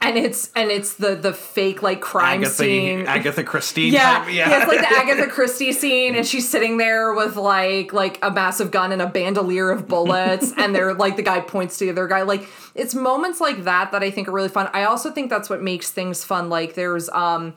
And 0.00 0.18
it's 0.18 0.50
and 0.54 0.70
it's 0.70 0.94
the 0.94 1.14
the 1.14 1.32
fake 1.32 1.82
like 1.82 2.00
crime 2.00 2.40
Agatha, 2.40 2.54
scene. 2.54 3.06
Agatha 3.06 3.42
Christie 3.42 3.84
yeah, 3.84 4.18
type. 4.18 4.32
yeah, 4.32 4.58
it's 4.58 4.68
like 4.68 4.80
the 4.80 4.96
Agatha 4.96 5.26
Christie 5.28 5.72
scene, 5.72 6.14
and 6.14 6.26
she's 6.26 6.48
sitting 6.48 6.76
there 6.76 7.14
with 7.14 7.36
like 7.36 7.92
like 7.92 8.18
a 8.22 8.30
massive 8.30 8.70
gun 8.70 8.92
and 8.92 9.00
a 9.00 9.06
bandolier 9.06 9.70
of 9.70 9.88
bullets, 9.88 10.52
and 10.56 10.74
they're 10.74 10.94
like 10.94 11.16
the 11.16 11.22
guy 11.22 11.40
points 11.40 11.78
to 11.78 11.86
the 11.86 11.90
other 11.90 12.06
guy. 12.06 12.22
Like 12.22 12.46
it's 12.74 12.94
moments 12.94 13.40
like 13.40 13.64
that 13.64 13.92
that 13.92 14.02
I 14.02 14.10
think 14.10 14.28
are 14.28 14.32
really 14.32 14.48
fun. 14.48 14.68
I 14.72 14.84
also 14.84 15.10
think 15.10 15.30
that's 15.30 15.48
what 15.48 15.62
makes 15.62 15.90
things 15.90 16.22
fun. 16.22 16.48
Like 16.48 16.74
there's 16.74 17.08
um 17.10 17.54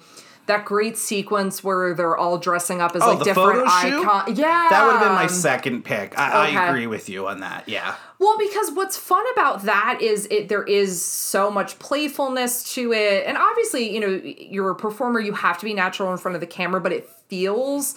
that 0.48 0.66
great 0.66 0.98
sequence 0.98 1.64
where 1.64 1.94
they're 1.94 2.18
all 2.18 2.38
dressing 2.38 2.82
up 2.82 2.96
as 2.96 3.02
Oh, 3.04 3.14
like 3.14 3.24
different 3.24 3.68
icons. 3.68 4.38
Yeah, 4.40 4.68
That 4.70 4.86
would 4.86 4.94
have 4.94 5.02
been 5.02 5.14
my 5.14 5.28
second 5.28 5.84
pick. 5.86 6.18
I, 6.18 6.48
Okay. 6.48 6.58
I 6.58 6.70
agree 6.70 6.88
with 6.88 7.08
you 7.10 7.28
on 7.28 7.42
that. 7.42 7.68
Yeah. 7.70 7.96
Well, 8.20 8.38
because 8.40 8.72
what's 8.72 8.98
fun 8.98 9.24
about 9.34 9.64
that 9.64 10.00
is 10.02 10.28
it 10.32 10.50
there 10.50 10.64
is 10.64 11.04
so 11.04 11.52
much 11.52 11.78
playfulness 11.80 12.74
to 12.76 12.92
it. 12.94 13.26
And 13.28 13.38
obviously, 13.38 13.94
you 13.94 14.00
know, 14.00 14.22
you're 14.24 14.72
a 14.72 14.76
performer, 14.76 15.20
you 15.20 15.34
have 15.34 15.58
to 15.60 15.66
be 15.66 15.74
natural 15.74 16.12
in 16.12 16.18
front 16.18 16.36
of 16.36 16.42
the 16.42 16.48
camera, 16.48 16.82
but 16.82 16.92
it 16.92 17.08
feels 17.28 17.96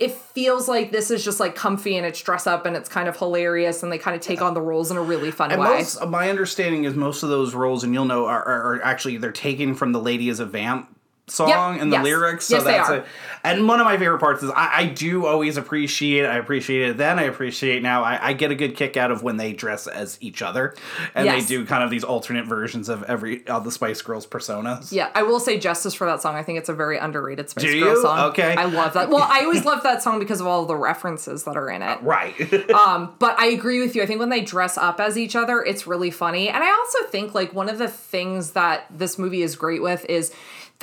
it 0.00 0.10
feels 0.12 0.66
like 0.66 0.90
this 0.90 1.12
is 1.12 1.24
just 1.24 1.38
like 1.38 1.54
comfy 1.54 1.96
and 1.96 2.04
it's 2.04 2.20
dress 2.20 2.46
up 2.48 2.66
and 2.66 2.74
it's 2.76 2.88
kind 2.88 3.08
of 3.08 3.16
hilarious 3.16 3.84
and 3.84 3.92
they 3.92 3.98
kind 3.98 4.16
of 4.16 4.20
take 4.20 4.42
on 4.42 4.52
the 4.52 4.60
roles 4.60 4.90
in 4.90 4.96
a 4.96 5.02
really 5.02 5.30
fun 5.30 5.52
And 5.52 5.60
way. 5.60 5.68
most, 5.78 6.04
my 6.08 6.28
understanding 6.28 6.82
is 6.84 6.94
most 6.94 7.22
of 7.22 7.28
those 7.28 7.54
roles, 7.54 7.84
and 7.84 7.94
you'll 7.94 8.06
know, 8.06 8.26
are, 8.26 8.42
are, 8.42 8.62
are 8.76 8.82
actually 8.82 9.18
they're 9.18 9.30
taken 9.30 9.74
from 9.76 9.92
the 9.92 10.00
"Lady 10.00 10.28
is 10.28 10.40
a 10.40 10.46
Vamp" 10.46 10.88
song 11.28 11.48
Yep, 11.48 11.82
and 11.82 11.92
the 11.92 11.96
yes. 11.96 12.04
lyrics. 12.04 12.44
So 12.46 12.56
Yes, 12.56 12.64
that's 12.64 12.90
it. 12.90 13.04
And 13.44 13.66
one 13.68 13.80
of 13.80 13.84
my 13.86 13.96
favorite 13.96 14.18
parts 14.18 14.42
is 14.42 14.50
I, 14.50 14.70
I 14.80 14.86
do 14.86 15.24
always 15.26 15.56
appreciate. 15.56 16.26
I 16.26 16.36
appreciate 16.36 16.90
it 16.90 16.96
then. 16.96 17.18
I 17.18 17.22
appreciate 17.22 17.82
now. 17.82 18.02
I, 18.02 18.28
I 18.28 18.32
get 18.32 18.50
a 18.50 18.54
good 18.54 18.76
kick 18.76 18.96
out 18.96 19.10
of 19.10 19.22
when 19.22 19.36
they 19.36 19.52
dress 19.52 19.86
as 19.86 20.18
each 20.20 20.42
other, 20.42 20.74
and 21.14 21.24
Yes. 21.26 21.42
they 21.48 21.56
do 21.56 21.64
kind 21.64 21.82
of 21.84 21.90
these 21.90 22.04
alternate 22.04 22.46
versions 22.46 22.88
of 22.88 23.02
every 23.04 23.46
of 23.46 23.64
the 23.64 23.70
Spice 23.70 24.02
Girls 24.02 24.26
personas. 24.26 24.92
Yeah, 24.92 25.10
I 25.14 25.22
will 25.22 25.40
say 25.40 25.58
justice 25.58 25.94
for 25.94 26.06
that 26.06 26.20
song. 26.22 26.34
I 26.34 26.42
think 26.42 26.58
it's 26.58 26.68
a 26.68 26.74
very 26.74 26.98
underrated 26.98 27.48
Spice 27.50 27.72
Girls 27.72 28.02
song. 28.02 28.18
Okay. 28.30 28.54
I 28.56 28.64
love 28.64 28.92
that. 28.94 29.08
Well, 29.08 29.22
I 29.28 29.40
always 29.42 29.64
love 29.66 29.82
that 29.84 30.02
song 30.02 30.18
because 30.18 30.40
of 30.40 30.46
all 30.46 30.66
the 30.66 30.76
references 30.76 31.44
that 31.44 31.56
are 31.56 31.70
in 31.70 31.82
it. 31.82 32.02
Right. 32.02 32.34
Um, 32.72 33.14
but 33.18 33.38
I 33.38 33.46
agree 33.46 33.80
with 33.80 33.94
you. 33.94 34.02
I 34.02 34.06
think 34.06 34.18
when 34.18 34.28
they 34.30 34.40
dress 34.40 34.76
up 34.78 34.98
as 34.98 35.16
each 35.18 35.36
other, 35.36 35.62
it's 35.62 35.86
really 35.86 36.10
funny. 36.10 36.48
And 36.48 36.62
I 36.64 36.70
also 36.70 36.98
think 37.10 37.34
like 37.34 37.52
one 37.52 37.68
of 37.68 37.78
the 37.78 37.86
things 37.88 38.52
that 38.52 38.86
this 38.90 39.18
movie 39.18 39.42
is 39.42 39.56
great 39.56 39.82
with 39.82 40.04
is 40.08 40.32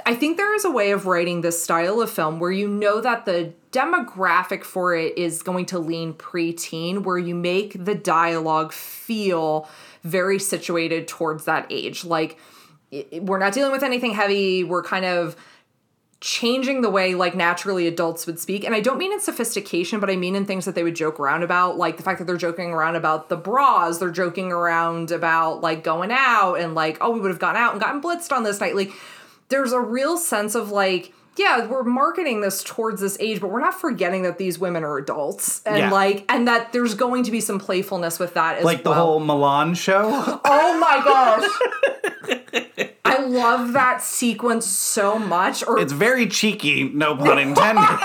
I 0.06 0.16
think 0.16 0.38
there 0.38 0.54
is 0.56 0.66
a 0.66 0.72
way 0.72 0.92
of 0.92 1.06
writing 1.06 1.42
this 1.42 1.62
style 1.64 2.02
of 2.02 2.10
film 2.10 2.40
where 2.40 2.52
you 2.52 2.68
know 2.68 3.02
that 3.02 3.26
the 3.26 3.54
demographic 3.72 4.64
for 4.64 4.96
it 4.96 5.18
is 5.18 5.44
going 5.44 5.66
to 5.68 5.80
lean 5.80 6.14
preteen, 6.14 7.04
where 7.04 7.18
you 7.18 7.36
make 7.36 7.84
the 7.84 7.96
dialogue 7.96 8.74
feel 8.74 9.68
very 10.04 10.40
situated 10.40 11.08
towards 11.08 11.46
that 11.46 11.68
age. 11.70 12.04
Like 12.04 12.38
we're 13.20 13.40
not 13.40 13.54
dealing 13.54 13.72
with 13.72 13.84
anything 13.84 14.14
heavy. 14.14 14.64
We're 14.64 14.84
kind 14.84 15.06
of 15.06 15.36
changing 16.22 16.82
the 16.82 16.90
way 16.90 17.16
like 17.16 17.34
naturally 17.34 17.88
adults 17.88 18.28
would 18.28 18.38
speak 18.38 18.66
and 18.66 18.76
i 18.76 18.82
don't 18.82 18.98
mean 18.98 19.14
in 19.14 19.22
sophistication 19.22 20.02
but 20.02 20.10
i 20.10 20.18
mean 20.18 20.36
in 20.36 20.46
things 20.46 20.66
that 20.66 20.76
they 20.76 20.84
would 20.84 20.96
joke 20.96 21.18
around 21.18 21.44
about 21.44 21.78
like 21.78 21.96
the 21.96 22.04
fact 22.04 22.20
that 22.20 22.26
they're 22.26 22.36
joking 22.36 22.72
around 22.72 22.98
about 22.98 23.30
the 23.30 23.38
bras 23.38 24.00
they're 24.00 24.12
joking 24.12 24.52
around 24.52 25.12
about 25.12 25.62
like 25.62 25.82
going 25.82 26.12
out 26.12 26.56
and 26.56 26.76
like 26.76 26.98
oh 27.00 27.10
we 27.10 27.22
would 27.22 27.32
have 27.32 27.40
gone 27.40 27.56
out 27.56 27.72
and 27.72 27.80
gotten 27.80 28.02
blitzed 28.02 28.36
on 28.36 28.44
this 28.44 28.60
night 28.60 28.76
like 28.76 28.92
there's 29.50 29.72
a 29.72 29.80
real 29.80 30.18
sense 30.18 30.56
of 30.56 30.72
like 30.72 31.14
yeah 31.38 31.66
we're 31.68 31.84
marketing 31.84 32.42
this 32.42 32.64
towards 32.64 33.00
this 33.02 33.18
age 33.20 33.40
but 33.40 33.50
we're 33.50 33.62
not 33.62 33.74
forgetting 33.80 34.24
that 34.24 34.38
these 34.38 34.60
women 34.60 34.84
are 34.84 34.98
adults 34.98 35.62
and 35.66 35.78
Yeah. 35.78 35.92
like 35.92 36.26
and 36.30 36.48
that 36.48 36.74
there's 36.74 36.94
going 36.96 37.24
to 37.24 37.32
be 37.32 37.40
some 37.42 37.60
playfulness 37.60 38.20
with 38.20 38.34
that 38.34 38.58
as 38.58 38.64
like 38.66 38.84
the 38.84 38.94
whole 38.94 39.20
Milan 39.20 39.74
show. 39.76 40.10
Oh 40.46 40.80
my 40.80 41.02
gosh. 41.04 42.39
I 43.06 43.26
love 43.26 43.74
that 43.74 44.02
sequence 44.02 44.66
so 44.66 45.18
much. 45.18 45.66
Or 45.66 45.80
It's 45.80 45.94
very 45.94 46.28
cheeky, 46.28 46.84
no 46.90 47.16
pun 47.16 47.40
intended. 47.40 47.84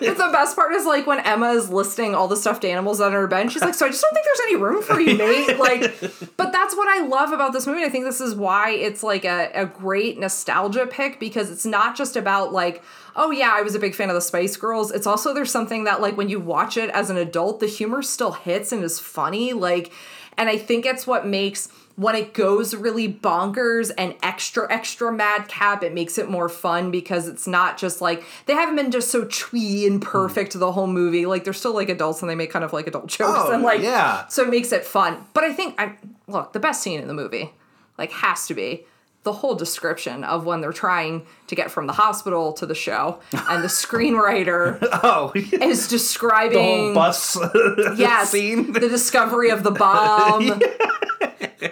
the 0.00 0.30
best 0.32 0.54
part 0.54 0.72
is 0.72 0.84
like 0.84 1.06
when 1.06 1.20
Emma 1.20 1.50
is 1.50 1.70
listing 1.70 2.14
all 2.14 2.28
the 2.28 2.36
stuffed 2.36 2.64
animals 2.64 3.00
on 3.00 3.12
her 3.12 3.28
and 3.32 3.50
she's 3.50 3.62
like, 3.62 3.74
"So 3.74 3.86
I 3.86 3.88
just 3.88 4.02
don't 4.02 4.12
think 4.14 4.26
there's 4.26 4.40
any 4.48 4.56
room 4.56 4.82
for 4.82 5.00
you, 5.00 5.16
mate." 5.16 5.48
Like, 5.58 6.00
but 6.36 6.52
that's 6.52 6.76
what 6.76 6.88
I 6.88 7.06
love 7.06 7.32
about 7.32 7.52
this 7.52 7.66
movie. 7.66 7.82
I 7.82 7.88
think 7.88 8.04
this 8.04 8.20
is 8.20 8.34
why 8.34 8.70
it's 8.70 9.02
like 9.02 9.24
a, 9.24 9.50
a 9.54 9.66
great 9.66 10.18
nostalgia 10.18 10.86
pick 10.86 11.18
because 11.18 11.50
it's 11.50 11.66
not 11.66 11.96
just 11.96 12.16
about 12.16 12.52
like, 12.52 12.82
oh 13.16 13.30
yeah, 13.30 13.50
I 13.52 13.62
was 13.62 13.74
a 13.74 13.78
big 13.78 13.94
fan 13.94 14.08
of 14.08 14.14
the 14.14 14.20
Spice 14.20 14.56
Girls. 14.56 14.90
It's 14.90 15.06
also 15.06 15.34
there's 15.34 15.50
something 15.50 15.84
that 15.84 16.00
like 16.00 16.16
when 16.16 16.28
you 16.28 16.38
watch 16.38 16.76
it 16.76 16.90
as 16.90 17.10
an 17.10 17.16
adult, 17.16 17.60
the 17.60 17.66
humor 17.66 18.02
still 18.02 18.32
hits 18.32 18.72
and 18.72 18.84
is 18.84 19.00
funny. 19.00 19.52
Like, 19.52 19.92
and 20.36 20.48
I 20.48 20.56
think 20.56 20.86
it's 20.86 21.06
what 21.06 21.26
makes 21.26 21.68
when 21.98 22.14
it 22.14 22.32
goes 22.32 22.76
really 22.76 23.12
bonkers 23.12 23.90
and 23.98 24.14
extra 24.22 24.72
extra 24.72 25.12
madcap 25.12 25.82
it 25.82 25.92
makes 25.92 26.16
it 26.16 26.30
more 26.30 26.48
fun 26.48 26.92
because 26.92 27.26
it's 27.26 27.46
not 27.46 27.76
just 27.76 28.00
like 28.00 28.22
they 28.46 28.52
haven't 28.54 28.76
been 28.76 28.92
just 28.92 29.10
so 29.10 29.24
twee 29.30 29.84
and 29.84 30.00
perfect 30.00 30.56
the 30.56 30.70
whole 30.70 30.86
movie 30.86 31.26
like 31.26 31.42
they're 31.42 31.52
still 31.52 31.74
like 31.74 31.88
adults 31.88 32.22
and 32.22 32.30
they 32.30 32.36
make 32.36 32.52
kind 32.52 32.64
of 32.64 32.72
like 32.72 32.86
adult 32.86 33.08
jokes 33.08 33.32
Oh, 33.34 33.50
and 33.52 33.64
like 33.64 33.82
yeah. 33.82 34.26
so 34.28 34.44
it 34.44 34.48
makes 34.48 34.70
it 34.70 34.84
fun 34.84 35.26
but 35.34 35.42
i 35.42 35.52
think 35.52 35.74
i 35.76 35.92
look 36.28 36.52
the 36.52 36.60
best 36.60 36.82
scene 36.82 37.00
in 37.00 37.08
the 37.08 37.14
movie 37.14 37.52
like 37.98 38.12
has 38.12 38.46
to 38.46 38.54
be 38.54 38.86
the 39.24 39.32
whole 39.32 39.56
description 39.56 40.22
of 40.22 40.46
when 40.46 40.60
they're 40.60 40.72
trying 40.72 41.26
to 41.48 41.56
get 41.56 41.70
from 41.70 41.88
the 41.88 41.92
hospital 41.92 42.52
to 42.52 42.64
the 42.64 42.74
show 42.76 43.18
and 43.32 43.64
the 43.64 43.68
screenwriter 43.68 44.78
oh, 45.02 45.32
is 45.34 45.88
the 45.88 45.96
describing 45.96 46.58
whole 46.64 46.94
bus 46.94 47.36
yes, 47.96 48.30
scene. 48.30 48.72
the 48.72 48.80
discovery 48.88 49.50
of 49.50 49.64
the 49.64 49.72
bomb. 49.72 50.60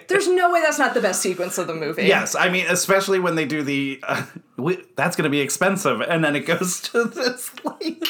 There's 0.08 0.28
no 0.28 0.50
way 0.52 0.60
that's 0.60 0.78
not 0.78 0.94
the 0.94 1.00
best 1.00 1.20
sequence 1.22 1.58
of 1.58 1.66
the 1.66 1.74
movie. 1.74 2.04
Yes, 2.04 2.34
I 2.34 2.48
mean, 2.48 2.66
especially 2.68 3.18
when 3.18 3.34
they 3.34 3.44
do 3.46 3.62
the, 3.62 4.00
uh, 4.02 4.24
we, 4.56 4.82
that's 4.96 5.16
going 5.16 5.24
to 5.24 5.30
be 5.30 5.40
expensive, 5.40 6.00
and 6.00 6.24
then 6.24 6.34
it 6.36 6.40
goes 6.40 6.80
to 6.92 7.04
this 7.04 7.50
like, 7.64 8.02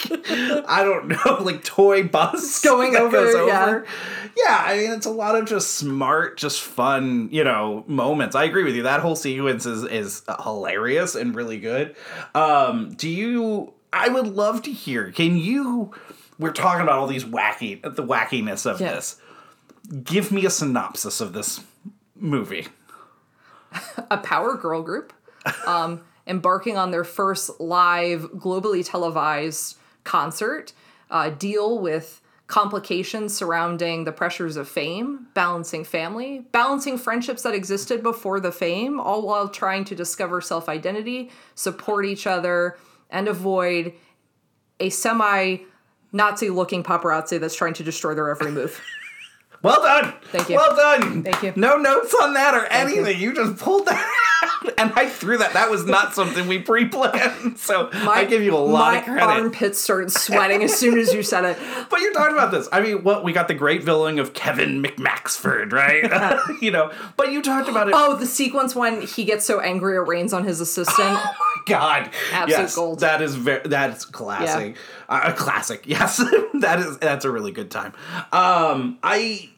I 0.69 0.83
don't 0.85 1.09
know, 1.09 1.39
like 1.43 1.65
toy 1.65 2.05
bus 2.05 2.63
Going 2.63 2.93
that 2.93 3.03
over, 3.03 3.47
yeah. 3.47 3.83
Yeah, 4.37 4.63
I 4.67 4.77
mean, 4.77 4.93
it's 4.93 5.07
a 5.07 5.11
lot 5.11 5.35
of 5.37 5.47
just 5.47 5.75
smart, 5.75 6.37
just 6.37 6.61
fun, 6.61 7.29
you 7.33 7.43
know, 7.45 7.85
moments. 7.87 8.37
I 8.37 8.45
agree 8.45 8.65
with 8.65 8.75
you. 8.75 8.83
That 8.83 9.01
whole 9.01 9.17
sequence 9.17 9.65
is 9.67 9.83
is 9.85 10.23
hilarious 10.43 11.15
and 11.15 11.35
really 11.35 11.59
good. 11.59 11.97
Um, 12.35 12.95
do 12.95 13.09
you? 13.09 13.73
I 13.93 14.09
would 14.09 14.27
love 14.27 14.63
to 14.63 14.73
hear. 14.73 15.11
Can 15.11 15.37
you? 15.37 15.93
We're 16.39 16.53
talking 16.53 16.83
about 16.83 16.99
all 16.99 17.07
these 17.07 17.25
wacky, 17.25 17.81
the 17.83 18.03
wackiness 18.05 18.71
of 18.71 18.79
Yeah. 18.79 18.93
this. 18.97 19.17
Give 20.03 20.33
me 20.33 20.45
a 20.45 20.51
synopsis 20.51 21.21
of 21.21 21.33
this 21.33 21.61
movie. 22.15 22.69
A 24.11 24.19
power 24.19 24.57
girl 24.57 24.83
group 24.83 25.13
um, 25.67 26.03
embarking 26.27 26.77
on 26.77 26.91
their 26.91 27.05
first 27.05 27.61
live, 27.61 28.23
globally 28.33 28.89
televised 28.89 29.77
concert 30.05 30.73
uh, 31.11 31.31
deal 31.31 31.79
with 31.79 32.21
complications 32.47 33.37
surrounding 33.37 34.05
the 34.05 34.13
pressures 34.13 34.57
of 34.57 34.69
fame, 34.69 35.27
balancing 35.35 35.85
family, 35.85 36.47
balancing 36.53 36.97
friendships 36.97 37.43
that 37.43 37.55
existed 37.55 38.03
before 38.03 38.39
the 38.41 38.53
fame, 38.53 39.01
all 39.01 39.23
while 39.27 39.49
trying 39.49 39.85
to 39.85 39.95
discover 39.95 40.41
self 40.41 40.69
identity, 40.69 41.31
support 41.55 42.07
each 42.07 42.27
other, 42.27 42.77
and 43.11 43.29
avoid 43.29 43.93
a 44.81 44.91
semi 44.91 45.59
Nazi 46.13 46.51
looking 46.51 46.83
paparazzi 46.83 47.39
that's 47.39 47.57
trying 47.57 47.75
to 47.75 47.85
destroy 47.85 48.15
their 48.15 48.31
every 48.31 48.51
move. 48.51 48.81
Well 49.67 49.83
done. 49.83 50.15
Thank 50.31 50.49
you. 50.49 50.57
Well 50.57 50.77
done. 50.77 51.23
Thank 51.25 51.43
you. 51.43 51.53
No 51.57 51.77
notes 51.77 52.15
on 52.23 52.35
that 52.35 52.55
or 52.55 52.61
you. 52.61 52.67
anything. 52.71 53.21
You. 53.21 53.35
just 53.35 53.57
pulled 53.59 53.87
that 53.87 53.95
out. 53.95 54.79
And 54.79 54.93
I 54.95 55.09
threw 55.09 55.39
that. 55.39 55.55
That 55.55 55.71
was 55.71 55.85
not 55.85 56.15
something 56.15 56.47
we 56.47 56.59
pre-planned. 56.59 57.59
So 57.59 57.89
I 57.93 58.25
give 58.25 58.43
you 58.43 58.55
a 58.55 58.59
lot 58.59 58.93
my 58.93 58.99
of 58.99 59.05
credit. 59.05 59.27
My 59.27 59.41
armpits 59.41 59.79
started 59.79 60.13
sweating 60.13 60.63
as 60.63 60.77
soon 60.77 60.99
as 60.99 61.13
you 61.13 61.23
said 61.23 61.45
it. 61.45 61.59
But 61.89 62.01
you're 62.01 62.13
talking 62.13 62.35
about 62.35 62.51
this. 62.51 62.69
I 62.73 62.81
mean, 62.81 63.05
what 63.05 63.23
we 63.23 63.33
got 63.33 63.49
the 63.49 63.55
great 63.55 63.83
villain 63.83 64.19
of 64.19 64.35
Kevin 64.35 64.83
McMaxford, 64.83 65.73
right? 65.73 66.41
you 66.61 66.71
know, 66.71 66.93
but 67.17 67.31
you 67.33 67.43
talked 67.43 67.69
about 67.69 67.89
it. 67.89 67.95
Oh, 67.97 68.17
the 68.17 68.27
sequence 68.27 68.75
when 68.75 69.03
he 69.03 69.25
gets 69.25 69.45
so 69.45 69.61
angry 69.61 69.97
it 69.97 70.01
rains 70.01 70.33
on 70.33 70.45
his 70.45 70.61
assistant. 70.61 70.99
Oh 70.99 71.35
my 71.39 71.63
god! 71.67 72.11
Absolute 72.33 72.63
yes, 72.63 72.75
gold. 72.75 73.01
That 73.01 73.23
is 73.23 73.37
very. 73.37 73.67
That's 73.67 74.05
classic. 74.05 74.77
Uh, 75.09 75.21
a 75.25 75.33
classic. 75.33 75.87
Yes, 75.87 76.19
that 76.61 76.81
is. 76.81 76.99
That's 76.99 77.25
a 77.25 77.31
really 77.31 77.53
good 77.53 77.71
time. 77.71 77.95
Um, 78.33 78.99
I, 79.03 79.51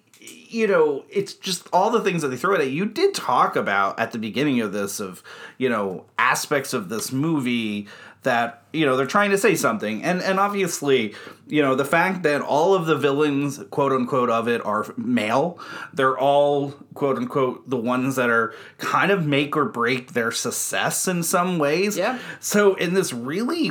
you 0.49 0.67
know, 0.67 1.05
it's 1.11 1.35
just 1.35 1.69
all 1.73 1.91
the 1.91 2.01
things 2.01 2.23
that 2.23 2.29
they 2.29 2.37
throw 2.37 2.55
at 2.55 2.61
it. 2.61 2.69
You 2.73 2.87
did 2.87 3.15
talk 3.15 3.57
about 3.57 3.99
at 4.01 4.13
the 4.13 4.19
beginning 4.19 4.61
of 4.61 4.73
this 4.73 5.01
of 5.01 5.23
you 5.59 5.69
know 5.69 6.05
aspects 6.19 6.73
of 6.73 6.89
this 6.89 7.13
movie 7.13 7.87
that 8.25 8.65
you 8.73 8.85
know 8.85 8.97
they're 8.97 9.07
trying 9.07 9.31
to 9.31 9.39
say 9.39 9.55
something 9.55 10.03
and 10.03 10.21
and 10.23 10.41
obviously 10.41 11.15
you 11.47 11.63
know 11.63 11.77
the 11.77 11.85
fact 11.85 12.25
that 12.25 12.41
all 12.41 12.75
of 12.75 12.85
the 12.87 12.97
villains 12.97 13.61
quote 13.71 13.93
unquote 13.93 14.29
of 14.29 14.49
it 14.49 14.65
are 14.67 14.85
male 14.97 15.57
they're 15.95 16.19
all 16.19 16.73
quote 16.95 17.17
unquote 17.17 17.71
the 17.71 17.77
ones 17.77 18.17
that 18.17 18.29
are 18.29 18.53
kind 18.79 19.13
of 19.13 19.25
make 19.25 19.57
or 19.57 19.65
break 19.67 20.15
their 20.15 20.33
success 20.33 21.07
in 21.07 21.23
some 21.23 21.59
ways 21.61 21.97
Yeah. 21.97 22.19
so 22.41 22.75
in 22.75 22.95
this 22.95 23.13
really 23.13 23.71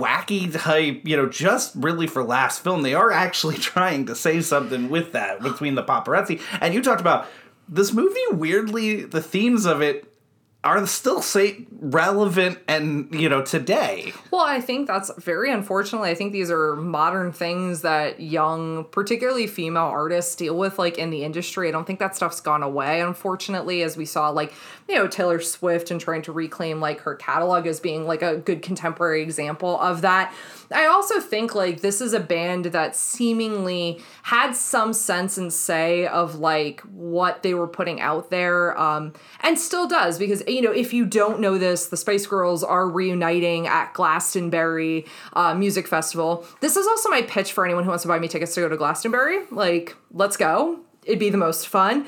wacky 0.00 0.52
type 0.52 1.02
you 1.04 1.16
know 1.16 1.28
just 1.28 1.74
really 1.74 2.06
for 2.06 2.24
last 2.24 2.62
film. 2.64 2.82
They 2.82 2.94
are 2.94 3.12
actually 3.12 3.56
trying 3.72 4.06
to 4.06 4.14
say 4.14 4.40
something 4.40 4.88
with 4.88 5.12
that 5.12 5.40
between 5.40 5.74
the 5.74 5.84
paparazzi. 5.84 6.40
And 6.60 6.74
you 6.74 6.82
talked 6.82 7.00
about 7.00 7.26
this 7.68 7.92
movie 7.92 8.18
weirdly 8.32 9.04
the 9.04 9.22
themes 9.22 9.64
of 9.64 9.80
it 9.80 10.09
are 10.62 10.86
still 10.86 11.22
say 11.22 11.66
relevant 11.80 12.58
and 12.68 13.08
you 13.14 13.28
know 13.28 13.42
today 13.42 14.12
Well, 14.30 14.44
I 14.44 14.60
think 14.60 14.86
that's 14.86 15.10
very 15.18 15.50
unfortunately. 15.50 16.10
I 16.10 16.14
think 16.14 16.32
these 16.32 16.50
are 16.50 16.76
modern 16.76 17.32
things 17.32 17.82
that 17.82 18.20
young, 18.20 18.84
particularly 18.84 19.46
female 19.46 19.84
artists, 19.84 20.34
deal 20.34 20.56
with 20.56 20.78
like 20.78 20.98
in 20.98 21.10
the 21.10 21.24
industry. 21.24 21.68
I 21.68 21.70
don't 21.70 21.86
think 21.86 21.98
that 21.98 22.14
stuff's 22.14 22.40
gone 22.40 22.62
away, 22.62 23.00
unfortunately, 23.00 23.82
as 23.82 23.96
we 23.96 24.04
saw 24.04 24.30
like, 24.30 24.52
you 24.88 24.94
know, 24.94 25.08
Taylor 25.08 25.40
Swift 25.40 25.90
and 25.90 26.00
trying 26.00 26.22
to 26.22 26.32
reclaim 26.32 26.80
like 26.80 27.00
her 27.00 27.14
catalog 27.14 27.66
as 27.66 27.80
being 27.80 28.06
like 28.06 28.22
a 28.22 28.36
good 28.36 28.62
contemporary 28.62 29.22
example 29.22 29.80
of 29.80 30.02
that. 30.02 30.32
I 30.72 30.86
also 30.86 31.20
think 31.20 31.54
like 31.54 31.80
this 31.80 32.00
is 32.00 32.12
a 32.12 32.20
band 32.20 32.66
that 32.66 32.94
seemingly 32.94 34.00
had 34.22 34.52
some 34.52 34.92
sense 34.92 35.36
and 35.36 35.52
say 35.52 36.06
of 36.06 36.36
like 36.36 36.80
what 36.82 37.42
they 37.42 37.54
were 37.54 37.66
putting 37.66 38.00
out 38.00 38.30
there 38.30 38.78
um, 38.78 39.12
and 39.40 39.58
still 39.58 39.88
does 39.88 40.18
because 40.18 40.42
you 40.46 40.62
know 40.62 40.70
if 40.70 40.92
you 40.92 41.04
don't 41.04 41.40
know 41.40 41.58
this 41.58 41.86
the 41.86 41.96
spice 41.96 42.26
girls 42.26 42.62
are 42.62 42.88
reuniting 42.88 43.66
at 43.66 43.92
glastonbury 43.94 45.06
uh, 45.32 45.54
music 45.54 45.88
festival. 45.88 46.46
This 46.60 46.76
is 46.76 46.86
also 46.86 47.08
my 47.08 47.22
pitch 47.22 47.52
for 47.52 47.64
anyone 47.64 47.84
who 47.84 47.90
wants 47.90 48.02
to 48.02 48.08
buy 48.08 48.18
me 48.18 48.28
tickets 48.28 48.54
to 48.54 48.60
go 48.60 48.68
to 48.68 48.76
glastonbury. 48.76 49.46
Like 49.50 49.96
let's 50.12 50.36
go. 50.36 50.80
It'd 51.04 51.18
be 51.18 51.30
the 51.30 51.38
most 51.38 51.66
fun 51.66 52.06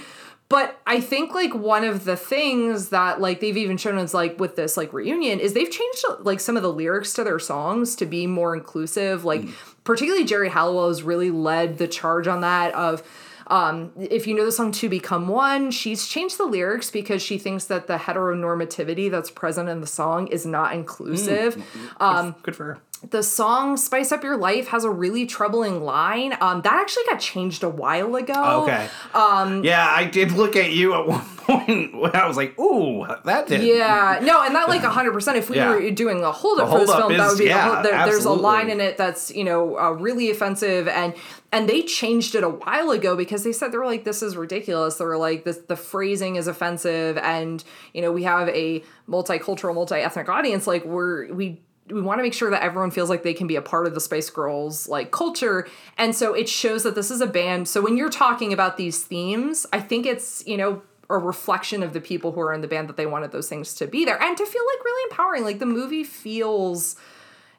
but 0.53 0.78
I 0.86 1.00
think 1.00 1.32
like 1.32 1.55
one 1.55 1.82
of 1.82 2.05
the 2.05 2.14
things 2.14 2.90
that 2.90 3.22
like 3.22 3.40
they've 3.40 3.57
even 3.57 3.78
shown 3.78 3.96
us 3.96 4.12
like 4.12 4.38
with 4.38 4.55
this 4.55 4.76
like 4.76 4.92
reunion 4.92 5.40
is 5.40 5.55
they've 5.55 5.70
changed 5.70 6.05
like 6.18 6.40
some 6.40 6.59
of 6.59 6.62
the 6.62 6.70
lyrics 6.70 7.14
to 7.14 7.24
their 7.24 7.38
songs 7.38 7.96
to 7.96 8.05
be 8.05 8.26
more 8.26 8.55
inclusive. 8.55 9.24
Like 9.24 9.46
particularly 9.84 10.26
Geri 10.26 10.50
Halliwell 10.50 10.88
has 10.88 11.03
really 11.03 11.30
led 11.30 11.78
the 11.78 11.88
charge 11.88 12.26
on 12.26 12.42
that 12.42 12.74
of 12.74 13.03
um, 13.46 13.92
if 13.98 14.26
you 14.26 14.34
know 14.34 14.44
the 14.44 14.53
song 14.53 14.72
2 14.72 14.90
Become 14.90 15.26
1, 15.26 15.70
she's 15.70 16.07
changed 16.07 16.36
the 16.36 16.44
lyrics 16.44 16.90
because 16.90 17.22
she 17.22 17.38
thinks 17.38 17.64
that 17.64 17.86
the 17.86 17.96
heteronormativity 17.96 19.11
that's 19.11 19.30
present 19.30 19.70
in 19.70 19.80
the 19.80 19.86
song 19.86 20.26
is 20.26 20.44
not 20.44 20.74
inclusive. 20.74 21.57
Um, 21.98 22.34
good 22.42 22.55
for 22.55 22.64
her 22.64 22.78
the 23.11 23.22
song 23.22 23.76
Spice 23.76 24.12
Up 24.12 24.22
Your 24.22 24.36
Life 24.36 24.68
has 24.68 24.84
a 24.84 24.90
really 24.90 25.26
troubling 25.26 25.82
line. 25.82 26.36
Um, 26.40 26.62
that 26.62 26.74
actually 26.74 27.05
got 27.11 27.18
changed 27.20 27.62
a 27.64 27.68
while 27.68 28.14
ago. 28.14 28.62
Okay. 28.62 28.88
Um, 29.12 29.64
yeah, 29.64 29.86
I 29.88 30.05
did 30.05 30.32
look 30.32 30.55
at 30.57 30.70
you 30.70 30.94
at 30.94 31.07
one 31.09 31.20
point 31.36 31.94
when 32.00 32.14
I 32.14 32.26
was 32.28 32.36
like, 32.36 32.57
"Ooh, 32.61 33.05
that 33.24 33.48
did." 33.48 33.62
Yeah, 33.64 34.20
no, 34.22 34.42
and 34.42 34.55
that 34.55 34.68
like 34.68 34.82
hundred 34.82 35.12
percent. 35.12 35.36
If 35.36 35.50
we 35.50 35.57
Yeah. 35.57 35.70
were 35.70 35.90
doing 35.90 36.22
a 36.22 36.30
hold 36.30 36.61
up 36.61 36.70
for 36.70 36.78
this 36.78 36.90
hold 36.90 37.00
film, 37.11 37.16
that 37.18 37.24
is- 37.26 37.32
would 37.32 37.38
be 37.40 37.46
yeah, 37.46 37.74
whole, 37.74 37.82
there, 37.82 38.07
there's 38.07 38.24
a 38.24 38.30
line 38.32 38.70
in 38.70 38.80
it 38.80 38.96
that's 38.96 39.30
you 39.32 39.44
know 39.44 39.78
uh, 39.78 39.90
really 39.90 40.30
offensive 40.30 40.86
and. 40.88 41.14
And 41.55 41.68
they 41.68 41.82
changed 41.82 42.34
it 42.34 42.42
a 42.44 42.48
while 42.48 42.92
ago 42.92 43.14
because 43.14 43.44
they 43.44 43.53
said 43.53 43.72
they 43.72 43.76
were 43.76 43.84
like, 43.84 44.05
"This 44.05 44.22
is 44.22 44.38
ridiculous." 44.38 44.94
They 44.96 45.05
were 45.05 45.18
like, 45.18 45.44
"This 45.44 45.59
the 45.59 45.76
phrasing 45.76 46.36
is 46.36 46.46
offensive," 46.46 47.18
and 47.18 47.62
you 47.92 48.00
know 48.00 48.11
we 48.11 48.22
have 48.22 48.48
a 48.48 48.82
multicultural, 49.07 49.74
multi-ethnic 49.74 50.30
audience. 50.30 50.66
Like 50.66 50.86
we're 50.86 51.30
we 51.30 51.61
we 51.93 52.01
want 52.01 52.18
to 52.18 52.22
make 52.22 52.34
sure 52.34 52.51
that 52.51 52.62
everyone 52.62 52.90
feels 52.90 53.11
like 53.11 53.22
they 53.22 53.34
can 53.34 53.47
be 53.47 53.57
a 53.57 53.62
part 53.62 53.86
of 53.86 53.95
the 53.95 54.01
Spice 54.01 54.30
Girls 54.30 54.88
like 54.88 55.11
culture. 55.11 55.68
And 55.99 56.14
so 56.14 56.34
it 56.34 56.49
shows 56.49 56.82
that 56.84 56.95
this 56.95 57.11
is 57.11 57.20
a 57.20 57.26
band. 57.26 57.68
So 57.68 57.80
when 57.80 57.97
you're 57.97 58.11
talking 58.11 58.53
about 58.53 58.76
these 58.76 59.03
themes, 59.03 59.66
I 59.72 59.80
think 59.80 60.07
it's, 60.07 60.43
you 60.47 60.57
know, 60.57 60.82
a 61.11 61.18
reflection 61.18 61.82
of 61.82 61.93
the 61.93 62.01
people 62.01 62.32
who 62.32 62.40
are 62.40 62.53
in 62.53 62.62
the 62.62 62.68
band 62.68 62.88
that 62.88 62.97
they 62.97 63.07
wanted 63.07 63.32
those 63.32 63.49
things 63.49 63.74
to 63.74 63.86
be 63.86 64.05
there 64.05 64.20
and 64.22 64.36
to 64.36 64.47
feel 64.47 64.62
like 64.74 64.84
really 64.84 65.11
empowering. 65.11 65.45
Like 65.45 65.59
the 65.59 65.66
movie 65.66 66.05
feels 66.05 66.97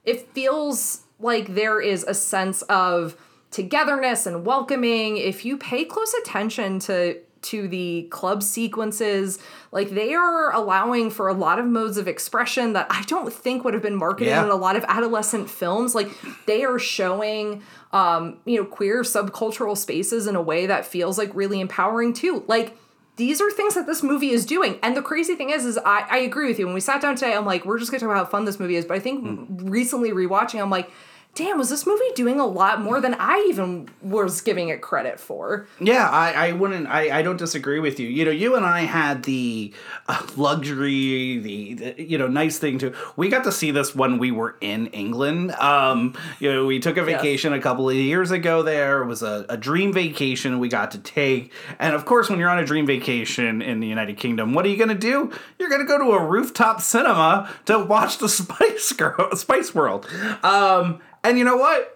it 0.03 0.33
feels 0.33 1.03
like 1.19 1.53
there 1.55 1.79
is 1.79 2.03
a 2.03 2.13
sense 2.13 2.61
of 2.63 3.15
togetherness 3.51 4.25
and 4.25 4.45
welcoming 4.45 5.17
if 5.17 5.45
you 5.45 5.57
pay 5.57 5.85
close 5.85 6.13
attention 6.15 6.79
to 6.79 7.19
to 7.43 7.67
the 7.67 8.07
club 8.09 8.41
sequences 8.43 9.39
like 9.71 9.89
they 9.91 10.13
are 10.13 10.51
allowing 10.53 11.09
for 11.09 11.27
a 11.27 11.33
lot 11.33 11.59
of 11.59 11.65
modes 11.65 11.97
of 11.97 12.07
expression 12.07 12.73
that 12.73 12.87
i 12.89 13.01
don't 13.03 13.31
think 13.33 13.63
would 13.63 13.73
have 13.73 13.83
been 13.83 13.95
marketed 13.95 14.29
Yeah. 14.29 14.43
in 14.43 14.49
a 14.49 14.55
lot 14.55 14.75
of 14.75 14.83
adolescent 14.87 15.49
films 15.49 15.93
like 15.93 16.09
they 16.47 16.63
are 16.63 16.79
showing 16.79 17.61
um 17.91 18.37
you 18.45 18.57
know 18.59 18.65
queer 18.65 19.01
subcultural 19.03 19.77
spaces 19.77 20.27
in 20.27 20.35
a 20.35 20.41
way 20.41 20.65
that 20.67 20.85
feels 20.85 21.17
like 21.17 21.33
really 21.35 21.59
empowering 21.59 22.13
too 22.13 22.43
like 22.47 22.77
these 23.15 23.39
are 23.41 23.51
things 23.51 23.75
that 23.75 23.85
this 23.85 24.01
movie 24.01 24.31
is 24.31 24.43
doing. 24.43 24.79
And 24.81 24.97
the 24.97 25.01
crazy 25.03 25.35
thing 25.35 25.51
is, 25.51 25.65
is 25.65 25.77
I, 25.77 26.03
I 26.09 26.17
agree 26.17 26.47
with 26.47 26.57
you. 26.57 26.65
When 26.65 26.73
we 26.73 26.81
sat 26.81 26.99
down 26.99 27.13
today, 27.15 27.35
I'm 27.35 27.45
like, 27.45 27.63
we're 27.63 27.77
just 27.77 27.91
gonna 27.91 27.99
talk 27.99 28.09
about 28.09 28.17
how 28.17 28.25
fun 28.25 28.45
this 28.45 28.59
movie 28.59 28.75
is. 28.75 28.85
But 28.85 28.95
I 28.97 28.99
think 29.01 29.19
Hmm. 29.23 29.67
recently 29.69 30.09
rewatching, 30.09 30.59
I'm 30.59 30.71
like, 30.71 30.89
damn, 31.35 31.57
was 31.57 31.69
this 31.69 31.87
movie 31.87 32.03
doing 32.13 32.39
a 32.39 32.45
lot 32.45 32.79
more 32.79 33.01
than 33.01 33.15
I 33.15 33.47
even 33.49 33.89
was 34.01 34.41
giving 34.41 34.69
it 34.69 34.81
credit 34.81 35.19
for? 35.19 35.67
Yeah, 35.79 36.07
I, 36.07 36.49
I 36.49 36.51
wouldn't. 36.51 36.87
I, 36.87 37.19
I 37.19 37.21
don't 37.23 37.37
disagree 37.37 37.79
with 37.79 37.99
you. 37.99 38.07
You 38.07 38.25
know, 38.25 38.31
you 38.31 38.55
and 38.55 38.65
I 38.65 38.81
had 38.81 39.23
the 39.23 39.73
uh, 40.07 40.27
luxury, 40.37 41.39
the, 41.39 41.73
the 41.73 42.03
you 42.03 42.17
know 42.17 42.27
nice 42.27 42.59
thing 42.59 42.77
to. 42.79 42.93
We 43.15 43.29
got 43.29 43.43
to 43.45 43.51
see 43.51 43.71
this 43.71 43.95
when 43.95 44.19
we 44.19 44.31
were 44.31 44.55
in 44.61 44.87
England. 44.87 45.51
Um, 45.53 46.15
you 46.39 46.51
know, 46.51 46.65
we 46.65 46.79
took 46.79 46.97
a 46.97 47.03
vacation 47.03 47.53
a 47.53 47.59
couple 47.59 47.89
of 47.89 47.95
years 47.95 48.31
ago. 48.31 48.61
There 48.61 49.01
it 49.01 49.07
was 49.07 49.23
a, 49.23 49.45
a 49.49 49.57
dream 49.57 49.91
vacation 49.91 50.59
we 50.59 50.69
got 50.69 50.91
to 50.91 50.99
take, 50.99 51.51
and 51.79 51.95
of 51.95 52.05
course, 52.05 52.29
when 52.29 52.39
you're 52.39 52.49
on 52.49 52.59
a 52.59 52.65
dream 52.65 52.85
vacation 52.85 53.61
in 53.61 53.79
the 53.79 53.87
United 53.87 54.17
Kingdom, 54.17 54.53
what 54.53 54.65
are 54.65 54.69
you 54.69 54.77
going 54.77 54.89
to 54.89 54.95
do? 54.95 55.31
You're 55.57 55.69
going 55.69 55.81
to 55.81 55.87
go 55.87 55.97
to 55.97 56.11
a 56.11 56.23
rooftop 56.23 56.81
cinema 56.81 57.51
to 57.65 57.79
watch 57.79 58.19
the 58.19 58.29
Spice 58.33 58.91
Girl, 58.93 59.35
Spice 59.35 59.73
World. 59.73 60.07
Um, 60.43 61.01
and 61.23 61.37
you 61.37 61.43
know 61.43 61.57
what? 61.57 61.89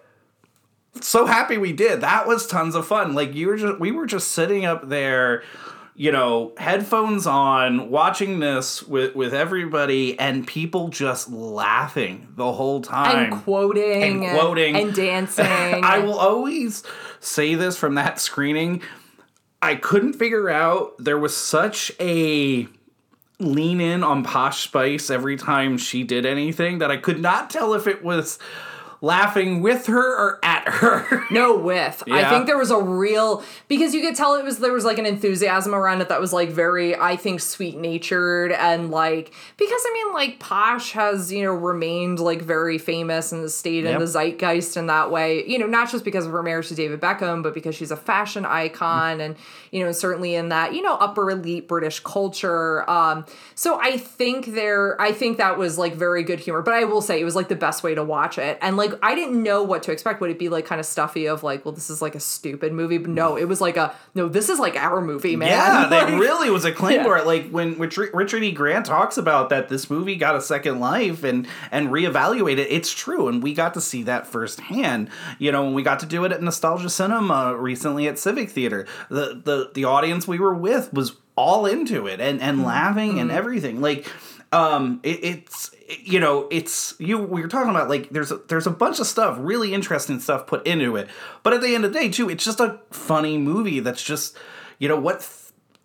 so 1.02 1.28
happy 1.28 1.58
we 1.58 1.74
did. 1.74 2.02
That 2.02 2.28
was 2.28 2.48
tons 2.48 2.74
of 2.76 2.88
fun. 2.88 3.14
Like 3.14 3.36
you 3.36 3.48
were 3.48 3.58
just 3.58 3.80
we 3.80 3.92
were 3.92 4.06
just 4.08 4.32
sitting 4.32 4.66
up 4.66 4.90
there, 4.90 5.44
you 5.96 6.12
know, 6.12 6.54
headphones 6.58 7.28
on, 7.28 7.90
watching 7.92 8.40
this 8.40 8.82
with 8.84 9.16
with 9.16 9.34
everybody 9.34 10.18
and 10.20 10.48
people 10.48 10.90
just 10.90 11.30
laughing 11.30 12.30
the 12.36 12.52
whole 12.52 12.82
time. 12.82 13.32
And 13.32 13.44
quoting, 13.44 14.26
And 14.26 14.40
quoting. 14.40 14.76
and 14.76 14.94
dancing. 14.96 15.46
I 15.48 16.00
will 16.00 16.18
always 16.18 16.82
say 17.20 17.56
this 17.56 17.78
from 17.78 17.96
that 17.96 18.20
screening. 18.20 18.82
I 19.62 19.76
couldn't 19.76 20.14
figure 20.14 20.50
out 20.50 20.94
there 20.98 21.18
was 21.18 21.36
such 21.38 21.92
a 22.00 22.68
lean 23.40 23.82
in 23.82 24.04
on 24.04 24.24
Posh 24.24 24.64
Spice 24.64 25.12
every 25.12 25.38
time 25.38 25.78
she 25.78 26.04
did 26.04 26.26
anything 26.26 26.80
that 26.80 26.90
I 26.90 26.98
could 26.98 27.20
not 27.20 27.52
tell 27.52 27.76
if 27.76 27.86
it 27.86 28.04
was 28.04 28.40
laughing 29.02 29.62
with 29.62 29.86
her 29.88 30.16
or 30.16 30.40
at 30.44 30.68
her. 30.68 31.24
No 31.32 31.58
with. 31.58 32.04
I 32.10 32.30
think 32.30 32.46
there 32.46 32.58
was 32.58 32.72
a 32.72 32.82
real 32.82 33.44
because 33.68 33.94
you 33.94 34.02
could 34.02 34.16
tell 34.16 34.36
it 34.36 34.46
was 34.46 34.60
there 34.60 34.72
was 34.72 34.86
like 34.86 34.98
an 34.98 35.06
enthusiasm 35.06 35.76
around 35.76 36.02
it 36.02 36.10
that 36.10 36.22
was 36.22 36.32
like 36.32 36.50
very 36.50 36.96
I 36.96 37.18
think 37.18 37.42
sweet 37.42 37.78
natured 37.78 38.54
and 38.54 38.90
like 38.90 39.34
because 39.58 39.82
I 39.86 39.92
mean 39.94 40.14
like 40.14 40.40
Posh 40.40 40.94
has 40.94 41.32
you 41.32 41.44
know 41.44 41.52
remained 41.54 42.20
like 42.20 42.42
very 42.42 42.78
famous 42.78 43.32
and 43.34 43.50
stayed 43.52 43.86
in 43.86 44.00
the 44.00 44.08
zeitgeist 44.08 44.78
in 44.78 44.88
that 44.88 45.12
way. 45.12 45.46
You 45.46 45.60
know 45.60 45.68
not 45.68 45.92
just 45.92 46.06
because 46.06 46.26
of 46.26 46.32
her 46.32 46.42
marriage 46.42 46.70
to 46.70 46.76
David 46.76 47.02
Beckham 47.02 47.44
but 47.44 47.54
because 47.54 47.76
she's 47.76 47.92
a 47.92 47.98
fashion 47.98 48.46
icon 48.46 49.20
and 49.20 49.36
you 49.72 49.84
know 49.84 49.92
certainly 49.92 50.34
in 50.34 50.50
that 50.50 50.74
you 50.74 50.82
know 50.82 50.96
upper 50.96 51.30
elite 51.30 51.68
British 51.68 52.00
culture. 52.00 52.90
Um 52.90 53.26
so 53.54 53.80
I 53.82 53.98
think 53.98 54.54
there 54.54 55.00
I 55.02 55.12
think 55.12 55.38
that 55.38 55.58
was 55.58 55.78
like 55.78 55.94
very 55.94 56.24
good 56.24 56.40
humor. 56.40 56.62
But 56.62 56.74
I 56.74 56.86
will 56.86 57.02
say 57.02 57.20
it 57.20 57.26
was 57.26 57.36
like 57.36 57.50
the 57.50 57.56
best 57.56 57.84
way 57.84 57.94
to 57.96 58.04
watch 58.04 58.38
it. 58.38 58.58
And 58.62 58.78
like 58.78 58.87
I 59.02 59.16
didn't 59.16 59.42
know 59.42 59.64
what 59.64 59.84
to 59.84 59.92
expect 59.92 60.22
would 60.22 60.30
it 60.30 60.40
be 60.40 60.50
like 60.50 60.66
kind 60.66 60.80
of 60.80 60.86
stuffy 60.86 61.28
of 61.28 61.44
like 61.44 61.66
well 61.66 61.74
this 61.74 61.90
is 61.90 62.02
like 62.02 62.16
a 62.16 62.20
stupid 62.20 62.74
movie 62.74 62.98
but 62.98 63.10
no 63.10 63.38
it 63.38 63.46
was 63.46 63.62
like 63.62 63.78
a 63.78 63.96
no 64.16 64.28
this 64.28 64.50
is 64.50 64.60
like 64.60 64.76
our 64.76 65.02
movie 65.02 65.36
man 65.36 65.50
Yeah, 65.50 65.82
Like- 65.90 65.90
that 65.90 66.20
really 66.20 66.50
was 66.50 66.66
a 66.66 66.72
claim 66.72 66.98
Yeah. 66.98 67.04
for 67.04 67.18
it. 67.18 67.26
Like 67.26 67.50
when 67.50 67.78
Richard, 67.78 68.10
Richard 68.14 68.44
E. 68.44 68.52
Grant 68.52 68.86
talks 68.86 69.18
about 69.18 69.50
that 69.50 69.70
this 69.70 69.90
movie 69.90 70.16
got 70.16 70.36
a 70.36 70.42
second 70.42 70.80
life 70.80 71.24
and 71.24 71.48
and 71.72 71.90
reevaluated, 71.90 72.68
it's 72.70 72.94
true, 72.94 73.28
and 73.28 73.42
we 73.42 73.54
got 73.54 73.74
to 73.74 73.82
see 73.82 74.04
that 74.04 74.28
firsthand. 74.28 75.10
You 75.40 75.52
know, 75.52 75.64
when 75.64 75.74
we 75.74 75.84
got 75.84 76.00
to 76.00 76.06
do 76.06 76.24
it 76.26 76.32
at 76.32 76.42
Nostalgia 76.42 76.90
Cinema 76.90 77.56
recently 77.56 78.08
at 78.08 78.20
Civic 78.20 78.50
Theater, 78.50 78.86
the 79.10 79.42
the 79.44 79.72
the 79.74 79.86
audience 79.86 80.28
we 80.28 80.40
were 80.40 80.56
with 80.56 80.94
was 80.94 81.14
all 81.36 81.66
into 81.66 82.08
it 82.08 82.20
and 82.20 82.42
and 82.42 82.58
mm-hmm. 82.58 82.68
laughing 82.68 83.20
and 83.20 83.30
mm-hmm. 83.30 83.38
everything. 83.38 83.82
Like, 83.82 84.08
um, 84.52 85.00
it, 85.04 85.24
it's 85.24 85.72
you 86.04 86.20
know 86.20 86.48
it's 86.52 86.96
you 87.00 87.18
we 87.18 87.42
were 87.42 87.48
talking 87.48 87.70
about 87.70 87.90
like 87.90 88.10
there's 88.10 88.32
a, 88.32 88.38
there's 88.48 88.68
a 88.68 88.72
bunch 88.72 89.00
of 89.00 89.08
stuff 89.08 89.38
really 89.40 89.74
interesting 89.74 90.20
stuff 90.20 90.48
put 90.48 90.66
into 90.68 90.96
it 90.96 91.10
but 91.44 91.54
at 91.54 91.62
the 91.62 91.74
end 91.76 91.86
of 91.86 91.94
the 91.94 92.00
day 92.00 92.10
too 92.10 92.30
it's 92.30 92.44
just 92.44 92.60
a 92.60 92.80
funny 92.92 93.38
movie 93.38 93.80
that's 93.80 94.04
just 94.04 94.38
you 94.80 94.88
know 94.88 95.00
what 95.00 95.20
th- 95.20 95.32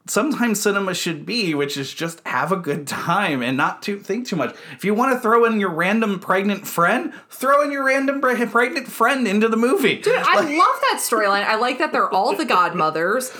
sometimes 0.09 0.61
cinema 0.61 0.93
should 0.93 1.25
be 1.25 1.55
which 1.55 1.77
is 1.77 1.95
just 1.95 2.21
have 2.27 2.51
a 2.51 2.57
good 2.57 2.87
time 2.89 3.43
and 3.43 3.57
not 3.57 3.81
to 3.83 3.99
think 4.01 4.27
too 4.27 4.35
much 4.35 4.53
if 4.73 4.85
you 4.85 4.93
want 4.93 5.13
to 5.13 5.21
throw 5.21 5.45
in 5.45 5.61
your 5.61 5.71
random 5.71 6.19
pregnant 6.19 6.67
friend 6.67 7.13
throw 7.31 7.63
in 7.63 7.71
your 7.71 7.85
random 7.85 8.21
pre- 8.21 8.47
pregnant 8.47 8.89
friend 8.89 9.29
into 9.29 9.49
the 9.49 9.57
movie 9.57 9.99
Dude, 10.03 10.17
I 10.17 10.41
love 10.41 10.81
that 10.91 10.99
storyline. 11.01 11.45
I 11.45 11.55
like 11.55 11.79
that 11.79 11.93
they're 11.93 12.11
all 12.13 12.35
the 12.35 12.45
godmothers. 12.45 13.31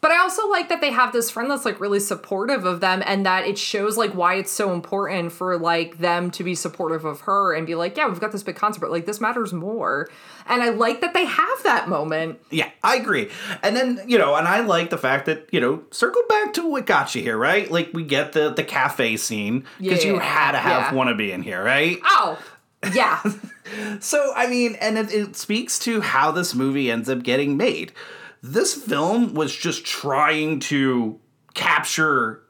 But 0.00 0.10
I 0.10 0.18
also 0.18 0.48
like 0.48 0.68
that 0.68 0.80
they 0.80 0.90
have 0.90 1.12
this 1.12 1.30
friend 1.30 1.50
that's 1.50 1.64
like 1.64 1.80
really 1.80 2.00
supportive 2.00 2.64
of 2.64 2.80
them 2.80 3.02
and 3.04 3.26
that 3.26 3.46
it 3.46 3.58
shows 3.58 3.96
like 3.96 4.14
why 4.14 4.34
it's 4.34 4.50
so 4.50 4.72
important 4.72 5.32
for 5.32 5.58
like 5.58 5.98
them 5.98 6.30
to 6.32 6.44
be 6.44 6.54
supportive 6.54 7.04
of 7.04 7.22
her 7.22 7.54
and 7.54 7.66
be 7.66 7.74
like, 7.74 7.96
yeah, 7.96 8.08
we've 8.08 8.20
got 8.20 8.32
this 8.32 8.42
big 8.42 8.56
concert, 8.56 8.80
but 8.80 8.90
like 8.90 9.06
this 9.06 9.20
matters 9.20 9.52
more. 9.52 10.08
And 10.46 10.62
I 10.62 10.70
like 10.70 11.00
that 11.00 11.12
they 11.12 11.24
have 11.24 11.62
that 11.64 11.88
moment. 11.88 12.40
Yeah, 12.50 12.70
I 12.82 12.96
agree. 12.96 13.30
And 13.62 13.76
then, 13.76 14.00
you 14.06 14.18
know, 14.18 14.34
and 14.34 14.48
I 14.48 14.60
like 14.60 14.90
the 14.90 14.98
fact 14.98 15.26
that, 15.26 15.48
you 15.52 15.60
know, 15.60 15.82
circle 15.90 16.22
back 16.28 16.52
to 16.54 16.68
what 16.68 16.86
got 16.86 17.14
you 17.14 17.22
here, 17.22 17.36
right? 17.36 17.70
Like 17.70 17.90
we 17.92 18.04
get 18.04 18.32
the 18.32 18.50
the 18.50 18.64
cafe 18.64 19.16
scene 19.16 19.64
because 19.78 20.04
you 20.04 20.18
had 20.18 20.52
to 20.52 20.58
have 20.58 20.92
yeah. 20.92 20.98
wannabe 20.98 21.30
in 21.30 21.42
here, 21.42 21.62
right? 21.62 21.98
Oh, 22.04 22.38
yeah. 22.94 23.22
So, 23.98 24.32
I 24.36 24.46
mean, 24.46 24.76
and 24.76 24.96
it, 24.96 25.12
it 25.12 25.34
speaks 25.34 25.80
to 25.80 26.00
how 26.00 26.30
this 26.30 26.54
movie 26.54 26.88
ends 26.88 27.08
up 27.08 27.24
getting 27.24 27.56
made. 27.56 27.92
This 28.52 28.74
film 28.74 29.34
was 29.34 29.54
just 29.54 29.84
trying 29.84 30.60
to 30.60 31.18
capture, 31.54 32.42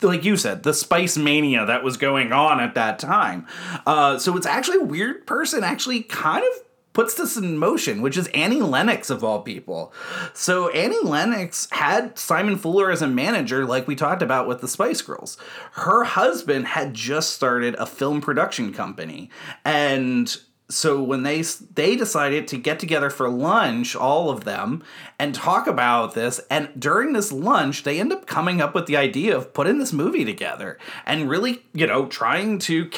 like 0.00 0.24
you 0.24 0.36
said, 0.36 0.62
the 0.62 0.72
spice 0.72 1.16
mania 1.16 1.66
that 1.66 1.82
was 1.82 1.96
going 1.96 2.32
on 2.32 2.60
at 2.60 2.74
that 2.74 2.98
time. 2.98 3.46
Uh, 3.86 4.18
so, 4.18 4.36
it's 4.36 4.46
actually 4.46 4.78
a 4.78 4.84
weird 4.84 5.26
person 5.26 5.64
actually 5.64 6.02
kind 6.02 6.44
of 6.44 6.62
puts 6.98 7.14
this 7.14 7.36
in 7.36 7.56
motion, 7.56 8.02
which 8.02 8.16
is 8.16 8.26
Annie 8.34 8.60
Lennox 8.60 9.08
of 9.08 9.22
all 9.22 9.40
people. 9.42 9.92
So 10.34 10.68
Annie 10.70 10.98
Lennox 11.04 11.68
had 11.70 12.18
Simon 12.18 12.56
Fuller 12.56 12.90
as 12.90 13.02
a 13.02 13.06
manager, 13.06 13.64
like 13.64 13.86
we 13.86 13.94
talked 13.94 14.20
about 14.20 14.48
with 14.48 14.60
the 14.60 14.66
Spice 14.66 15.00
Girls. 15.00 15.38
Her 15.74 16.02
husband 16.02 16.66
had 16.66 16.94
just 16.94 17.34
started 17.34 17.76
a 17.76 17.86
film 17.86 18.20
production 18.20 18.72
company, 18.72 19.30
and 19.64 20.36
so 20.70 21.02
when 21.02 21.22
they 21.22 21.42
they 21.42 21.96
decided 21.96 22.46
to 22.48 22.58
get 22.58 22.78
together 22.78 23.08
for 23.08 23.28
lunch, 23.28 23.96
all 23.96 24.30
of 24.30 24.44
them, 24.44 24.82
and 25.18 25.34
talk 25.34 25.66
about 25.66 26.14
this, 26.14 26.40
and 26.50 26.68
during 26.78 27.14
this 27.14 27.32
lunch, 27.32 27.84
they 27.84 27.98
end 27.98 28.12
up 28.12 28.26
coming 28.26 28.60
up 28.60 28.74
with 28.74 28.86
the 28.86 28.96
idea 28.96 29.34
of 29.36 29.54
putting 29.54 29.78
this 29.78 29.92
movie 29.92 30.24
together 30.24 30.78
and 31.06 31.30
really, 31.30 31.64
you 31.72 31.86
know, 31.86 32.06
trying 32.06 32.58
to 32.60 32.90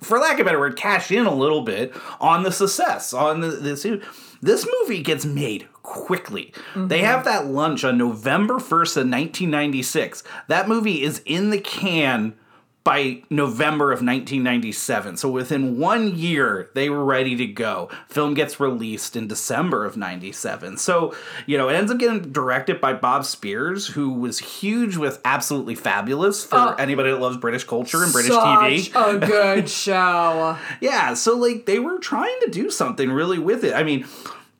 for 0.00 0.18
lack 0.18 0.34
of 0.34 0.40
a 0.40 0.44
better 0.44 0.58
word, 0.58 0.76
cash 0.76 1.10
in 1.10 1.26
a 1.26 1.34
little 1.34 1.62
bit 1.62 1.92
on 2.20 2.44
the 2.44 2.52
success 2.52 3.12
on 3.12 3.40
the 3.40 3.48
this. 3.48 3.86
This 4.40 4.64
movie 4.80 5.02
gets 5.02 5.24
made 5.24 5.66
quickly. 5.82 6.52
They 6.76 6.98
mm-hmm. 6.98 7.06
have 7.06 7.24
that 7.24 7.46
lunch 7.46 7.82
on 7.82 7.98
November 7.98 8.58
1st 8.58 8.96
of 8.96 9.08
1996. 9.08 10.22
That 10.46 10.68
movie 10.68 11.02
is 11.02 11.22
in 11.26 11.50
the 11.50 11.60
can 11.60 12.34
by 12.88 13.22
November 13.28 13.92
of 13.92 13.98
1997. 14.00 15.18
So 15.18 15.28
within 15.28 15.78
one 15.78 16.16
year, 16.16 16.70
they 16.74 16.88
were 16.88 17.04
ready 17.04 17.36
to 17.36 17.46
go. 17.46 17.90
Film 18.08 18.32
gets 18.32 18.58
released 18.58 19.14
in 19.14 19.28
December 19.28 19.84
of 19.84 19.96
97. 19.98 20.78
So, 20.78 21.14
you 21.46 21.58
know, 21.58 21.68
it 21.68 21.74
ends 21.74 21.92
up 21.92 21.98
getting 21.98 22.32
directed 22.32 22.80
by 22.80 22.94
Bob 22.94 23.26
Spiers, 23.26 23.88
who 23.88 24.14
was 24.14 24.38
huge 24.38 24.96
with 24.96 25.20
Absolutely 25.24 25.74
Fabulous 25.74 26.44
for 26.44 26.56
Oh. 26.56 26.74
anybody 26.78 27.10
that 27.10 27.20
loves 27.20 27.36
British 27.36 27.64
culture 27.64 28.02
and 28.02 28.10
British 28.10 28.32
Such 28.32 28.42
TV. 28.42 29.14
a 29.14 29.18
good 29.18 29.68
show. 29.84 30.56
Yeah, 30.80 31.12
so 31.12 31.36
like 31.36 31.66
they 31.66 31.78
were 31.78 31.98
trying 31.98 32.38
to 32.40 32.50
do 32.50 32.70
something 32.70 33.10
really 33.12 33.38
with 33.38 33.64
it. 33.64 33.74
I 33.74 33.82
mean, 33.82 34.06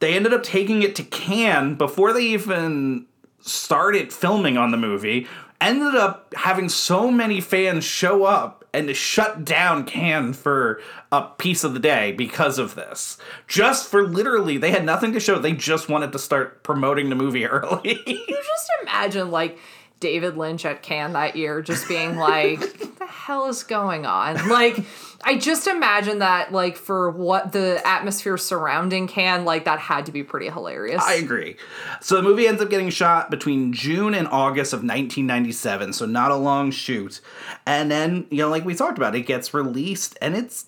they 0.01 0.15
ended 0.15 0.35
up 0.35 0.43
taking 0.43 0.83
it 0.83 0.95
to 0.97 1.03
Cannes 1.03 1.77
before 1.77 2.13
they 2.13 2.25
even 2.27 3.07
started 3.41 4.13
filming 4.13 4.59
on 4.59 4.71
the 4.71 4.77
movie. 4.77 5.27
Ended 5.61 5.95
up 5.97 6.33
having 6.37 6.69
so 6.69 7.11
many 7.11 7.41
fans 7.41 7.85
show 7.85 8.25
up 8.25 8.65
and 8.73 8.87
to 8.89 8.95
shut 8.95 9.45
down 9.45 9.85
Cannes 9.85 10.35
for 10.35 10.81
a 11.11 11.23
piece 11.23 11.65
of 11.65 11.75
the 11.75 11.81
day 11.81 12.13
because 12.13 12.59
of 12.59 12.75
this. 12.75 13.19
Just 13.47 13.89
for 13.89 14.07
literally, 14.07 14.59
they 14.59 14.71
had 14.71 14.85
nothing 14.85 15.13
to 15.13 15.21
show. 15.21 15.39
They 15.39 15.53
just 15.53 15.89
wanted 15.89 16.13
to 16.13 16.19
start 16.19 16.63
promoting 16.63 17.09
the 17.09 17.17
movie 17.17 17.47
early. 17.47 18.01
You 18.07 18.27
just 18.27 18.71
imagine 18.83 19.31
like 19.31 19.59
David 20.01 20.37
Lynch 20.37 20.65
at 20.65 20.83
Cannes 20.83 21.13
that 21.15 21.37
year 21.37 21.63
just 21.63 21.89
being 21.89 22.17
like, 22.17 22.61
what 22.81 22.99
the 22.99 23.07
hell 23.07 23.47
is 23.47 23.63
going 23.65 24.07
on? 24.07 24.49
Like, 24.49 24.85
I 25.25 25.37
just 25.37 25.67
imagine 25.67 26.21
that, 26.21 26.53
like, 26.53 26.77
for 26.77 27.11
what 27.11 27.53
the 27.53 27.85
atmosphere 27.87 28.37
surrounding 28.37 29.09
Cannes, 29.09 29.45
like, 29.45 29.65
that 29.65 29.79
had 29.79 30.07
to 30.07 30.13
be 30.13 30.23
pretty 30.23 30.49
hilarious. 30.49 31.03
I 31.03 31.15
agree. 31.15 31.57
So 32.01 32.17
the 32.17 32.23
movie 32.23 32.47
ends 32.47 32.63
up 32.63 32.71
getting 32.71 32.91
shot 32.91 33.31
between 33.31 33.73
June 33.73 34.15
and 34.15 34.29
August 34.29 34.73
of 34.73 34.79
1997, 34.79 35.93
so 35.93 36.07
not 36.07 36.31
a 36.31 36.37
long 36.37 36.71
shoot. 36.71 37.21
And 37.67 37.91
then, 37.91 38.27
you 38.31 38.39
know, 38.39 38.49
like 38.49 38.65
we 38.65 38.75
talked 38.75 38.99
about, 38.99 39.15
it 39.15 39.27
gets 39.27 39.53
released 39.53 40.17
and 40.23 40.37
it's 40.37 40.67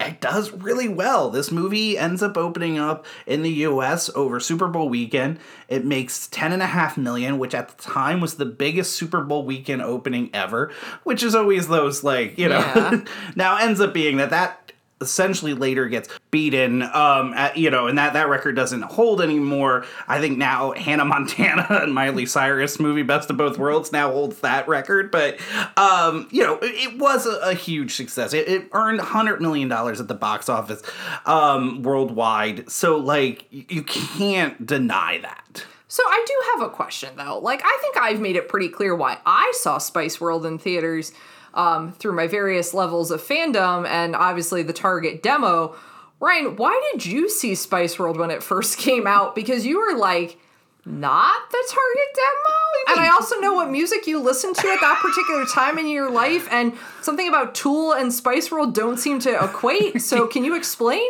it 0.00 0.20
does 0.20 0.50
really 0.50 0.88
well. 0.88 1.30
This 1.30 1.50
movie 1.50 1.98
ends 1.98 2.22
up 2.22 2.36
opening 2.36 2.78
up 2.78 3.06
in 3.26 3.42
the 3.42 3.50
US 3.50 4.10
over 4.14 4.40
Super 4.40 4.66
Bowl 4.68 4.88
weekend. 4.88 5.38
It 5.68 5.84
makes 5.84 6.26
10.5 6.28 6.96
million, 6.96 7.38
which 7.38 7.54
at 7.54 7.68
the 7.68 7.82
time 7.82 8.20
was 8.20 8.34
the 8.34 8.46
biggest 8.46 8.94
Super 8.94 9.20
Bowl 9.22 9.44
weekend 9.44 9.82
opening 9.82 10.30
ever, 10.32 10.72
which 11.04 11.22
is 11.22 11.34
always 11.34 11.68
those 11.68 12.02
like, 12.02 12.38
you 12.38 12.48
know, 12.48 12.58
Yeah. 12.58 13.04
now 13.36 13.56
ends 13.58 13.80
up 13.80 13.92
being 13.92 14.16
that 14.16 14.30
that 14.30 14.72
essentially 15.00 15.54
later 15.54 15.88
gets 15.88 16.08
beaten 16.30 16.82
um 16.82 17.32
at, 17.34 17.56
you 17.56 17.70
know 17.70 17.86
and 17.86 17.98
that 17.98 18.12
that 18.12 18.28
record 18.28 18.54
doesn't 18.54 18.82
hold 18.82 19.20
anymore. 19.20 19.84
I 20.06 20.20
think 20.20 20.38
now 20.38 20.72
hannah 20.72 21.04
montana 21.10 21.66
and 21.70 21.94
miley 21.94 22.26
cyrus 22.26 22.78
movie 22.78 23.02
best 23.02 23.30
of 23.30 23.36
both 23.36 23.58
worlds 23.58 23.92
now 23.92 24.12
holds 24.12 24.40
that 24.40 24.68
record. 24.68 25.10
But 25.10 25.38
um 25.76 26.28
you 26.30 26.42
know 26.42 26.58
it, 26.58 26.92
it 26.92 26.98
was 26.98 27.26
a, 27.26 27.50
a 27.50 27.54
huge 27.54 27.94
success. 27.94 28.34
It, 28.34 28.48
it 28.48 28.68
earned 28.72 28.98
100 28.98 29.40
million 29.40 29.68
dollars 29.68 30.00
at 30.00 30.08
the 30.08 30.14
box 30.14 30.48
office 30.48 30.82
um 31.26 31.82
worldwide. 31.82 32.70
So 32.70 32.96
like 32.96 33.46
you 33.50 33.82
can't 33.82 34.64
deny 34.66 35.18
that. 35.22 35.64
So 35.88 36.04
I 36.06 36.24
do 36.24 36.34
have 36.52 36.68
a 36.68 36.72
question 36.72 37.10
though. 37.16 37.38
Like 37.38 37.62
I 37.64 37.78
think 37.80 37.96
I've 37.96 38.20
made 38.20 38.36
it 38.36 38.48
pretty 38.48 38.68
clear 38.68 38.94
why 38.94 39.18
I 39.26 39.50
saw 39.56 39.78
Spice 39.78 40.20
World 40.20 40.46
in 40.46 40.58
theaters 40.58 41.12
um, 41.54 41.92
through 41.92 42.12
my 42.12 42.26
various 42.26 42.74
levels 42.74 43.10
of 43.10 43.22
fandom 43.22 43.86
and 43.86 44.14
obviously 44.14 44.62
the 44.62 44.72
Target 44.72 45.22
demo. 45.22 45.74
Ryan, 46.20 46.56
why 46.56 46.80
did 46.92 47.06
you 47.06 47.28
see 47.28 47.54
Spice 47.54 47.98
World 47.98 48.18
when 48.18 48.30
it 48.30 48.42
first 48.42 48.78
came 48.78 49.06
out? 49.06 49.34
Because 49.34 49.66
you 49.66 49.78
were 49.78 49.96
like 49.96 50.38
not 50.84 51.50
the 51.50 51.64
Target 51.68 52.14
demo. 52.14 52.60
And 52.88 53.00
I 53.00 53.12
also 53.12 53.38
know 53.38 53.54
what 53.54 53.70
music 53.70 54.06
you 54.06 54.18
listened 54.18 54.56
to 54.56 54.68
at 54.68 54.80
that 54.80 55.00
particular 55.00 55.44
time 55.44 55.78
in 55.78 55.86
your 55.86 56.10
life, 56.10 56.48
and 56.50 56.72
something 57.02 57.28
about 57.28 57.54
Tool 57.54 57.92
and 57.92 58.12
Spice 58.12 58.50
World 58.50 58.74
don't 58.74 58.98
seem 58.98 59.20
to 59.20 59.44
equate. 59.44 60.00
So 60.00 60.26
can 60.28 60.44
you 60.44 60.56
explain? 60.56 61.08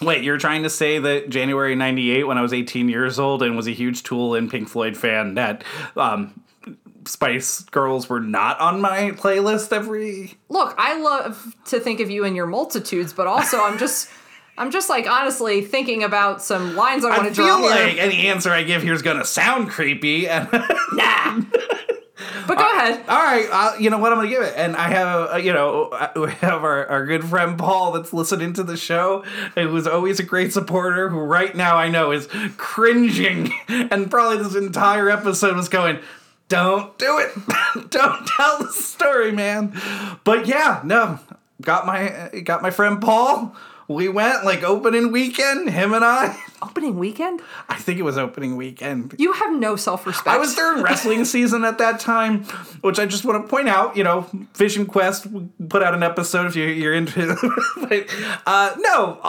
Wait, 0.00 0.22
you're 0.22 0.38
trying 0.38 0.62
to 0.62 0.70
say 0.70 1.00
that 1.00 1.28
January 1.28 1.74
98, 1.74 2.24
when 2.24 2.38
I 2.38 2.42
was 2.42 2.52
18 2.52 2.88
years 2.88 3.18
old 3.18 3.42
and 3.42 3.56
was 3.56 3.66
a 3.66 3.72
huge 3.72 4.04
Tool 4.04 4.36
and 4.36 4.48
Pink 4.48 4.68
Floyd 4.68 4.96
fan, 4.96 5.34
that 5.34 5.64
um, 5.96 6.40
Spice 7.08 7.60
Girls 7.62 8.08
were 8.08 8.20
not 8.20 8.60
on 8.60 8.80
my 8.80 9.12
playlist 9.12 9.72
every. 9.72 10.34
look, 10.48 10.74
I 10.78 11.00
love 11.00 11.56
to 11.66 11.80
think 11.80 12.00
of 12.00 12.10
you 12.10 12.24
and 12.24 12.36
your 12.36 12.46
multitudes, 12.46 13.12
but 13.12 13.26
also 13.26 13.60
I'm 13.60 13.78
just 13.78 14.08
I'm 14.56 14.70
just 14.70 14.88
like 14.88 15.08
honestly 15.08 15.62
thinking 15.62 16.02
about 16.02 16.42
some 16.42 16.74
lines 16.76 17.04
I 17.04 17.16
want 17.16 17.28
to 17.28 17.34
draw. 17.34 17.46
I 17.46 17.60
feel 17.60 17.70
like 17.70 17.94
here. 17.94 18.02
any 18.02 18.26
answer 18.26 18.50
I 18.50 18.64
give 18.64 18.82
here 18.82 18.92
is 18.92 19.02
going 19.02 19.18
to 19.18 19.24
sound 19.24 19.70
creepy. 19.70 20.28
And 20.28 20.48
Nah. 20.92 21.42
But 22.48 22.56
go 22.56 22.64
ahead. 22.64 23.04
all 23.08 23.22
right, 23.22 23.46
uh, 23.52 23.78
you 23.78 23.90
know 23.90 23.98
what 23.98 24.10
I'm 24.10 24.18
going 24.18 24.28
to 24.28 24.34
give 24.34 24.42
it. 24.42 24.54
And 24.56 24.74
I 24.74 24.88
have, 24.88 25.34
uh, 25.34 25.36
you 25.36 25.52
know, 25.52 25.90
uh, 25.90 26.10
we 26.16 26.32
have 26.32 26.64
our, 26.64 26.86
our 26.86 27.04
good 27.06 27.22
friend 27.24 27.58
Paul 27.58 27.92
that's 27.92 28.12
listening 28.12 28.54
to 28.54 28.64
the 28.64 28.76
show, 28.76 29.22
who 29.54 29.68
was 29.68 29.86
always 29.86 30.18
a 30.18 30.22
great 30.22 30.52
supporter, 30.52 31.10
who 31.10 31.18
right 31.18 31.54
now 31.54 31.76
I 31.76 31.88
know 31.88 32.10
is 32.10 32.26
cringing, 32.56 33.52
and 33.68 34.10
probably 34.10 34.42
this 34.42 34.56
entire 34.56 35.10
episode 35.10 35.56
was 35.56 35.68
going. 35.68 36.00
Don't 36.48 36.96
do 36.98 37.18
it. 37.18 37.32
Don't 37.90 38.26
tell 38.26 38.58
the 38.58 38.72
story, 38.72 39.32
man. 39.32 39.78
But 40.24 40.46
yeah, 40.46 40.80
no. 40.84 41.20
Got 41.60 41.86
my 41.86 42.40
got 42.44 42.62
my 42.62 42.70
friend 42.70 43.00
Paul. 43.00 43.54
We 43.88 44.08
went 44.10 44.44
like 44.44 44.62
opening 44.62 45.12
weekend, 45.12 45.70
him 45.70 45.94
and 45.94 46.04
I. 46.04 46.38
Opening 46.62 46.98
weekend? 46.98 47.40
I 47.68 47.76
think 47.76 48.00
it 48.00 48.02
was 48.02 48.18
opening 48.18 48.56
weekend. 48.56 49.14
You 49.16 49.32
have 49.32 49.52
no 49.54 49.76
self-respect. 49.76 50.26
I 50.26 50.38
was 50.38 50.56
during 50.56 50.82
wrestling 50.84 51.24
season 51.24 51.64
at 51.64 51.78
that 51.78 52.00
time, 52.00 52.42
which 52.80 52.98
I 52.98 53.06
just 53.06 53.24
want 53.24 53.42
to 53.42 53.48
point 53.48 53.68
out. 53.68 53.96
You 53.96 54.02
know, 54.02 54.28
Vision 54.54 54.84
Quest 54.84 55.28
put 55.68 55.84
out 55.84 55.94
an 55.94 56.02
episode 56.02 56.46
if 56.46 56.56
you're, 56.56 56.68
you're 56.68 56.94
into 56.94 57.30
it. 57.30 57.38
but, 57.88 58.42
uh, 58.44 58.74
no, 58.78 59.20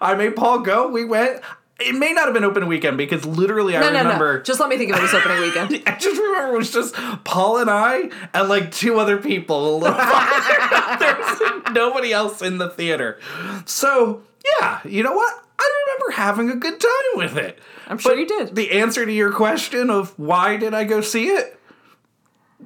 I 0.00 0.14
made 0.16 0.36
Paul 0.36 0.60
go. 0.60 0.88
We 0.88 1.04
went. 1.04 1.42
It 1.78 1.94
may 1.94 2.12
not 2.12 2.24
have 2.24 2.32
been 2.34 2.44
open 2.44 2.66
weekend 2.68 2.96
because 2.96 3.26
literally 3.26 3.76
I 3.76 3.80
no, 3.80 3.90
no, 3.92 3.98
remember. 3.98 4.36
no. 4.38 4.42
Just 4.42 4.60
let 4.60 4.68
me 4.70 4.78
think 4.78 4.90
of 4.92 4.96
it 4.98 5.02
as 5.02 5.12
opening 5.14 5.40
weekend. 5.40 5.82
I 5.86 5.96
just 5.96 6.18
remember 6.20 6.54
it 6.54 6.58
was 6.58 6.70
just 6.72 6.94
Paul 7.24 7.58
and 7.58 7.68
I 7.68 8.08
and 8.32 8.48
like 8.48 8.72
two 8.72 8.98
other 8.98 9.18
people. 9.18 9.76
a 9.76 9.78
little 9.78 9.94
farther. 9.98 10.98
There's 10.98 11.74
nobody 11.74 12.12
else 12.14 12.40
in 12.40 12.56
the 12.58 12.70
theater. 12.70 13.20
So 13.66 14.22
yeah, 14.60 14.80
you 14.86 15.02
know 15.02 15.12
what? 15.12 15.42
I 15.58 15.84
remember 15.86 16.16
having 16.16 16.50
a 16.50 16.56
good 16.56 16.80
time 16.80 17.16
with 17.16 17.36
it. 17.36 17.58
I'm 17.88 17.98
sure 17.98 18.12
But 18.12 18.18
you 18.20 18.26
did. 18.26 18.54
The 18.54 18.72
answer 18.72 19.04
to 19.04 19.12
your 19.12 19.32
question 19.32 19.90
of 19.90 20.18
why 20.18 20.56
did 20.56 20.72
I 20.72 20.84
go 20.84 21.00
see 21.02 21.26
it? 21.28 21.58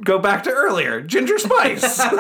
Go 0.05 0.19
back 0.21 0.45
to 0.45 0.51
earlier. 0.51 1.01
Ginger 1.01 1.39
Spice. 1.39 2.01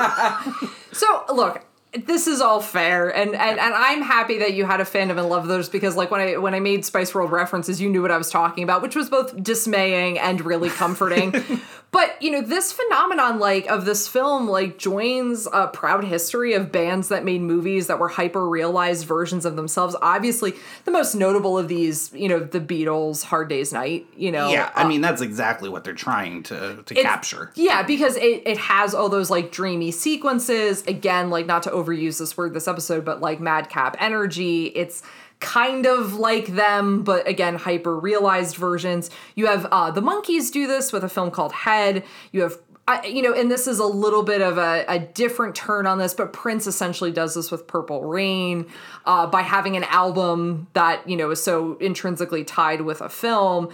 So 0.92 1.24
look, 1.32 1.64
this 1.92 2.28
is 2.28 2.40
all 2.40 2.60
fair 2.60 3.08
and, 3.08 3.34
and 3.34 3.58
and 3.58 3.74
I'm 3.74 4.02
happy 4.02 4.38
that 4.38 4.54
you 4.54 4.64
had 4.64 4.80
a 4.80 4.84
fandom 4.84 5.18
and 5.18 5.28
love 5.28 5.48
those 5.48 5.68
because 5.68 5.96
like 5.96 6.10
when 6.10 6.20
I 6.20 6.36
when 6.36 6.54
I 6.54 6.60
made 6.60 6.84
Spice 6.84 7.12
World 7.14 7.32
references 7.32 7.80
you 7.80 7.90
knew 7.90 8.00
what 8.00 8.12
I 8.12 8.18
was 8.18 8.30
talking 8.30 8.62
about 8.62 8.80
which 8.80 8.94
was 8.94 9.10
both 9.10 9.42
dismaying 9.42 10.18
and 10.18 10.44
really 10.44 10.68
comforting 10.68 11.34
but 11.92 12.20
you 12.22 12.30
know 12.30 12.40
this 12.40 12.72
phenomenon 12.72 13.38
like 13.38 13.66
of 13.66 13.84
this 13.84 14.06
film 14.06 14.48
like 14.48 14.78
joins 14.78 15.46
a 15.52 15.68
proud 15.68 16.04
history 16.04 16.52
of 16.52 16.70
bands 16.72 17.08
that 17.08 17.24
made 17.24 17.40
movies 17.40 17.86
that 17.86 17.98
were 17.98 18.08
hyper 18.08 18.48
realized 18.48 19.06
versions 19.06 19.44
of 19.44 19.56
themselves 19.56 19.96
obviously 20.02 20.54
the 20.84 20.90
most 20.90 21.14
notable 21.14 21.58
of 21.58 21.68
these 21.68 22.12
you 22.12 22.28
know 22.28 22.40
the 22.40 22.60
Beatles 22.60 23.24
Hard 23.24 23.48
Day's 23.48 23.72
Night 23.72 24.06
you 24.16 24.30
know 24.30 24.50
Yeah, 24.50 24.70
I 24.74 24.82
uh, 24.82 24.88
mean 24.88 25.00
that's 25.00 25.22
exactly 25.22 25.68
what 25.68 25.84
they're 25.84 25.94
trying 25.94 26.42
to 26.44 26.82
to 26.84 26.94
capture. 26.94 27.50
Yeah, 27.54 27.82
because 27.82 28.16
it, 28.16 28.42
it 28.46 28.58
has 28.58 28.94
all 28.94 29.08
those 29.08 29.30
like 29.30 29.52
dreamy 29.52 29.90
sequences. 29.90 30.82
Again, 30.86 31.30
like 31.30 31.46
not 31.46 31.62
to 31.64 31.70
overuse 31.70 32.18
this 32.18 32.36
word 32.36 32.54
this 32.54 32.68
episode, 32.68 33.04
but 33.04 33.20
like 33.20 33.40
madcap 33.40 33.96
energy. 33.98 34.66
It's 34.66 35.02
kind 35.40 35.86
of 35.86 36.14
like 36.14 36.48
them, 36.48 37.02
but 37.02 37.26
again, 37.26 37.56
hyper 37.56 37.98
realized 37.98 38.56
versions. 38.56 39.10
You 39.34 39.46
have 39.46 39.66
uh, 39.66 39.90
the 39.90 40.02
Monkees 40.02 40.52
do 40.52 40.66
this 40.66 40.92
with 40.92 41.02
a 41.02 41.08
film 41.08 41.30
called 41.30 41.52
Head. 41.52 42.04
You 42.30 42.42
have 42.42 42.58
I, 42.88 43.06
you 43.06 43.22
know, 43.22 43.32
and 43.32 43.48
this 43.48 43.68
is 43.68 43.78
a 43.78 43.84
little 43.84 44.24
bit 44.24 44.42
of 44.42 44.58
a, 44.58 44.84
a 44.88 44.98
different 44.98 45.54
turn 45.54 45.86
on 45.86 45.98
this, 45.98 46.12
but 46.12 46.32
Prince 46.32 46.66
essentially 46.66 47.12
does 47.12 47.36
this 47.36 47.48
with 47.52 47.68
Purple 47.68 48.04
Rain 48.04 48.66
uh, 49.04 49.28
by 49.28 49.42
having 49.42 49.76
an 49.76 49.84
album 49.84 50.66
that, 50.72 51.08
you 51.08 51.16
know, 51.16 51.30
is 51.30 51.40
so 51.40 51.76
intrinsically 51.78 52.42
tied 52.42 52.80
with 52.80 53.00
a 53.00 53.08
film 53.08 53.68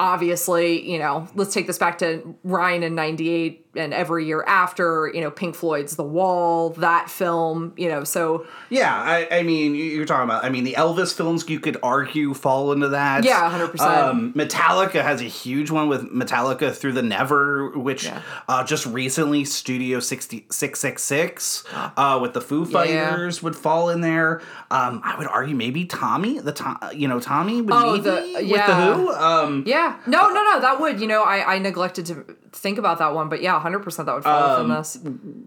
obviously, 0.00 0.90
you 0.90 0.98
know, 0.98 1.28
let's 1.34 1.54
take 1.54 1.66
this 1.66 1.78
back 1.78 1.98
to 1.98 2.34
Ryan 2.44 2.82
in 2.82 2.94
98 2.94 3.64
and 3.76 3.94
every 3.94 4.26
year 4.26 4.42
after, 4.46 5.08
you 5.14 5.20
know, 5.20 5.30
Pink 5.30 5.54
Floyd's 5.54 5.94
The 5.94 6.02
Wall, 6.02 6.70
that 6.70 7.08
film, 7.08 7.74
you 7.76 7.88
know, 7.88 8.02
so 8.02 8.44
Yeah, 8.70 8.92
I, 8.92 9.28
I 9.30 9.42
mean, 9.44 9.74
you- 9.76 9.84
you're 9.84 10.04
talking 10.06 10.24
about. 10.24 10.44
I 10.44 10.48
mean, 10.48 10.64
the 10.64 10.72
Elvis 10.74 11.14
films 11.14 11.48
you 11.48 11.60
could 11.60 11.76
argue 11.82 12.34
fall 12.34 12.72
into 12.72 12.88
that. 12.88 13.24
Yeah, 13.24 13.48
100%. 13.50 13.80
Um, 13.80 14.32
Metallica 14.32 15.02
has 15.02 15.20
a 15.20 15.24
huge 15.24 15.70
one 15.70 15.88
with 15.88 16.10
Metallica 16.12 16.74
Through 16.74 16.94
the 16.94 17.02
Never, 17.02 17.70
which 17.78 18.06
Yeah. 18.06 18.20
uh, 18.48 18.64
just 18.64 18.84
recently 18.86 19.44
Studio 19.44 20.00
666 20.00 21.64
uh, 21.96 22.18
with 22.20 22.32
the 22.32 22.40
Foo 22.40 22.64
Fighters 22.64 23.42
would 23.42 23.54
fall 23.54 23.90
in 23.90 24.00
there. 24.00 24.40
Um, 24.70 25.00
I 25.04 25.16
would 25.18 25.26
argue 25.28 25.54
maybe 25.54 25.84
Tommy, 25.84 26.40
the 26.40 26.52
Tom, 26.52 26.78
you 26.94 27.06
know, 27.06 27.20
Tommy 27.20 27.62
would 27.62 27.72
Oh, 27.72 27.96
the- 27.96 28.10
with 28.34 28.46
yeah. 28.46 28.66
the 28.66 28.74
Who. 28.94 29.12
Um, 29.12 29.64
yeah. 29.68 30.00
No, 30.06 30.28
no, 30.28 30.42
no, 30.42 30.60
that 30.60 30.80
would, 30.80 31.00
you 31.00 31.06
know, 31.06 31.22
I, 31.22 31.54
I 31.54 31.58
neglected 31.58 32.06
to 32.06 32.14
think 32.52 32.78
about 32.78 32.98
that 32.98 33.14
one, 33.14 33.28
but 33.28 33.42
yeah, 33.42 33.60
100% 33.60 34.06
that 34.06 34.14
would 34.14 34.24
fall 34.24 34.42
Um, 34.60 34.68
within 34.68 34.76
this. 34.78 34.98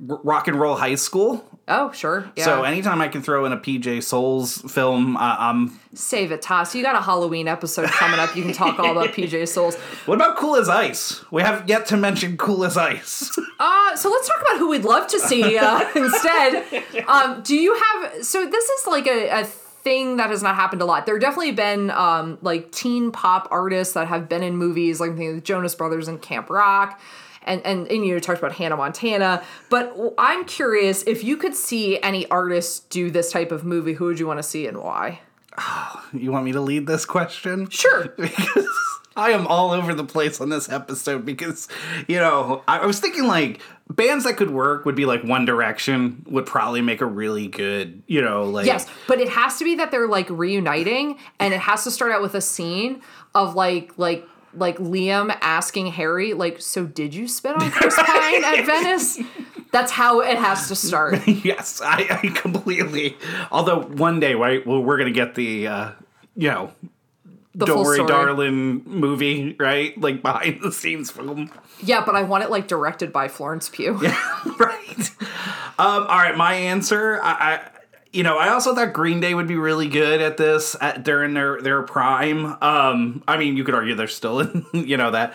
R- 0.10 0.20
Rock 0.24 0.48
and 0.48 0.60
Roll 0.60 0.76
High 0.76 0.96
School. 0.96 1.44
Oh, 1.68 1.92
sure. 1.92 2.30
Yeah. 2.36 2.46
So 2.46 2.64
anytime 2.64 3.02
I 3.02 3.08
can 3.08 3.22
throw 3.22 3.46
in 3.46 3.52
a 3.52 3.58
PJ 3.58 4.04
Soles 4.04 4.58
film, 4.72 5.18
uh, 5.18 5.36
I'm 5.40 5.80
Save 5.94 6.32
it, 6.32 6.42
Toss. 6.42 6.74
You 6.76 6.84
got 6.84 6.96
a 6.96 7.02
Halloween 7.02 7.48
episode 7.48 7.90
coming 7.90 8.20
up. 8.20 8.36
You 8.36 8.44
can 8.44 8.54
talk 8.54 8.80
all 8.80 8.92
about 8.92 9.10
PJ 9.16 9.48
Soles. 9.56 9.76
What 10.06 10.16
about 10.16 10.38
Cool 10.38 10.56
as 10.58 10.70
Ice? 10.70 11.24
We 11.32 11.42
have 11.42 11.68
yet 11.68 11.86
to 11.88 11.98
mention 11.98 12.38
Cool 12.38 12.64
as 12.66 12.78
Ice. 12.78 13.30
Uh, 13.64 13.96
so 13.96 14.10
let's 14.10 14.28
talk 14.28 14.42
about 14.42 14.58
who 14.58 14.70
we'd 14.70 14.84
love 14.84 15.06
to 15.06 15.20
see 15.20 15.56
uh, 15.56 15.88
instead. 15.96 16.84
Um, 17.08 17.44
do 17.44 17.56
you 17.56 17.76
have? 17.76 18.26
So 18.26 18.44
this 18.48 18.66
is 18.68 18.88
like 18.88 19.06
a, 19.06 19.30
a 19.30 19.48
thing 19.84 20.18
that 20.18 20.30
has 20.30 20.44
not 20.44 20.56
happened 20.56 20.82
a 20.82 20.86
lot. 20.86 21.06
There 21.06 21.16
have 21.16 21.22
definitely 21.22 21.52
been 21.52 21.92
um, 21.92 22.38
like 22.42 22.72
teen 22.72 23.12
pop 23.12 23.48
artists 23.52 23.94
that 23.94 24.08
have 24.08 24.30
been 24.30 24.44
in 24.44 24.58
movies, 24.58 25.00
like 25.00 25.12
I'm 25.12 25.18
thinking 25.18 25.36
of 25.36 25.36
the 25.38 25.42
Jonas 25.42 25.76
Brothers 25.76 26.08
and 26.08 26.22
Camp 26.22 26.50
Rock. 26.50 27.00
And, 27.44 27.66
and, 27.66 27.88
and 27.88 28.06
you 28.06 28.20
talked 28.20 28.38
about 28.38 28.54
Hannah 28.54 28.78
Montana, 28.78 29.44
but 29.70 29.96
I'm 30.20 30.46
curious 30.46 31.02
if 31.04 31.24
you 31.24 31.38
could 31.38 31.56
see 31.56 32.00
any 32.02 32.28
artists 32.28 32.82
do 32.82 33.10
this 33.10 33.32
type 33.32 33.52
of 33.52 33.64
movie, 33.64 33.94
who 33.94 34.06
would 34.06 34.20
you 34.20 34.28
want 34.28 34.38
to 34.38 34.44
see 34.44 34.68
and 34.68 34.78
why? 34.78 35.22
you 36.14 36.32
want 36.32 36.46
me 36.46 36.52
to 36.52 36.62
lead 36.62 36.86
this 36.86 37.06
question? 37.06 37.70
Sure. 37.70 38.10
Because 38.18 38.68
I 39.16 39.32
am 39.32 39.46
all 39.48 39.72
over 39.72 39.94
the 39.94 40.06
place 40.06 40.40
on 40.40 40.50
this 40.50 40.70
episode 40.70 41.26
because, 41.26 41.68
you 42.08 42.18
know, 42.18 42.64
I 42.68 42.86
was 42.86 43.00
thinking 43.00 43.28
like 43.28 43.60
bands 43.90 44.24
that 44.24 44.38
could 44.38 44.52
work 44.52 44.86
would 44.86 44.96
be 44.96 45.06
like 45.06 45.24
One 45.24 45.44
Direction 45.44 46.26
would 46.30 46.46
probably 46.46 46.82
make 46.82 47.02
a 47.02 47.06
really 47.06 47.48
good, 47.48 48.04
you 48.08 48.22
know, 48.22 48.44
like 48.44 48.66
Yes, 48.66 48.88
but 49.08 49.20
it 49.20 49.28
has 49.30 49.58
to 49.58 49.66
be 49.66 49.76
that 49.76 49.92
they're 49.92 50.08
like 50.08 50.30
reuniting, 50.30 51.18
and 51.40 51.54
it 51.54 51.60
has 51.60 51.84
to 51.84 51.92
start 51.92 52.12
out 52.12 52.22
with 52.22 52.36
a 52.36 52.42
scene 52.42 53.02
of 53.36 53.56
like 53.56 53.98
like 53.98 54.26
like 54.54 54.78
Liam 54.78 55.36
asking 55.42 55.88
Harry, 55.88 56.34
like, 56.34 56.62
so 56.62 56.86
did 56.86 57.14
you 57.14 57.28
spit 57.28 57.56
on 57.56 57.72
Chris 57.72 57.96
Pine 57.98 58.44
at 58.44 58.66
Venice? 58.66 59.20
That's 59.72 59.92
how 59.92 60.20
it 60.20 60.38
has 60.38 60.68
to 60.68 60.76
start. 60.76 61.26
yes, 61.28 61.82
I, 61.82 62.20
I 62.22 62.28
completely. 62.28 63.18
Although 63.52 63.84
one 63.84 64.20
day, 64.20 64.36
right, 64.36 64.66
well, 64.66 64.82
we're 64.82 64.98
gonna 64.98 65.12
get 65.12 65.36
the, 65.36 65.68
uh, 65.68 65.92
you 66.36 66.50
know, 66.50 66.72
The 67.54 67.66
story. 67.66 68.06
darling 68.08 68.84
movie, 68.86 69.56
right? 69.60 70.00
Like 70.00 70.22
behind 70.22 70.62
the 70.62 70.72
scenes 70.72 71.12
film. 71.12 71.52
Yeah, 71.82 72.04
but 72.06 72.16
I 72.16 72.24
want 72.24 72.44
it 72.46 72.50
like 72.50 72.68
directed 72.68 73.12
by 73.12 73.28
Florence 73.28 73.68
Pugh. 73.68 74.00
Yeah, 74.02 74.18
right. 74.60 75.12
Um, 75.78 76.04
all 76.08 76.18
right, 76.18 76.36
my 76.38 76.54
answer. 76.54 77.20
I, 77.22 77.32
I, 77.32 77.70
you 78.14 78.24
know, 78.24 78.38
I 78.38 78.50
also 78.50 78.74
thought 78.74 78.94
Green 78.94 79.20
Day 79.20 79.34
would 79.34 79.48
be 79.48 79.58
really 79.58 79.90
good 79.90 80.22
at 80.22 80.38
this 80.38 80.76
at 80.80 81.04
during 81.04 81.34
their 81.34 81.62
their 81.62 81.82
prime. 81.82 82.58
Um, 82.62 83.24
I 83.28 83.38
mean, 83.38 83.58
you 83.58 83.64
could 83.64 83.76
argue 83.76 83.96
they're 83.96 84.08
still 84.08 84.40
in, 84.40 84.66
you 84.74 84.96
know, 84.96 85.12
that. 85.12 85.34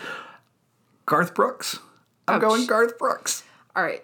Garth 1.05 1.33
Brooks. 1.35 1.79
I'm 2.27 2.35
Ouch. 2.35 2.41
going 2.41 2.65
Garth 2.65 2.97
Brooks. 2.97 3.43
All 3.75 3.83
right. 3.83 4.03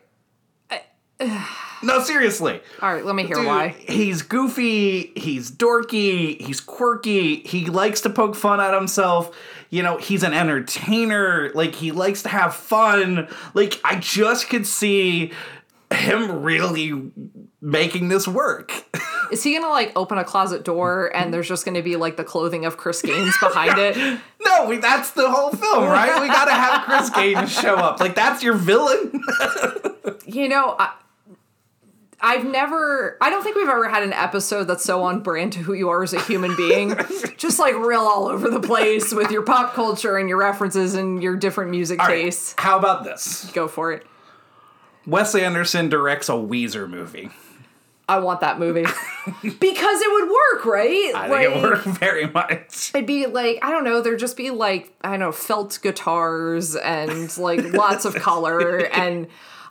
No, 1.84 2.02
seriously. 2.02 2.62
All 2.82 2.94
right, 2.94 3.06
let 3.06 3.14
me 3.16 3.26
hear 3.26 3.36
Dude, 3.36 3.46
why. 3.46 3.70
He's 3.70 4.22
goofy, 4.22 5.12
he's 5.16 5.52
dorky, 5.52 6.42
he's 6.42 6.62
quirky, 6.62 7.42
he 7.42 7.66
likes 7.66 8.02
to 8.02 8.10
poke 8.10 8.36
fun 8.36 8.60
at 8.62 8.74
himself. 8.74 9.36
You 9.70 9.84
know, 9.84 9.98
he's 9.98 10.24
an 10.24 10.34
entertainer, 10.34 11.52
like 11.54 11.76
he 11.76 11.92
likes 11.92 12.24
to 12.24 12.30
have 12.30 12.56
fun. 12.56 13.28
Like 13.54 13.82
I 13.84 13.98
just 13.98 14.50
could 14.50 14.66
see 14.66 15.34
him 15.92 16.42
really 16.42 17.12
making 17.62 18.08
this 18.10 18.28
work. 18.28 18.72
Is 19.32 19.44
he 19.44 19.54
gonna 19.56 19.70
like 19.70 19.92
open 19.96 20.18
a 20.18 20.24
closet 20.24 20.64
door 20.64 21.12
and 21.16 21.34
there's 21.34 21.48
just 21.48 21.66
gonna 21.66 21.82
be 21.82 21.96
like 21.96 22.18
the 22.18 22.24
clothing 22.24 22.66
of 22.66 22.78
Chris 22.78 23.02
Gaines 23.02 23.36
behind 23.40 23.78
it? 23.78 23.98
no, 24.46 24.66
we, 24.66 24.78
that's 24.78 25.12
the 25.12 25.30
whole 25.30 25.52
film, 25.52 25.86
right? 25.86 26.22
We 26.22 26.28
got 26.28 26.46
to 26.46 26.54
have 26.54 26.84
Chris 26.84 27.10
Gaines 27.10 27.52
show 27.52 27.76
up. 27.76 28.00
Like 28.00 28.16
that's 28.16 28.44
your 28.44 28.56
villain. 28.56 29.22
You 30.26 30.50
know, 30.50 30.76
I, 30.80 30.94
I've 32.26 32.46
never, 32.46 33.18
I 33.20 33.30
don't 33.30 33.44
think 33.44 33.58
we've 33.58 33.68
ever 33.68 33.90
had 33.90 34.02
an 34.02 34.14
episode 34.14 34.64
that's 34.64 34.86
so 34.86 35.04
on 35.04 35.20
brand 35.20 35.52
to 35.54 35.60
who 35.60 35.74
you 35.74 35.90
are 35.90 36.02
as 36.04 36.14
a 36.14 36.22
human 36.22 36.56
being. 36.56 36.96
Just 37.38 37.60
like 37.60 37.76
real 37.76 38.00
all 38.00 38.30
over 38.30 38.50
the 38.50 38.62
place 38.62 39.14
with 39.14 39.30
your 39.30 39.42
pop 39.42 39.74
culture 39.74 40.16
and 40.16 40.30
your 40.30 40.38
references 40.38 40.94
and 40.94 41.22
your 41.22 41.36
different 41.36 41.72
music 41.72 42.00
All 42.00 42.08
right, 42.08 42.24
tastes. 42.24 42.56
How 42.58 42.80
about 42.80 43.04
this? 43.04 43.52
Go 43.52 43.68
for 43.68 43.92
it. 43.92 44.08
Wes 45.06 45.36
Anderson 45.36 45.90
directs 45.90 46.30
a 46.30 46.34
Weezer 46.34 46.90
movie. 46.90 47.30
I 48.08 48.20
want 48.20 48.40
that 48.40 48.58
movie 48.58 48.84
because 49.42 50.02
it 50.02 50.12
would 50.12 50.30
work, 50.30 50.66
right? 50.66 51.12
I 51.16 51.28
think 51.30 51.56
it 51.56 51.62
worked 51.62 51.86
very 52.00 52.28
much. 52.28 52.92
It'd 52.94 53.06
be 53.06 53.26
like 53.28 53.60
I 53.62 53.72
don't 53.72 53.84
know. 53.84 54.02
There'd 54.02 54.20
just 54.20 54.38
be 54.38 54.50
like 54.50 54.94
I 55.02 55.12
don't 55.12 55.20
know 55.20 55.32
felt 55.34 55.78
guitars 55.82 56.78
and 56.78 57.38
like 57.38 57.74
lots 57.74 58.06
of 58.06 58.16
color 58.16 58.86
and. 58.86 59.28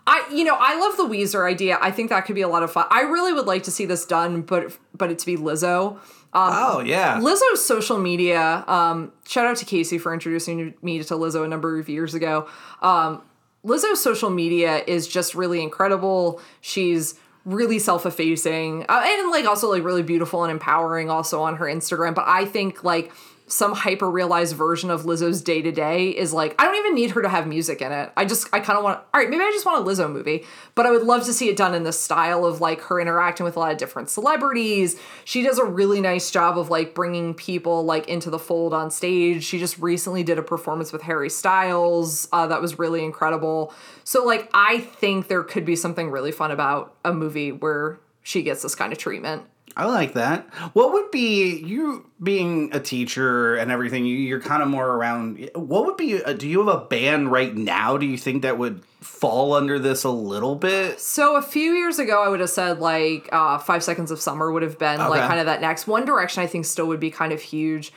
I 0.07 0.29
you 0.33 0.45
know 0.45 0.57
I 0.59 0.79
love 0.79 0.97
the 0.97 1.05
Weezer 1.05 1.49
idea. 1.49 1.79
I 1.81 1.91
think 1.91 2.11
that 2.11 2.27
could 2.27 2.35
be 2.35 2.43
a 2.43 2.49
lot 2.49 2.63
of 2.63 2.73
fun. 2.73 2.87
I 2.91 3.03
really 3.03 3.33
would 3.33 3.47
like 3.47 3.65
to 3.65 3.71
see 3.71 3.87
this 3.87 4.05
done, 4.05 4.43
but 4.43 4.77
but 4.97 5.11
it 5.11 5.19
to 5.21 5.27
be 5.27 5.37
Lizzo. 5.37 5.99
Oh 6.35 6.81
yeah. 6.81 7.21
Lizzo's 7.21 7.65
social 7.65 7.99
media. 7.99 8.65
Um, 8.67 9.13
shout 9.27 9.47
out 9.47 9.57
to 9.59 9.65
Casey 9.65 9.99
for 9.99 10.15
introducing 10.15 10.75
me 10.83 11.03
to 11.03 11.15
Lizzo 11.15 11.45
a 11.45 11.49
number 11.49 11.79
of 11.79 11.89
years 11.89 12.15
ago. 12.15 12.49
Um, 12.81 13.23
Lizzo's 13.65 14.03
social 14.03 14.31
media 14.31 14.83
is 14.87 15.07
just 15.07 15.35
really 15.35 15.63
incredible. 15.63 16.41
She's 16.61 17.15
really 17.45 17.79
self-effacing 17.79 18.87
uh, 18.89 19.03
and 19.05 19.31
like 19.31 19.45
also 19.45 19.69
like 19.69 19.83
really 19.83 20.03
beautiful 20.03 20.45
and 20.45 20.51
empowering 20.53 21.11
also 21.11 21.43
on 21.43 21.57
her 21.57 21.67
Instagram. 21.67 22.15
But 22.15 22.25
I 22.27 22.45
think 22.45 22.83
like 22.83 23.13
some 23.53 23.75
hyper 23.75 24.11
realized 24.11 24.57
version 24.57 24.91
of 24.91 25.03
Lizzo's 25.03 25.43
day 25.43 25.61
to 25.61 25.71
day 25.71 26.09
is 26.09 26.33
like 26.33 26.55
I 26.59 26.65
don't 26.65 26.77
even 26.77 26.95
need 26.95 27.11
her 27.11 27.21
to 27.21 27.29
have 27.29 27.47
music 27.47 27.83
in 27.83 27.93
it. 27.93 28.11
I 28.17 28.25
just 28.25 28.49
I 28.51 28.61
kind 28.61 28.79
of 28.79 28.83
want 28.85 29.01
all 29.13 29.21
right 29.21 29.29
maybe 29.29 29.43
I 29.43 29.51
just 29.53 29.67
want 29.67 29.87
a 29.87 29.89
Lizzo 29.89 30.11
movie, 30.11 30.47
but 30.75 30.87
I 30.87 30.91
would 30.91 31.03
love 31.03 31.25
to 31.27 31.35
see 31.35 31.51
it 31.51 31.57
done 31.57 31.75
in 31.75 31.83
the 31.83 31.93
style 31.93 32.47
of 32.47 32.63
like 32.63 32.81
her 32.85 32.99
interacting 32.99 33.45
with 33.45 33.57
a 33.57 33.61
lot 33.61 33.71
of 33.71 33.77
different 33.77 34.09
celebrities. 34.09 34.99
She 35.27 35.43
does 35.43 35.59
a 35.59 35.67
really 35.67 36.01
nice 36.01 36.31
job 36.31 36.57
of 36.57 36.71
like 36.71 36.95
bringing 36.95 37.35
people 37.35 37.85
like 37.85 38.09
into 38.09 38.31
the 38.31 38.39
fold 38.39 38.73
on 38.73 38.91
stage. 38.91 39.45
She 39.45 39.59
just 39.59 39.79
recently 39.79 40.23
did 40.23 40.39
a 40.39 40.43
performance 40.43 40.91
with 40.91 41.03
Harry 41.03 41.29
Styles 41.29 42.29
uh, 42.33 42.47
that 42.47 42.63
was 42.63 42.79
really 42.79 43.05
incredible. 43.05 43.75
So 44.03 44.25
like 44.25 44.49
I 44.55 44.79
think 44.79 45.29
there 45.29 45.43
could 45.43 45.67
be 45.67 45.77
something 45.77 46.11
really 46.11 46.33
fun 46.33 46.53
about 46.53 46.95
a 47.05 47.13
movie 47.13 47.53
where 47.53 48.01
she 48.23 48.43
gets 48.43 48.63
this 48.63 48.75
kind 48.75 48.95
of 48.95 48.99
treatment. 48.99 49.43
I 49.77 49.87
like 49.87 50.15
that. 50.15 50.53
What 50.75 50.93
would 50.93 51.11
be 51.11 51.57
you 51.57 52.11
being 52.23 52.75
a 52.75 52.81
teacher 52.81 53.57
and 53.57 53.71
everything? 53.71 54.05
You, 54.05 54.17
you're 54.17 54.41
kind 54.41 54.63
of 54.63 54.69
more 54.69 54.87
around. 54.87 55.51
What 55.55 55.87
would 55.87 55.97
be? 55.97 56.21
Do 56.37 56.47
you 56.47 56.67
have 56.67 56.75
a 56.75 56.85
band 56.85 57.33
right 57.33 57.55
now? 57.55 57.97
Do 57.97 58.05
you 58.05 58.19
think 58.19 58.43
that 58.43 58.59
would 58.59 58.85
fall 59.01 59.55
under 59.55 59.79
this 59.79 60.05
a 60.05 60.11
little 60.11 60.57
bit? 60.57 61.01
So 61.01 61.37
a 61.37 61.43
few 61.43 61.73
years 61.73 61.99
ago, 61.99 62.23
I 62.23 62.29
would 62.29 62.41
have 62.41 62.51
said 62.51 62.81
like 62.81 63.29
uh, 63.33 63.59
Five 63.59 63.83
Seconds 63.83 64.11
of 64.11 64.21
Summer 64.21 64.53
would 64.53 64.63
have 64.63 64.79
been 64.79 64.99
like 64.99 65.23
kind 65.23 65.41
of 65.41 65.47
that 65.47 65.61
next. 65.61 65.87
One 65.87 66.05
Direction, 66.05 66.43
I 66.43 66.47
think, 66.47 66.67
still 66.67 66.87
would 66.89 67.01
be 67.01 67.11
kind 67.11 67.33
of 67.33 67.41
huge. 67.41 67.93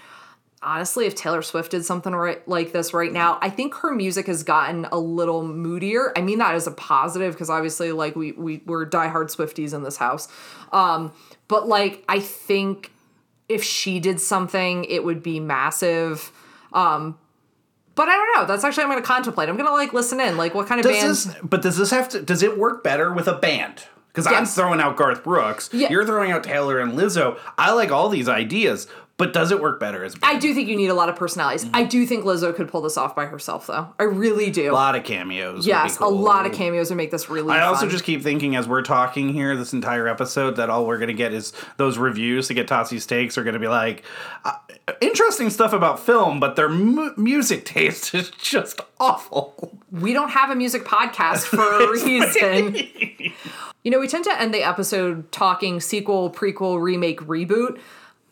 Honestly, 0.62 1.06
if 1.06 1.14
Taylor 1.14 1.44
Swift 1.44 1.72
did 1.72 1.86
something 1.86 2.16
right 2.16 2.48
like 2.48 2.72
this 2.72 2.92
right 2.92 3.12
now, 3.12 3.38
I 3.42 3.52
think 3.52 3.76
her 3.76 3.94
music 3.94 4.26
has 4.28 4.42
gotten 4.42 4.86
a 4.86 4.98
little 4.98 5.46
moodier. 5.46 6.12
I 6.18 6.22
mean 6.22 6.40
that 6.40 6.56
as 6.56 6.66
a 6.66 6.72
positive 6.72 7.34
because 7.34 7.52
obviously, 7.52 7.92
like 7.92 8.16
we 8.16 8.32
we 8.32 8.64
we're 8.66 8.86
diehard 8.86 9.36
Swifties 9.36 9.76
in 9.76 9.84
this 9.84 9.98
house. 9.98 10.28
Um, 10.72 11.14
but 11.48 11.68
like 11.68 12.04
I 12.08 12.20
think 12.20 12.92
if 13.48 13.64
she 13.64 14.00
did 14.00 14.20
something, 14.20 14.86
it 14.86 15.04
would 15.04 15.22
be 15.22 15.40
massive. 15.40 16.32
Um, 16.74 17.18
but 17.96 18.10
I 18.10 18.14
don't 18.16 18.36
know. 18.36 18.46
That's 18.46 18.64
actually 18.64 18.84
I'm 18.84 18.90
going 18.90 19.02
to 19.02 19.08
contemplate. 19.08 19.48
I'm 19.48 19.56
going 19.56 19.68
to 19.68 19.74
like 19.74 19.94
listen 19.94 20.20
in. 20.20 20.36
Like, 20.38 20.54
what 20.54 20.68
kind 20.68 20.80
of 20.80 20.86
Does 20.86 21.02
bands? 21.02 21.26
this? 21.26 21.36
But 21.44 21.62
does 21.62 21.78
this 21.78 21.92
have 21.92 22.10
to? 22.10 22.22
Does 22.22 22.44
it 22.44 22.58
work 22.58 22.84
better 22.84 23.14
with 23.14 23.28
a 23.28 23.36
band? 23.36 23.84
Because 24.08 24.28
I'm 24.28 24.46
throwing 24.46 24.80
out 24.80 24.96
Garth 24.96 25.26
Brooks. 25.26 25.70
Yeah. 25.74 25.90
You're 25.90 26.06
throwing 26.06 26.32
out 26.32 26.46
Taylor 26.46 26.80
and 26.80 26.94
Lizzo. 26.94 27.38
I 27.58 27.74
like 27.74 27.92
all 27.92 28.08
these 28.08 28.30
ideas, 28.30 28.88
but 29.18 29.32
does 29.32 29.52
it 29.52 29.62
work 29.62 29.80
better 29.80 30.04
as? 30.04 30.16
I 30.22 30.38
do 30.38 30.54
think 30.54 30.68
you 30.68 30.76
need 30.76 30.90
a 30.90 30.94
lot 30.94 31.08
of 31.08 31.16
personalities. 31.16 31.66
I 31.74 31.84
do 31.84 32.06
think 32.06 32.26
Lizzo 32.26 32.54
could 32.54 32.68
pull 32.68 32.82
this 32.82 32.98
off 32.98 33.16
by 33.16 33.26
herself, 33.26 33.68
though. 33.68 33.94
I 33.98 34.04
really 34.04 34.52
do. 34.52 34.72
a 34.72 34.74
lot 34.74 34.96
of 34.96 35.06
cameos. 35.06 35.56
would 35.56 35.64
be 35.64 35.70
yes, 35.70 36.00
a 36.00 36.06
lot 36.06 36.46
of 36.46 36.52
cameos 36.52 36.90
would 36.90 36.98
make 36.98 37.12
this 37.12 37.30
really. 37.30 37.54
I 37.54 37.62
also 37.62 37.88
just 37.88 38.04
keep 38.04 38.22
thinking 38.22 38.56
as 38.56 38.68
we're 38.68 38.82
talking 38.82 39.34
here, 39.34 39.56
this 39.56 39.72
entire 39.72 40.08
episode, 40.08 40.58
that 40.58 40.70
all 40.70 40.86
we're 40.86 40.98
going 40.98 41.08
to 41.08 41.14
get 41.14 41.32
is 41.32 41.54
those 41.78 41.98
reviews 41.98 42.48
to 42.50 42.54
get 42.54 42.68
Tossi's 42.68 43.06
takes 43.06 43.38
are 43.38 43.44
going 43.44 43.54
to 43.54 43.60
be 43.60 43.70
like 43.70 44.04
uh, 44.44 44.54
interesting 45.00 45.50
stuff 45.50 45.72
about 45.72 46.00
film, 46.00 46.40
but 46.40 46.56
their 46.56 46.70
mu- 46.70 47.14
music 47.16 47.66
taste 47.66 48.14
is 48.14 48.30
just 48.32 48.82
awful. 49.00 49.80
we 49.92 50.12
don't 50.14 50.30
have 50.30 50.50
a 50.50 50.56
music 50.56 50.84
podcast 50.84 51.44
for 51.44 51.84
a 51.84 51.90
reason. 51.90 52.76
you 53.84 53.92
know, 53.92 54.00
we 54.00 54.08
tend 54.08 54.26
to 54.26 54.42
end 54.42 54.54
the 54.54 54.64
episode 54.64 55.32
talking 55.32 55.80
sequel, 55.80 56.30
prequel, 56.30 56.82
remake, 56.82 57.22
reboot. 57.22 57.80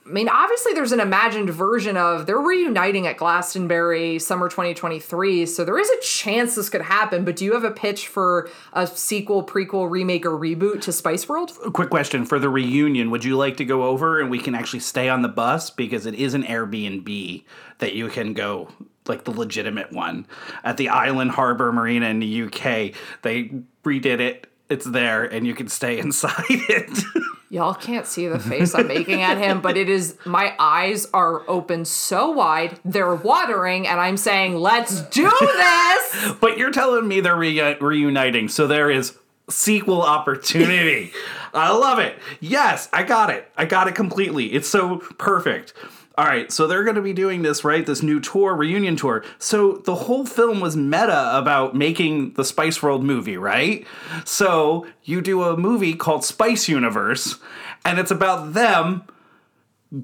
I 0.06 0.10
mean, 0.10 0.28
obviously, 0.28 0.74
there's 0.74 0.91
an 0.91 0.99
imagined 0.99 1.49
version 1.49 1.95
of 1.95 2.26
they're 2.26 2.38
reuniting 2.38 3.08
at 3.08 3.16
Glastonbury 3.18 4.20
summer 4.20 4.49
2023, 4.49 5.45
so 5.45 5.64
there 5.64 5.80
is 5.80 5.89
a 5.89 6.01
chance 6.01 6.56
this 6.56 6.70
could 6.70 6.82
happen. 6.82 7.24
But 7.24 7.38
do 7.38 7.45
you 7.45 7.54
have 7.54 7.64
a 7.64 7.72
pitch 7.72 8.08
for 8.08 8.49
a 8.74 8.86
sequel, 8.86 9.45
prequel, 9.45 9.89
remake, 9.89 10.26
or 10.26 10.32
reboot 10.32 10.82
to 10.82 10.91
Spice 10.91 11.30
World? 11.30 11.51
Quick 11.72 11.89
question 11.89 12.26
for 12.26 12.38
the 12.38 12.49
reunion: 12.49 13.12
Would 13.12 13.24
you 13.24 13.38
like 13.38 13.56
to 13.58 13.66
go 13.66 13.84
over 13.84 14.20
and 14.20 14.30
we 14.30 14.39
can 14.39 14.56
actually 14.56 14.82
stay 14.82 15.08
on 15.08 15.22
the 15.22 15.30
bus 15.30 15.70
because 15.70 16.06
it 16.06 16.16
is 16.16 16.34
an 16.34 16.43
Airbnb 16.43 17.43
that 17.80 17.93
you 17.93 18.10
can 18.10 18.34
go. 18.34 18.70
Like 19.06 19.26
the 19.26 19.32
legitimate 19.32 19.91
one 19.91 20.26
at 20.64 20.78
the 20.78 20.88
Island 20.88 21.32
Harbor 21.32 21.74
Marina 21.74 22.08
in 22.08 22.20
the 22.20 22.43
UK. 22.43 22.95
They 23.22 23.51
redid 23.84 24.22
it. 24.22 24.47
It's 24.70 24.86
there, 24.86 25.24
and 25.24 25.45
you 25.45 25.53
can 25.53 25.68
stay 25.68 25.99
inside 25.99 26.45
it. 26.49 27.03
Y'all 27.49 27.76
can't 27.76 28.07
see 28.07 28.28
the 28.28 28.39
face 28.39 28.74
I'm 28.74 28.88
making 28.88 29.22
at 29.22 29.38
him, 29.38 29.61
but 29.61 29.78
it 29.78 29.88
is 29.88 30.18
my 30.26 30.55
eyes 30.57 31.05
are 31.14 31.47
open 31.47 31.86
so 31.86 32.32
wide, 32.32 32.80
they're 32.84 33.14
watering, 33.14 33.88
and 33.88 33.99
I'm 33.99 34.18
saying, 34.18 34.55
let's 34.55 35.01
do 35.01 35.30
this! 35.30 36.34
But 36.41 36.57
you're 36.57 36.72
telling 36.72 37.07
me 37.07 37.20
they're 37.20 37.36
re- 37.36 37.76
reuniting, 37.80 38.47
so 38.47 38.66
there 38.66 38.89
is 38.89 39.16
sequel 39.49 40.01
opportunity. 40.01 41.11
I 41.53 41.72
love 41.72 41.99
it. 41.99 42.18
Yes, 42.39 42.89
I 42.91 43.03
got 43.03 43.30
it. 43.30 43.47
I 43.55 43.66
got 43.66 43.88
it 43.88 43.93
completely. 43.93 44.47
It's 44.53 44.68
so 44.68 44.97
perfect. 45.20 45.74
All 46.16 46.26
right, 46.26 46.51
so 46.51 46.68
they're 46.68 46.84
going 46.84 46.95
to 46.95 47.01
be 47.01 47.14
doing 47.14 47.41
this, 47.41 47.64
right? 47.64 47.84
This 47.84 48.03
new 48.03 48.20
tour, 48.20 48.55
reunion 48.55 48.95
tour. 48.95 49.24
So 49.39 49.78
the 49.78 49.95
whole 49.95 50.28
film 50.28 50.59
was 50.59 50.78
meta 50.78 51.36
about 51.36 51.76
making 51.76 52.34
the 52.34 52.45
Spice 52.45 52.84
World 52.84 53.03
movie, 53.03 53.38
right? 53.38 53.86
So 54.24 54.86
you 55.03 55.22
do 55.22 55.41
a 55.41 55.57
movie 55.57 55.95
called 55.95 56.24
Spice 56.24 56.70
Universe, 56.70 57.39
and 57.84 57.97
it's 57.97 58.11
about 58.11 58.53
them 58.53 59.05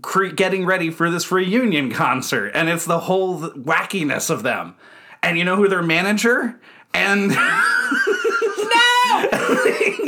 cre- 0.02 0.28
getting 0.28 0.66
ready 0.66 0.90
for 0.90 1.12
this 1.12 1.32
reunion 1.32 1.92
concert, 1.92 2.52
and 2.56 2.70
it's 2.70 2.86
the 2.86 3.02
whole 3.02 3.42
wackiness 3.52 4.32
of 4.32 4.42
them. 4.42 4.76
And 5.22 5.38
you 5.38 5.44
know 5.44 5.58
who 5.58 5.68
their 5.68 5.84
manager 5.84 6.60
and 6.94 7.32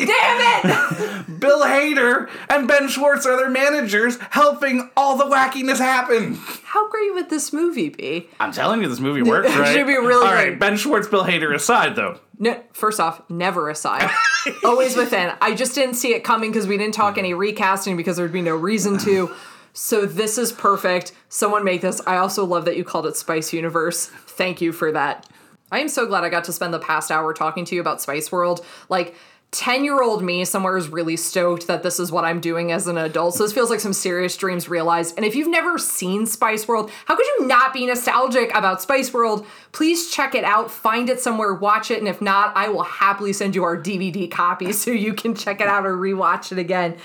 Damn 0.06 0.72
it! 0.72 1.39
Bill 1.39 1.62
Hader 1.62 2.30
and 2.49 2.68
Ben 2.68 2.88
Schwartz 2.88 3.26
are 3.26 3.38
their 3.38 3.49
managers, 3.49 4.18
helping 4.30 4.89
all 4.95 5.18
the 5.18 5.26
wackiness 5.26 5.78
happen. 5.78 6.36
How 6.64 6.89
great 6.89 7.14
would 7.14 7.30
this 7.30 7.52
movie 7.52 7.89
be? 7.89 8.30
I'm 8.39 8.52
telling 8.52 8.82
you, 8.82 8.88
this 8.88 8.99
movie 8.99 9.22
works, 9.22 9.49
It 9.52 9.74
should 9.74 9.88
be 9.88 9.93
really 9.93 10.28
All 10.28 10.34
right, 10.34 10.49
great. 10.49 10.60
Ben 10.60 10.78
Schwartz, 10.78 11.08
Bill 11.08 11.24
Hader 11.24 11.54
aside, 11.54 11.95
though. 11.95 12.20
No, 12.39 12.62
first 12.74 12.99
off, 12.99 13.22
never 13.30 13.70
aside. 13.70 14.10
Always 14.64 14.95
within. 14.95 15.34
I 15.41 15.54
just 15.54 15.76
didn't 15.76 15.95
see 15.95 16.14
it 16.14 16.24
coming 16.24 16.52
because 16.52 16.68
we 16.68 16.78
didn't 16.78 16.95
talk 16.95 17.18
any 17.18 17.34
recasting 17.34 17.97
because 17.97 18.18
there'd 18.18 18.32
be 18.34 18.41
no 18.41 18.56
reason 18.56 18.97
to. 18.99 19.34
So 19.74 20.06
this 20.06 20.38
is 20.38 20.52
perfect. 20.52 21.14
Someone 21.30 21.64
make 21.64 21.82
this. 21.82 22.02
I 22.06 22.18
also 22.18 22.45
love 22.45 22.66
that 22.66 22.78
you 22.78 22.84
called 22.84 23.06
it 23.06 23.16
Spice 23.16 23.54
Universe. 23.54 24.08
Thank 24.08 24.60
you 24.60 24.72
for 24.72 24.91
that. 24.91 25.28
I 25.72 25.80
am 25.80 25.88
so 25.88 26.06
glad 26.06 26.24
I 26.24 26.30
got 26.30 26.43
to 26.45 26.54
spend 26.54 26.74
the 26.74 26.80
past 26.80 27.12
hour 27.12 27.34
talking 27.34 27.64
to 27.66 27.76
you 27.76 27.82
about 27.82 28.02
Spice 28.02 28.32
World. 28.32 28.66
Like, 28.89 29.16
10 29.52 29.84
year 29.84 30.02
old 30.02 30.24
me 30.24 30.45
somewhere 30.45 30.78
is 30.78 30.88
really 30.88 31.18
stoked 31.18 31.68
that 31.68 31.84
this 31.84 31.99
is 31.99 32.10
what 32.10 32.24
I'm 32.24 32.39
doing 32.39 32.72
as 32.72 32.88
an 32.88 32.97
adult. 32.97 33.36
So 33.36 33.43
this 33.43 33.52
feels 33.52 33.70
like 33.70 33.82
some 33.82 33.91
serious 33.91 34.38
dreams 34.38 34.70
realized. 34.70 35.16
And 35.18 35.26
if 35.26 35.36
you've 35.36 35.49
never 35.49 35.78
seen 35.78 36.26
Spice 36.26 36.70
World, 36.70 36.89
how 37.06 37.18
could 37.18 37.26
you 37.26 37.47
not 37.47 37.74
be 37.74 37.86
nostalgic 37.86 38.56
about 38.56 38.82
Spice 38.82 39.14
World? 39.14 39.45
Please 39.74 40.10
check 40.10 40.36
it 40.36 40.45
out, 40.45 40.72
find 40.72 41.10
it 41.10 41.20
somewhere, 41.20 41.54
watch 41.54 41.91
it. 41.91 41.99
And 41.99 42.08
if 42.08 42.22
not, 42.22 42.56
I 42.56 42.70
will 42.70 42.84
happily 42.84 43.34
send 43.34 43.54
you 43.54 43.66
our 43.66 43.76
DVD 43.76 44.32
copy 44.32 44.72
so 44.72 44.89
you 44.89 45.14
can 45.14 45.36
check 45.36 45.60
it 45.60 45.68
out 45.68 45.86
or 45.86 45.97
rewatch 45.97 46.54
it 46.54 46.58
again. 46.58 46.95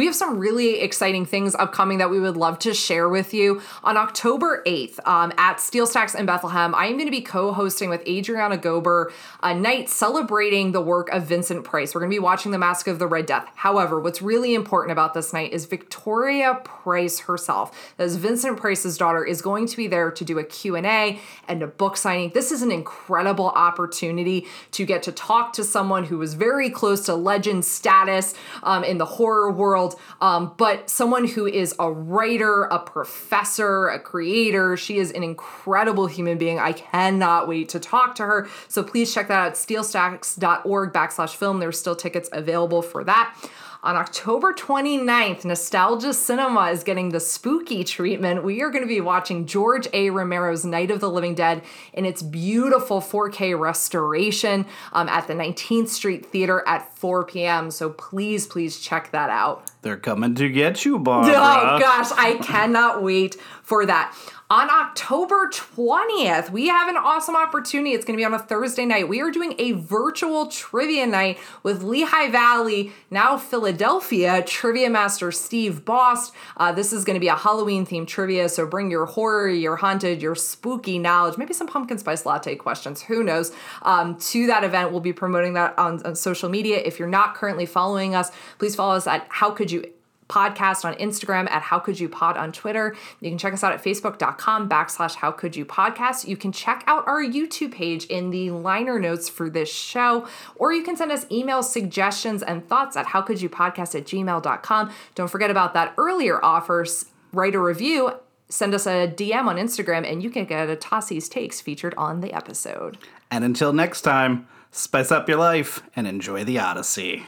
We 0.00 0.06
have 0.06 0.14
some 0.14 0.38
really 0.38 0.80
exciting 0.80 1.26
things 1.26 1.54
upcoming 1.54 1.98
that 1.98 2.08
we 2.08 2.18
would 2.18 2.34
love 2.34 2.58
to 2.60 2.72
share 2.72 3.06
with 3.06 3.34
you. 3.34 3.60
On 3.84 3.98
October 3.98 4.62
8th 4.66 4.98
um, 5.06 5.30
at 5.36 5.60
Steel 5.60 5.86
Stacks 5.86 6.14
in 6.14 6.24
Bethlehem, 6.24 6.74
I 6.74 6.86
am 6.86 6.92
going 6.92 7.04
to 7.04 7.10
be 7.10 7.20
co 7.20 7.52
hosting 7.52 7.90
with 7.90 8.02
Adriana 8.08 8.56
Gober 8.56 9.12
a 9.42 9.54
night 9.54 9.90
celebrating 9.90 10.72
the 10.72 10.80
work 10.80 11.10
of 11.10 11.24
Vincent 11.24 11.64
Price. 11.64 11.94
We're 11.94 12.00
going 12.00 12.10
to 12.10 12.14
be 12.14 12.18
watching 12.18 12.50
The 12.50 12.56
Mask 12.56 12.86
of 12.86 12.98
the 12.98 13.06
Red 13.06 13.26
Death. 13.26 13.50
However, 13.56 14.00
what's 14.00 14.22
really 14.22 14.54
important 14.54 14.92
about 14.92 15.12
this 15.12 15.34
night 15.34 15.52
is 15.52 15.66
Victoria 15.66 16.58
Price 16.64 17.18
herself, 17.18 17.92
as 17.98 18.16
Vincent 18.16 18.56
Price's 18.56 18.96
daughter, 18.96 19.22
is 19.22 19.42
going 19.42 19.66
to 19.66 19.76
be 19.76 19.86
there 19.86 20.10
to 20.10 20.24
do 20.24 20.38
a 20.38 20.44
Q&A 20.44 21.20
and 21.46 21.62
a 21.62 21.66
book 21.66 21.98
signing. 21.98 22.30
This 22.30 22.50
is 22.50 22.62
an 22.62 22.72
incredible 22.72 23.50
opportunity 23.50 24.46
to 24.70 24.86
get 24.86 25.02
to 25.02 25.12
talk 25.12 25.52
to 25.52 25.62
someone 25.62 26.04
who 26.04 26.16
was 26.16 26.32
very 26.32 26.70
close 26.70 27.04
to 27.04 27.14
legend 27.14 27.66
status 27.66 28.32
um, 28.62 28.82
in 28.82 28.96
the 28.96 29.04
horror 29.04 29.50
world, 29.90 30.00
um, 30.20 30.54
but 30.56 30.88
someone 30.90 31.26
who 31.26 31.46
is 31.46 31.74
a 31.78 31.90
writer, 31.90 32.64
a 32.64 32.78
professor, 32.78 33.88
a 33.88 33.98
creator. 33.98 34.76
She 34.76 34.98
is 34.98 35.10
an 35.12 35.22
incredible 35.22 36.06
human 36.06 36.38
being. 36.38 36.58
I 36.58 36.72
cannot 36.72 37.48
wait 37.48 37.68
to 37.70 37.80
talk 37.80 38.14
to 38.16 38.24
her. 38.24 38.48
So 38.68 38.82
please 38.82 39.12
check 39.12 39.28
that 39.28 39.40
out, 39.40 39.54
steelstacks.org 39.54 40.92
backslash 40.92 41.36
film. 41.36 41.60
There's 41.60 41.78
still 41.78 41.96
tickets 41.96 42.28
available 42.32 42.82
for 42.82 43.04
that. 43.04 43.36
On 43.82 43.96
October 43.96 44.52
29th, 44.52 45.46
Nostalgia 45.46 46.12
Cinema 46.12 46.66
is 46.66 46.84
getting 46.84 47.08
the 47.08 47.20
spooky 47.20 47.82
treatment. 47.82 48.44
We 48.44 48.60
are 48.60 48.68
going 48.68 48.82
to 48.82 48.88
be 48.88 49.00
watching 49.00 49.46
George 49.46 49.88
A. 49.94 50.10
Romero's 50.10 50.66
Night 50.66 50.90
of 50.90 51.00
the 51.00 51.08
Living 51.08 51.34
Dead 51.34 51.62
in 51.94 52.04
its 52.04 52.20
beautiful 52.20 53.00
4K 53.00 53.58
restoration 53.58 54.66
um, 54.92 55.08
at 55.08 55.28
the 55.28 55.32
19th 55.32 55.88
Street 55.88 56.26
Theater 56.26 56.62
at 56.66 56.94
4 56.98 57.24
p.m. 57.24 57.70
So 57.70 57.88
please, 57.88 58.46
please 58.46 58.80
check 58.80 59.12
that 59.12 59.30
out. 59.30 59.70
They're 59.80 59.96
coming 59.96 60.34
to 60.34 60.50
get 60.50 60.84
you, 60.84 60.98
Barbara. 60.98 61.32
Oh 61.32 61.78
gosh, 61.80 62.12
I 62.18 62.38
cannot 62.42 63.02
wait 63.02 63.36
for 63.62 63.86
that. 63.86 64.14
On 64.50 64.68
October 64.68 65.48
20th, 65.48 66.50
we 66.50 66.66
have 66.66 66.88
an 66.88 66.96
awesome 66.96 67.36
opportunity. 67.36 67.92
It's 67.92 68.04
going 68.04 68.16
to 68.16 68.20
be 68.20 68.24
on 68.24 68.34
a 68.34 68.38
Thursday 68.40 68.84
night. 68.84 69.08
We 69.08 69.20
are 69.20 69.30
doing 69.30 69.54
a 69.60 69.70
virtual 69.70 70.48
trivia 70.48 71.06
night 71.06 71.38
with 71.62 71.84
Lehigh 71.84 72.32
Valley, 72.32 72.90
now 73.12 73.38
Philadelphia, 73.38 74.42
trivia 74.44 74.90
master 74.90 75.30
Steve 75.30 75.84
Bost. 75.84 76.32
Uh, 76.56 76.72
this 76.72 76.92
is 76.92 77.04
going 77.04 77.14
to 77.14 77.20
be 77.20 77.28
a 77.28 77.36
Halloween 77.36 77.86
themed 77.86 78.08
trivia, 78.08 78.48
so 78.48 78.66
bring 78.66 78.90
your 78.90 79.06
horror, 79.06 79.48
your 79.48 79.76
haunted, 79.76 80.20
your 80.20 80.34
spooky 80.34 80.98
knowledge, 80.98 81.38
maybe 81.38 81.54
some 81.54 81.68
pumpkin 81.68 81.98
spice 81.98 82.26
latte 82.26 82.56
questions, 82.56 83.02
who 83.02 83.22
knows, 83.22 83.52
um, 83.82 84.18
to 84.18 84.48
that 84.48 84.64
event. 84.64 84.90
We'll 84.90 84.98
be 84.98 85.12
promoting 85.12 85.52
that 85.54 85.78
on, 85.78 86.04
on 86.04 86.16
social 86.16 86.48
media. 86.48 86.82
If 86.84 86.98
you're 86.98 87.06
not 87.06 87.36
currently 87.36 87.66
following 87.66 88.16
us, 88.16 88.32
please 88.58 88.74
follow 88.74 88.96
us 88.96 89.06
at 89.06 89.28
How 89.30 89.52
Could 89.52 89.70
You 89.70 89.92
podcast 90.30 90.84
on 90.84 90.94
Instagram 90.94 91.50
at 91.50 91.62
How 91.62 91.78
Could 91.78 91.98
You 91.98 92.08
Pod 92.08 92.36
on 92.36 92.52
Twitter. 92.52 92.96
You 93.20 93.30
can 93.30 93.38
check 93.38 93.52
us 93.52 93.64
out 93.64 93.72
at 93.72 93.82
facebook.com 93.82 94.68
backslash 94.68 95.16
How 95.16 95.32
Could 95.32 95.56
You 95.56 95.64
Podcast. 95.64 96.26
You 96.26 96.36
can 96.36 96.52
check 96.52 96.84
out 96.86 97.06
our 97.06 97.22
YouTube 97.22 97.72
page 97.72 98.06
in 98.06 98.30
the 98.30 98.50
liner 98.52 98.98
notes 98.98 99.28
for 99.28 99.50
this 99.50 99.70
show, 99.70 100.26
or 100.54 100.72
you 100.72 100.82
can 100.82 100.96
send 100.96 101.10
us 101.10 101.26
email 101.30 101.62
suggestions 101.62 102.42
and 102.42 102.66
thoughts 102.68 102.96
at 102.96 103.06
How 103.06 103.20
Could 103.20 103.42
You 103.42 103.48
Podcast 103.48 103.94
at 103.94 104.04
gmail.com. 104.04 104.92
Don't 105.14 105.28
forget 105.28 105.50
about 105.50 105.74
that 105.74 105.92
earlier 105.98 106.42
offer. 106.44 106.86
Write 107.32 107.54
a 107.54 107.60
review 107.60 108.12
send 108.50 108.74
us 108.74 108.86
a 108.86 109.06
DM 109.06 109.46
on 109.46 109.56
Instagram 109.56 110.04
and 110.10 110.22
you 110.22 110.28
can 110.28 110.44
get 110.44 110.68
a 110.68 110.76
Tossi's 110.76 111.28
Takes 111.28 111.60
featured 111.60 111.94
on 111.96 112.20
the 112.20 112.32
episode. 112.32 112.98
And 113.30 113.44
until 113.44 113.72
next 113.72 114.02
time, 114.02 114.48
spice 114.72 115.10
up 115.10 115.28
your 115.28 115.38
life 115.38 115.82
and 115.96 116.06
enjoy 116.06 116.44
the 116.44 116.58
Odyssey. 116.58 117.24